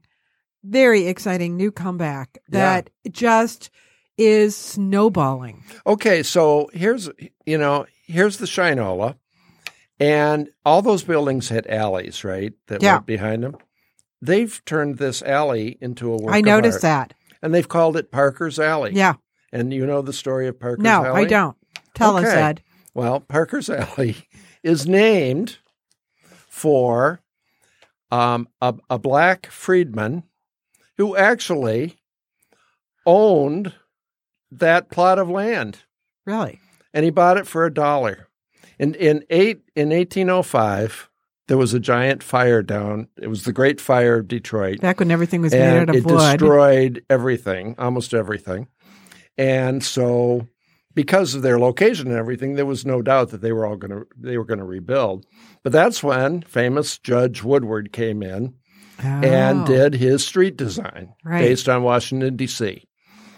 very 0.64 1.08
exciting 1.08 1.58
new 1.58 1.72
comeback 1.72 2.38
Yeah. 2.50 2.60
that 2.60 2.90
just 3.12 3.70
is 4.18 4.56
snowballing. 4.56 5.64
Okay, 5.88 6.24
so 6.24 6.70
here's 6.74 7.10
you 7.46 7.58
know 7.58 7.86
here's 8.06 8.38
the 8.38 8.46
Shinola, 8.46 9.16
and 10.00 10.50
all 10.66 10.82
those 10.82 11.04
buildings 11.04 11.50
had 11.50 11.68
alleys, 11.68 12.24
right? 12.24 12.54
That 12.68 12.82
Yeah. 12.82 12.94
went 12.96 13.06
behind 13.06 13.44
them. 13.44 13.58
They've 14.22 14.62
turned 14.66 14.98
this 14.98 15.22
alley 15.22 15.78
into 15.82 16.12
a 16.14 16.18
work 16.18 16.34
I 16.34 16.42
noticed 16.42 16.82
that. 16.82 17.14
and 17.42 17.54
they've 17.54 17.68
called 17.68 17.98
it 17.98 18.10
Parker's 18.12 18.58
Alley. 18.60 18.92
Yeah. 18.94 19.16
And 19.52 19.74
you 19.74 19.86
know 19.86 20.02
the 20.02 20.14
story 20.14 20.48
of 20.48 20.60
Parker's 20.60 20.84
No, 20.84 21.04
Alley? 21.06 21.08
No, 21.08 21.16
I 21.16 21.26
don't. 21.26 21.58
Tell 21.94 22.16
us, 22.18 22.26
Ed. 22.26 22.62
Well, 22.94 23.20
Parker's 23.20 23.70
Alley 23.70 24.30
is 24.64 24.88
named 24.88 25.58
for 26.48 27.20
um, 28.12 28.48
a, 28.62 28.74
a 28.90 28.98
black 28.98 29.48
freedman 29.48 30.24
who 30.98 31.18
actually 31.18 31.98
owned 33.06 33.74
that 34.60 34.90
plot 34.90 35.20
of 35.20 35.30
land, 35.30 35.80
Really? 36.26 36.60
and 36.94 37.04
he 37.06 37.12
bought 37.12 37.38
it 37.38 37.48
for 37.48 37.66
a 37.66 37.74
dollar. 37.74 38.28
In 38.80 38.96
in 38.96 39.24
eight 39.30 39.62
in 39.76 39.92
eighteen 39.92 40.30
oh 40.30 40.42
five, 40.44 41.10
there 41.48 41.58
was 41.58 41.74
a 41.74 41.80
giant 41.80 42.24
fire 42.24 42.62
down. 42.64 43.08
It 43.22 43.28
was 43.28 43.44
the 43.44 43.54
Great 43.54 43.80
Fire 43.80 44.18
of 44.20 44.28
Detroit 44.28 44.82
Back 44.82 45.00
when 45.00 45.12
everything 45.12 45.42
was 45.42 45.52
made 45.54 45.62
out 45.80 45.90
of 45.90 45.96
it 45.96 46.06
wood. 46.06 46.18
destroyed 46.18 47.06
everything, 47.10 47.76
almost 47.78 48.14
everything. 48.14 48.68
And 49.38 49.84
so, 49.84 50.48
because 50.94 51.34
of 51.36 51.42
their 51.42 51.60
location 51.60 52.08
and 52.08 52.18
everything, 52.18 52.56
there 52.56 52.66
was 52.66 52.86
no 52.86 53.02
doubt 53.02 53.30
that 53.30 53.42
they 53.42 53.52
were 53.52 53.66
all 53.66 53.76
going 53.78 53.92
to 53.92 54.08
they 54.18 54.38
were 54.38 54.46
going 54.46 54.60
to 54.60 54.66
rebuild. 54.66 55.26
But 55.64 55.72
that's 55.72 56.02
when 56.04 56.42
famous 56.42 56.98
Judge 57.00 57.44
Woodward 57.44 57.92
came 57.94 58.22
in 58.24 58.54
and 59.00 59.62
Oh. 59.62 59.66
did 59.66 59.96
his 59.96 60.26
street 60.26 60.56
design 60.58 61.14
Right. 61.24 61.42
based 61.42 61.68
on 61.70 61.84
Washington 61.84 62.36
D.C. 62.36 62.86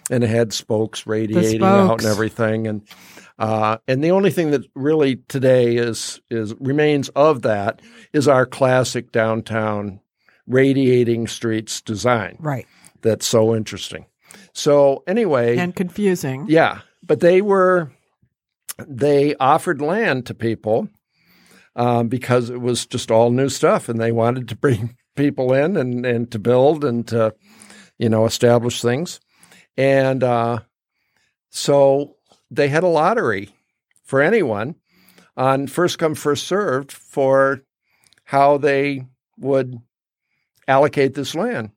and 0.09 0.23
it 0.23 0.29
had 0.29 0.53
spokes 0.53 1.05
radiating 1.07 1.61
out 1.63 2.01
and 2.01 2.05
everything. 2.11 2.67
And 2.67 2.81
uh, 3.37 3.77
and 3.87 4.03
the 4.03 4.11
only 4.11 4.31
thing 4.31 4.51
that 4.51 4.61
really 4.75 5.17
today 5.27 5.75
is 5.75 6.21
is 6.29 6.53
remains 6.59 7.09
of 7.09 7.41
that 7.43 7.81
is 8.13 8.27
our 8.27 8.45
classic 8.45 9.11
downtown 9.11 9.99
radiating 10.47 11.27
streets 11.27 11.81
design 11.81 12.37
Right. 12.39 12.67
that's 13.01 13.25
so 13.25 13.55
interesting. 13.55 14.05
So 14.53 15.03
anyway, 15.07 15.57
And 15.57 15.75
confusing. 15.75 16.45
yeah, 16.47 16.81
but 17.03 17.19
they 17.19 17.41
were 17.41 17.91
they 18.87 19.35
offered 19.35 19.81
land 19.81 20.25
to 20.27 20.33
people 20.33 20.87
um, 21.75 22.07
because 22.07 22.49
it 22.49 22.61
was 22.61 22.85
just 22.85 23.11
all 23.11 23.31
new 23.31 23.49
stuff, 23.49 23.89
and 23.89 23.99
they 23.99 24.11
wanted 24.11 24.47
to 24.49 24.55
bring 24.55 24.95
people 25.15 25.53
in 25.53 25.75
and 25.77 26.05
and 26.05 26.31
to 26.31 26.39
build 26.39 26.83
and 26.85 27.07
to 27.09 27.33
you 27.97 28.07
know 28.09 28.25
establish 28.25 28.81
things, 28.81 29.19
and 29.77 30.23
uh, 30.23 30.59
so 31.49 32.15
they 32.51 32.69
had 32.69 32.83
a 32.83 32.87
lottery 32.87 33.49
for 34.03 34.21
anyone 34.21 34.75
on 35.35 35.67
first 35.67 35.97
come 35.99 36.15
first 36.15 36.47
served 36.47 36.91
for 36.91 37.61
how 38.25 38.57
they 38.57 39.05
would 39.37 39.79
allocate 40.67 41.13
this 41.13 41.35
land. 41.35 41.71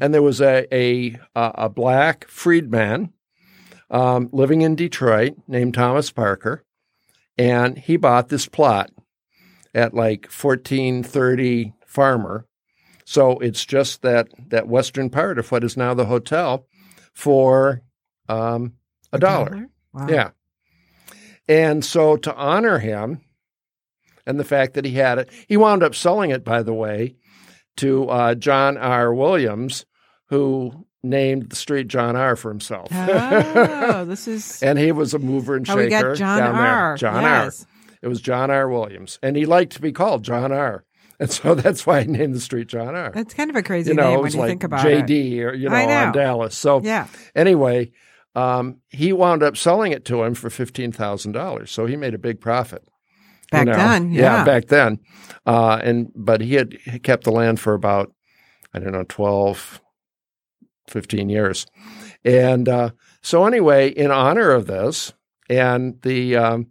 And 0.00 0.14
there 0.14 0.22
was 0.22 0.40
a 0.40 0.66
a, 0.72 1.18
a 1.34 1.68
black 1.68 2.28
freedman 2.28 3.12
um, 3.90 4.28
living 4.32 4.62
in 4.62 4.76
Detroit 4.76 5.34
named 5.48 5.74
Thomas 5.74 6.10
Parker, 6.10 6.64
and 7.36 7.76
he 7.76 7.96
bought 7.96 8.28
this 8.28 8.46
plot 8.48 8.90
at 9.74 9.94
like 9.94 10.30
fourteen 10.30 11.02
thirty 11.02 11.74
Farmer. 11.86 12.46
So 13.04 13.38
it's 13.40 13.64
just 13.64 14.02
that 14.02 14.28
that 14.50 14.68
western 14.68 15.10
part 15.10 15.38
of 15.38 15.50
what 15.50 15.64
is 15.64 15.76
now 15.76 15.92
the 15.94 16.06
hotel, 16.06 16.66
for 17.12 17.82
um, 18.28 18.74
a, 19.12 19.18
dollar. 19.18 19.68
Wow. 19.92 20.06
Yeah. 20.08 20.30
And 21.48 21.84
so 21.84 22.16
to 22.16 22.34
honor 22.34 22.78
him 22.78 23.20
and 24.26 24.38
the 24.38 24.44
fact 24.44 24.74
that 24.74 24.84
he 24.84 24.92
had 24.92 25.18
it, 25.18 25.30
he 25.48 25.56
wound 25.56 25.82
up 25.82 25.94
selling 25.94 26.30
it, 26.30 26.44
by 26.44 26.62
the 26.62 26.74
way, 26.74 27.16
to 27.78 28.08
uh, 28.08 28.34
John 28.34 28.76
R. 28.76 29.12
Williams, 29.12 29.84
who 30.26 30.86
named 31.02 31.50
the 31.50 31.56
street 31.56 31.88
John 31.88 32.14
R. 32.14 32.36
for 32.36 32.50
himself. 32.50 32.88
Oh, 32.92 34.04
this 34.08 34.28
is 34.28 34.62
and 34.62 34.78
he 34.78 34.92
was 34.92 35.14
a 35.14 35.18
mover 35.18 35.56
and 35.56 35.66
how 35.66 35.74
shaker 35.74 35.84
we 35.84 35.90
got 35.90 36.16
John 36.16 36.38
down 36.38 36.54
there. 36.54 36.66
R. 36.66 36.96
John 36.96 37.22
yes. 37.22 37.62
R. 37.62 37.66
It 38.02 38.08
was 38.08 38.20
John 38.20 38.50
R. 38.50 38.68
Williams, 38.68 39.18
and 39.22 39.36
he 39.36 39.46
liked 39.46 39.72
to 39.72 39.80
be 39.80 39.92
called 39.92 40.22
John 40.22 40.52
R. 40.52 40.84
And 41.24 41.30
so 41.30 41.54
that's 41.54 41.86
why 41.86 41.98
I 41.98 42.04
named 42.04 42.34
the 42.34 42.40
street 42.40 42.68
John 42.68 42.94
R. 42.96 43.12
That's 43.14 43.34
kind 43.34 43.50
of 43.50 43.56
a 43.56 43.62
crazy 43.62 43.90
you 43.90 43.94
know, 43.96 44.10
name 44.12 44.20
when 44.22 44.32
you 44.32 44.38
like 44.38 44.48
think 44.48 44.64
about 44.64 44.86
it. 44.86 45.04
JD 45.06 45.44
or 45.44 45.52
you 45.54 45.68
know, 45.68 45.86
know. 45.86 46.06
on 46.06 46.12
Dallas. 46.12 46.56
So 46.56 46.80
Yeah. 46.82 47.08
anyway, 47.34 47.90
um, 48.34 48.78
he 48.88 49.12
wound 49.12 49.42
up 49.42 49.56
selling 49.56 49.92
it 49.92 50.04
to 50.06 50.22
him 50.22 50.34
for 50.34 50.48
fifteen 50.48 50.92
thousand 50.92 51.32
dollars. 51.32 51.70
So 51.70 51.84
he 51.84 51.96
made 51.96 52.14
a 52.14 52.18
big 52.18 52.40
profit. 52.40 52.82
you 53.52 53.58
Back 53.58 53.66
know. 53.66 53.72
then, 53.74 54.12
yeah. 54.12 54.44
back 54.44 54.68
then. 54.68 54.98
Uh, 55.44 55.78
and 55.82 56.10
but 56.14 56.40
he 56.40 56.54
had 56.54 56.72
he 56.84 56.98
kept 56.98 57.24
the 57.24 57.32
land 57.32 57.60
for 57.60 57.74
about 57.74 58.12
I 58.72 58.78
don't 58.78 58.92
know 58.92 59.04
12, 59.06 59.80
15 60.88 61.28
years, 61.28 61.66
and 62.24 62.68
uh, 62.68 62.90
so 63.20 63.44
anyway, 63.44 63.88
in 63.90 64.10
honor 64.10 64.52
of 64.52 64.66
this, 64.66 65.12
and 65.48 66.00
the 66.02 66.36
um, 66.36 66.68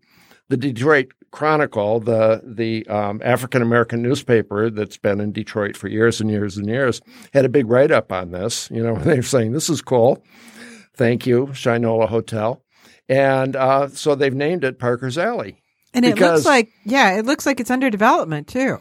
the 0.48 0.58
Detroit 0.58 1.12
Chronicle, 1.32 2.00
the 2.00 2.42
the 2.46 2.86
um, 2.88 3.22
African 3.24 3.62
American 3.62 4.02
newspaper 4.02 4.70
that's 4.70 4.98
been 4.98 5.20
in 5.22 5.32
Detroit 5.32 5.78
for 5.78 5.88
years 5.88 6.20
and 6.22 6.30
years 6.30 6.58
and 6.58 6.68
years, 6.68 7.02
had 7.34 7.46
a 7.46 7.50
big 7.50 7.68
write 7.70 7.92
up 7.92 8.12
on 8.12 8.32
this. 8.32 8.70
You 8.72 8.84
know, 8.84 8.96
they 9.00 9.16
were 9.16 9.22
saying 9.22 9.52
this 9.54 9.70
is 9.70 9.82
cool. 9.82 10.24
Thank 10.96 11.26
you, 11.26 11.48
Shinola 11.48 12.08
Hotel. 12.10 12.64
And 13.08 13.56
uh, 13.56 13.88
so 13.90 14.16
they've 14.16 14.34
named 14.34 14.64
it 14.64 14.78
Parker's 14.80 15.18
Alley. 15.18 15.64
And 15.94 16.06
it 16.06 16.14
Because- 16.14 16.40
looks 16.42 16.46
like, 16.46 16.70
yeah, 16.86 17.18
it 17.18 17.26
looks 17.26 17.46
like 17.46 17.60
it's 17.60 17.72
under 17.72 17.90
development 17.90 18.48
too. 18.48 18.78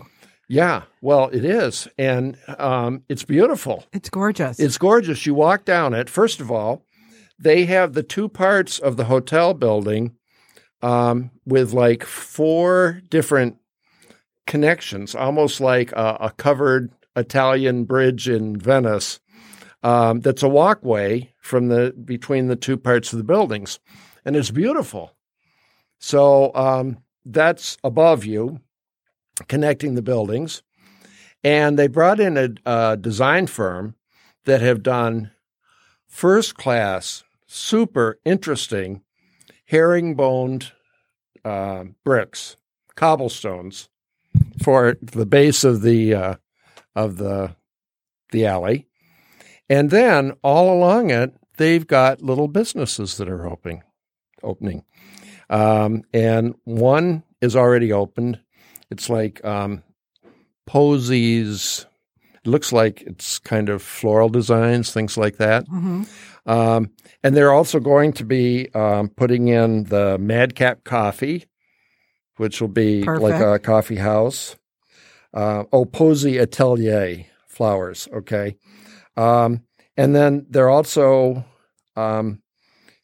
Yeah, 0.51 0.84
well, 1.03 1.28
it 1.28 1.44
is, 1.44 1.86
and 1.99 2.38
um, 2.59 3.03
it's 3.11 3.22
beautiful. 3.22 3.84
It's 3.92 4.09
gorgeous. 4.09 4.59
It's 4.59 4.78
gorgeous. 4.78 5.26
You 5.26 5.34
walk 5.34 5.66
down 5.66 5.92
it. 5.92 6.09
First 6.09 6.40
of 6.40 6.51
all, 6.51 6.86
they 7.38 7.66
have 7.66 7.92
the 7.92 8.03
two 8.03 8.30
parts 8.30 8.78
of 8.78 8.96
the 8.96 9.05
hotel 9.05 9.53
building 9.53 10.12
um, 10.82 11.30
with 11.44 11.72
like 11.72 12.04
four 12.04 13.02
different 13.08 13.56
connections, 14.46 15.14
almost 15.14 15.60
like 15.60 15.92
a, 15.92 16.16
a 16.20 16.30
covered 16.36 16.90
Italian 17.16 17.84
bridge 17.84 18.28
in 18.28 18.56
Venice. 18.56 19.20
Um, 19.82 20.20
that's 20.20 20.42
a 20.42 20.48
walkway 20.48 21.32
from 21.40 21.68
the 21.68 21.94
between 22.04 22.48
the 22.48 22.56
two 22.56 22.76
parts 22.76 23.12
of 23.12 23.18
the 23.18 23.24
buildings, 23.24 23.78
and 24.24 24.34
it's 24.34 24.50
beautiful. 24.50 25.14
So 26.00 26.52
um, 26.54 26.98
that's 27.24 27.76
above 27.84 28.24
you, 28.24 28.60
connecting 29.46 29.94
the 29.94 30.02
buildings, 30.02 30.62
and 31.44 31.78
they 31.78 31.86
brought 31.86 32.18
in 32.18 32.36
a, 32.36 32.48
a 32.66 32.96
design 32.96 33.46
firm 33.46 33.94
that 34.46 34.60
have 34.60 34.82
done 34.82 35.30
first 36.08 36.56
class, 36.56 37.22
super 37.46 38.18
interesting 38.24 39.02
herringboned 39.68 40.72
uh, 41.44 41.84
bricks, 42.04 42.56
cobblestones 42.96 43.88
for 44.62 44.96
the 45.02 45.26
base 45.26 45.62
of 45.62 45.82
the 45.82 46.14
uh, 46.14 46.34
of 46.96 47.16
the 47.18 47.54
the 48.32 48.46
alley, 48.46 48.86
and 49.68 49.90
then 49.90 50.32
all 50.42 50.72
along 50.72 51.10
it, 51.10 51.34
they've 51.56 51.86
got 51.86 52.22
little 52.22 52.48
businesses 52.48 53.16
that 53.18 53.28
are 53.28 53.46
opening, 53.46 53.82
opening, 54.42 54.84
um, 55.50 56.02
and 56.12 56.54
one 56.64 57.22
is 57.40 57.54
already 57.54 57.92
opened. 57.92 58.40
It's 58.90 59.08
like 59.08 59.44
um, 59.44 59.82
Posey's. 60.66 61.86
It 62.45 62.49
looks 62.49 62.72
like 62.72 63.03
it's 63.03 63.39
kind 63.39 63.68
of 63.68 63.82
floral 63.82 64.28
designs, 64.28 64.93
things 64.93 65.16
like 65.16 65.36
that. 65.36 65.66
hmm 65.68 66.03
Um, 66.47 66.91
and 67.22 67.36
they're 67.36 67.53
also 67.53 67.78
going 67.78 68.14
to 68.14 68.24
be 68.24 68.68
um, 68.74 69.11
putting 69.11 69.49
in 69.49 69.84
the 69.84 70.16
Madcap 70.18 70.82
Coffee, 70.84 71.45
which 72.39 72.61
will 72.61 72.68
be 72.68 73.03
like 73.03 73.34
a 73.41 73.59
coffee 73.59 73.97
house. 73.97 74.57
Uh, 75.34 75.64
oh, 75.72 75.84
Posey 75.84 76.39
Atelier 76.39 77.26
flowers. 77.47 78.09
Okay. 78.12 78.57
Um, 79.16 79.62
and 79.97 80.14
then 80.16 80.47
they're 80.49 80.70
also 80.70 81.45
um, 81.97 82.41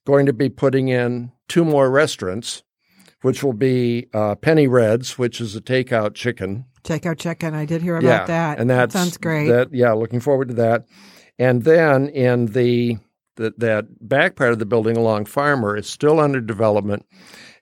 going 0.06 0.26
to 0.26 0.32
be 0.32 0.48
putting 0.48 0.88
in 0.88 1.32
two 1.48 1.64
more 1.64 1.90
restaurants, 1.90 2.62
which 3.24 3.42
will 3.42 3.54
be 3.54 4.06
uh, 4.12 4.34
Penny 4.34 4.68
Reds, 4.68 5.18
which 5.18 5.40
is 5.40 5.56
a 5.56 5.60
takeout 5.62 6.14
chicken. 6.14 6.66
Takeout 6.82 7.18
chicken. 7.18 7.54
I 7.54 7.64
did 7.64 7.80
hear 7.80 7.96
about 7.96 8.26
that. 8.26 8.60
And 8.60 8.68
that 8.68 8.92
sounds 8.92 9.16
great. 9.16 9.48
That 9.48 9.72
yeah, 9.72 9.92
looking 9.92 10.20
forward 10.20 10.48
to 10.48 10.54
that. 10.54 10.84
And 11.38 11.64
then 11.64 12.08
in 12.08 12.46
the, 12.46 12.98
the 13.36 13.54
that 13.56 13.86
back 14.06 14.36
part 14.36 14.52
of 14.52 14.58
the 14.58 14.66
building 14.66 14.98
along 14.98 15.24
Farmer 15.24 15.74
is 15.74 15.88
still 15.88 16.20
under 16.20 16.38
development, 16.42 17.06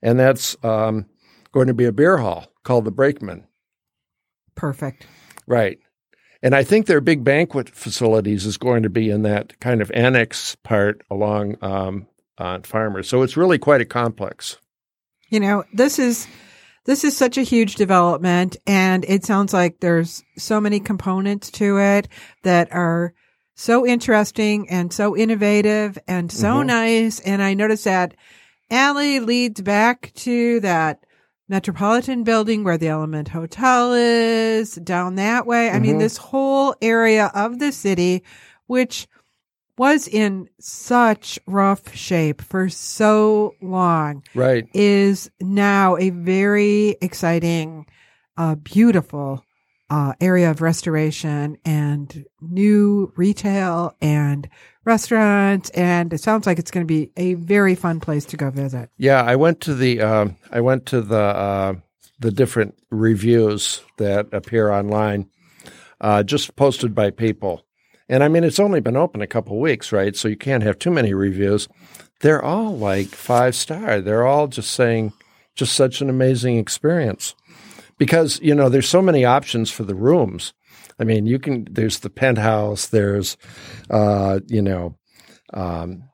and 0.03 0.19
that's 0.19 0.57
um, 0.65 1.07
going 1.53 1.69
to 1.69 1.75
be 1.75 1.85
a 1.85 1.93
beer 1.93 2.17
hall 2.17 2.49
called 2.65 2.85
the 2.85 2.91
Brakeman. 2.91 3.47
Perfect. 4.57 5.07
Right. 5.47 5.79
And 6.43 6.57
I 6.57 6.65
think 6.65 6.87
their 6.87 7.01
big 7.01 7.23
banquet 7.23 7.69
facilities 7.69 8.47
is 8.47 8.57
going 8.57 8.83
to 8.83 8.91
be 8.91 9.11
in 9.11 9.23
that 9.23 9.61
kind 9.61 9.81
of 9.81 9.93
annex 9.93 10.57
part 10.65 11.03
along 11.09 11.57
um, 11.63 12.09
on 12.37 12.65
Farmer. 12.65 13.05
So 13.05 13.23
it's 13.23 13.37
really 13.37 13.59
quite 13.59 13.81
a 13.81 13.85
complex. 13.85 14.59
You 15.33 15.41
know, 15.41 15.65
this 15.73 15.99
is 15.99 16.27
this 16.85 17.05
is 17.05 17.17
such 17.17 17.39
a 17.39 17.43
huge 17.43 17.77
development 17.77 18.59
and 18.67 19.03
it 19.09 19.25
sounds 19.25 19.55
like 19.55 19.81
there's 19.81 20.23
so 20.37 20.61
many 20.61 20.79
components 20.79 21.51
to 21.53 21.79
it 21.79 22.07
that 22.43 22.71
are 22.71 23.15
so 23.55 23.87
interesting 23.87 24.69
and 24.69 24.93
so 24.93 25.17
innovative 25.17 25.97
and 26.07 26.31
so 26.31 26.57
Mhm. 26.63 26.67
nice 26.67 27.21
and 27.21 27.43
I 27.43 27.55
noticed 27.55 27.85
that 27.85 28.13
alley 28.71 29.21
leads 29.21 29.63
back 29.63 30.13
to 30.17 30.61
that 30.61 30.99
Metropolitan 31.49 32.25
building 32.25 32.63
where 32.63 32.77
the 32.77 32.89
Element 32.89 33.29
Hotel 33.29 33.95
is 33.95 34.75
down 34.75 35.15
that 35.15 35.47
way. 35.47 35.71
I 35.71 35.79
mean 35.79 35.97
Mhm. 35.97 36.01
this 36.01 36.19
whole 36.19 36.75
area 36.83 37.31
of 37.35 37.59
the 37.59 37.73
city 37.73 38.23
which 38.67 39.09
was 39.77 40.07
in 40.09 40.49
such 40.61 41.39
rough 41.47 41.95
shape 41.95 42.43
for 42.43 42.69
so 42.69 43.55
long 43.63 44.23
Right. 44.35 44.69
is 44.75 45.31
now 45.41 45.97
a 45.97 46.11
very 46.11 46.97
exciting, 47.01 47.87
uh, 48.37 48.55
beautiful 48.57 49.45
uh, 49.91 50.15
area 50.21 50.51
of 50.51 50.63
restoration 50.63 51.59
and 51.67 52.25
new 52.41 53.13
retail 53.17 53.95
and 54.01 54.49
restaurants. 54.85 55.69
And 55.71 56.13
it 56.15 56.19
sounds 56.19 56.47
like 56.47 56.59
it's 56.59 56.71
going 56.71 56.87
to 56.87 56.93
be 56.93 57.11
a 57.17 57.35
very 57.35 57.75
fun 57.75 58.01
place 58.01 58.25
to 58.27 58.37
go 58.39 58.51
visit. 58.51 58.89
Yeah, 58.97 59.23
I 59.23 59.37
went 59.37 59.61
to 59.63 59.75
the 59.75 60.01
um, 60.01 60.37
I 60.51 60.61
went 60.61 60.87
to 60.87 61.03
the 61.03 61.17
uh, 61.21 61.75
the 62.21 62.31
different 62.31 62.75
reviews 62.91 63.83
that 63.99 64.29
appear 64.33 64.71
online, 64.71 65.29
uh, 66.01 66.23
just 66.23 66.57
posted 66.57 66.95
by 66.95 67.11
people, 67.11 67.67
and 68.13 68.23
I 68.23 68.29
mean 68.29 68.45
it's 68.45 68.61
only 68.61 68.81
been 68.81 68.97
open 68.97 69.23
a 69.23 69.27
couple 69.27 69.59
weeks, 69.59 69.91
right? 69.91 70.15
So 70.15 70.29
you 70.29 70.37
can't 70.37 70.63
have 70.63 70.79
too 70.79 70.91
many 70.91 71.15
reviews. 71.15 71.67
They're 72.21 72.45
all 72.45 72.77
like 72.77 73.09
five 73.09 73.55
star. 73.55 74.03
They're 74.03 74.27
all 74.27 74.49
just 74.49 74.73
saying 74.73 75.15
just 75.55 75.75
such 75.75 76.03
an 76.03 76.11
amazing 76.11 76.59
experience 76.59 77.35
because 77.97 78.39
you 78.43 78.55
know 78.55 78.69
there's 78.69 78.89
so 78.89 79.01
many 79.01 79.25
options 79.25 79.71
for 79.71 79.85
the 79.85 79.95
rooms. 79.95 80.53
I 80.99 81.05
mean, 81.05 81.25
you 81.25 81.39
can 81.39 81.67
there's 81.71 82.01
the 82.01 82.11
penthouse, 82.11 82.89
there's 82.89 83.39
uh, 83.91 84.41
you 84.47 84.63
know. 84.63 84.97
Um, 85.55 86.05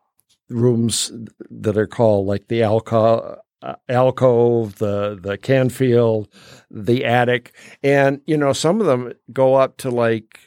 rooms 0.51 1.12
that 1.51 1.76
are 1.76 1.86
called 1.86 2.26
like 2.26 2.49
the 2.49 2.62
alcove, 2.62 3.38
uh, 3.62 3.74
alcove, 3.88 4.76
the 4.76 5.18
the 5.20 5.36
Canfield, 5.36 6.28
the 6.70 7.05
attic, 7.05 7.55
and 7.82 8.20
you 8.26 8.36
know 8.36 8.53
some 8.53 8.80
of 8.80 8.86
them 8.86 9.12
go 9.32 9.55
up 9.55 9.76
to 9.78 9.90
like 9.90 10.40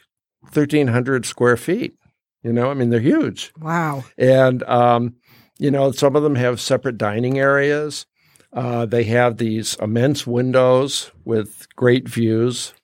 thirteen 0.50 0.88
hundred 0.88 1.26
square 1.26 1.56
feet. 1.56 1.94
You 2.42 2.52
know, 2.52 2.70
I 2.70 2.74
mean 2.74 2.90
they're 2.90 3.00
huge, 3.00 3.52
Wow. 3.60 4.04
and 4.18 4.62
um, 4.64 5.14
you 5.58 5.70
know 5.70 5.92
some 5.92 6.16
of 6.16 6.22
them 6.22 6.34
have 6.34 6.60
separate 6.60 6.98
dining 6.98 7.38
areas. 7.38 8.06
Uh, 8.52 8.84
they 8.84 9.04
have 9.04 9.36
these 9.38 9.76
immense 9.76 10.26
windows 10.26 11.10
with 11.24 11.66
great 11.76 12.08
views 12.08 12.74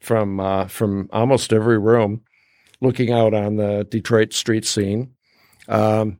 from 0.00 0.40
uh, 0.40 0.66
from 0.68 1.08
almost 1.12 1.52
every 1.52 1.78
room, 1.78 2.22
looking 2.80 3.12
out 3.12 3.34
on 3.34 3.56
the 3.56 3.86
Detroit 3.90 4.32
street 4.32 4.64
scene. 4.64 5.12
Um, 5.68 6.18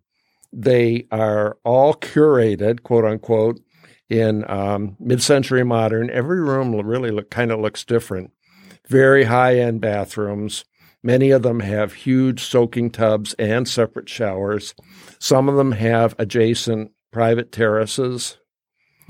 they 0.53 1.07
are 1.11 1.57
all 1.65 1.95
curated, 1.95 2.83
quote 2.83 3.05
unquote, 3.05 3.61
in 4.11 4.45
um, 4.51 4.97
mid-century 4.99 5.65
modern. 5.65 6.11
Every 6.11 6.41
room 6.43 6.75
really 6.75 7.11
look, 7.11 7.31
kind 7.31 7.51
of 7.53 7.61
looks 7.61 7.85
different. 7.85 8.31
Very 8.89 9.25
high-end 9.25 9.81
bathrooms, 9.81 10.65
Many 11.03 11.31
of 11.31 11.43
them 11.43 11.61
have 11.61 11.93
huge 11.93 12.43
soaking 12.43 12.91
tubs 12.91 13.35
and 13.35 13.69
separate 13.69 14.09
showers. 14.09 14.75
Some 15.19 15.49
of 15.49 15.57
them 15.57 15.73
have 15.73 16.15
adjacent 16.19 16.91
private 17.13 17.53
terraces. 17.53 18.39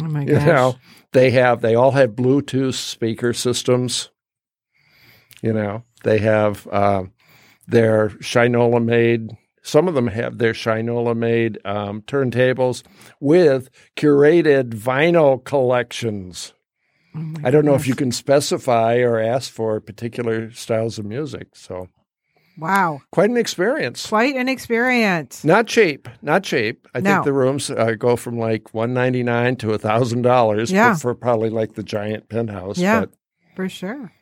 Oh 0.03 0.07
my 0.07 0.25
gosh. 0.25 0.41
You 0.41 0.47
know, 0.47 0.77
they 1.13 1.31
have 1.31 1.61
they 1.61 1.75
all 1.75 1.93
have 1.93 2.11
Bluetooth 2.11 2.75
speaker 2.75 3.33
systems. 3.33 4.11
You 5.43 5.53
know, 5.53 5.85
they 6.05 6.19
have 6.19 6.67
uh, 6.69 7.05
their 7.67 8.11
Shinola 8.11 8.85
made. 8.85 9.31
Some 9.63 9.89
of 9.89 9.95
them 9.95 10.09
have 10.09 10.39
their 10.39 10.53
Shinola 10.53 11.17
made 11.17 11.59
um, 11.65 12.03
turntables 12.03 12.83
with 13.21 13.71
curated 13.97 14.71
vinyl 14.71 15.43
collections. 15.43 16.55
Oh 17.17 17.35
I 17.45 17.51
don't 17.51 17.65
know 17.65 17.75
if 17.75 17.87
you 17.87 17.95
can 17.95 18.13
specify 18.13 18.97
or 18.99 19.19
ask 19.19 19.51
for 19.53 19.81
particular 19.81 20.51
styles 20.53 20.99
of 20.99 21.05
music. 21.07 21.49
So 21.55 21.89
Wow. 22.59 23.01
quite 23.13 23.31
an 23.31 23.37
experience. 23.37 24.07
Quite 24.09 24.35
an 24.37 24.49
experience. 24.49 25.45
Not 25.45 25.67
cheap, 25.69 26.09
not 26.23 26.43
cheap. 26.43 26.89
I 26.95 27.01
No. 27.01 27.15
think 27.15 27.25
the 27.25 27.33
rooms 27.33 27.71
uh, 27.71 27.93
go 27.99 28.17
from 28.17 28.39
like 28.39 28.75
one 28.75 28.93
ninety 28.93 29.23
nine 29.23 29.57
to 29.57 29.73
a 29.73 29.79
thousand 29.79 30.23
dollars. 30.23 30.71
Yeah. 30.73 30.95
for 30.97 31.15
probably 31.15 31.51
like 31.51 31.75
the 31.75 31.83
giant 31.85 32.29
penthouse. 32.29 32.79
Yeah. 32.79 33.01
but 33.01 33.11
For 33.55 33.69
sure. 33.69 34.13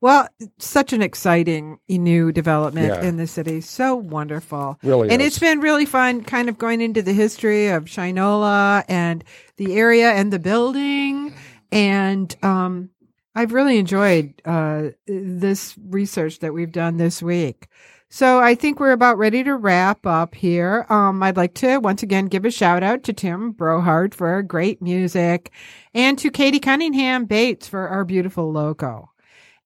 Well, 0.00 0.26
such 0.58 0.92
an 0.92 1.00
exciting 1.00 1.78
new 1.88 2.32
development 2.32 2.88
Yeah. 2.88 3.02
in 3.08 3.18
the 3.18 3.26
city. 3.28 3.60
So 3.60 3.94
wonderful. 3.94 4.76
really, 4.82 5.08
And 5.10 5.22
is. 5.22 5.28
it's 5.28 5.38
been 5.38 5.60
really 5.60 5.86
fun 5.86 6.24
kind 6.24 6.48
of 6.48 6.58
going 6.58 6.80
into 6.80 7.02
the 7.02 7.12
history 7.12 7.68
of 7.68 7.84
Shinola 7.84 8.82
and 8.88 9.22
the 9.58 9.74
area 9.76 10.10
and 10.10 10.32
the 10.32 10.40
building. 10.40 11.32
And 11.72 12.34
um, 12.44 12.90
I've 13.34 13.52
really 13.52 13.78
enjoyed 13.78 14.40
uh, 14.44 14.90
this 15.06 15.74
research 15.88 16.40
that 16.40 16.52
we've 16.52 16.70
done 16.70 16.98
this 16.98 17.22
week. 17.22 17.68
So 18.10 18.40
I 18.40 18.54
think 18.54 18.78
we're 18.78 18.92
about 18.92 19.16
ready 19.16 19.42
to 19.42 19.56
wrap 19.56 20.06
up 20.06 20.34
here. 20.34 20.84
Um, 20.90 21.22
I'd 21.22 21.38
like 21.38 21.54
to 21.54 21.78
once 21.78 22.02
again 22.02 22.26
give 22.26 22.44
a 22.44 22.50
shout 22.50 22.82
out 22.82 23.04
to 23.04 23.14
Tim 23.14 23.54
Brohard 23.54 24.12
for 24.12 24.28
our 24.28 24.42
great 24.42 24.82
music 24.82 25.50
and 25.94 26.18
to 26.18 26.30
Katie 26.30 26.60
Cunningham 26.60 27.24
Bates 27.24 27.66
for 27.66 27.88
our 27.88 28.04
beautiful 28.04 28.52
logo. 28.52 29.08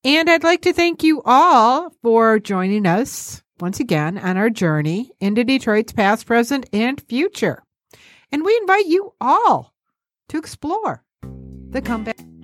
And 0.05 0.31
I'd 0.31 0.45
like 0.45 0.63
to 0.63 0.73
thank 0.73 1.03
you 1.03 1.23
all 1.25 1.91
for 2.03 2.39
joining 2.39 2.87
us 2.87 3.43
once 3.59 3.81
again 3.81 4.17
on 4.17 4.37
our 4.37 4.51
journey 4.51 5.11
into 5.19 5.43
Detroit's 5.43 5.93
past, 5.93 6.25
present, 6.25 6.69
and 6.73 7.03
future. 7.09 7.65
And 8.31 8.45
we 8.45 8.57
invite 8.59 8.87
you 8.87 9.15
all 9.21 9.75
to 10.29 10.39
explore 10.39 11.03
the 11.77 11.83
comeback. 11.83 12.36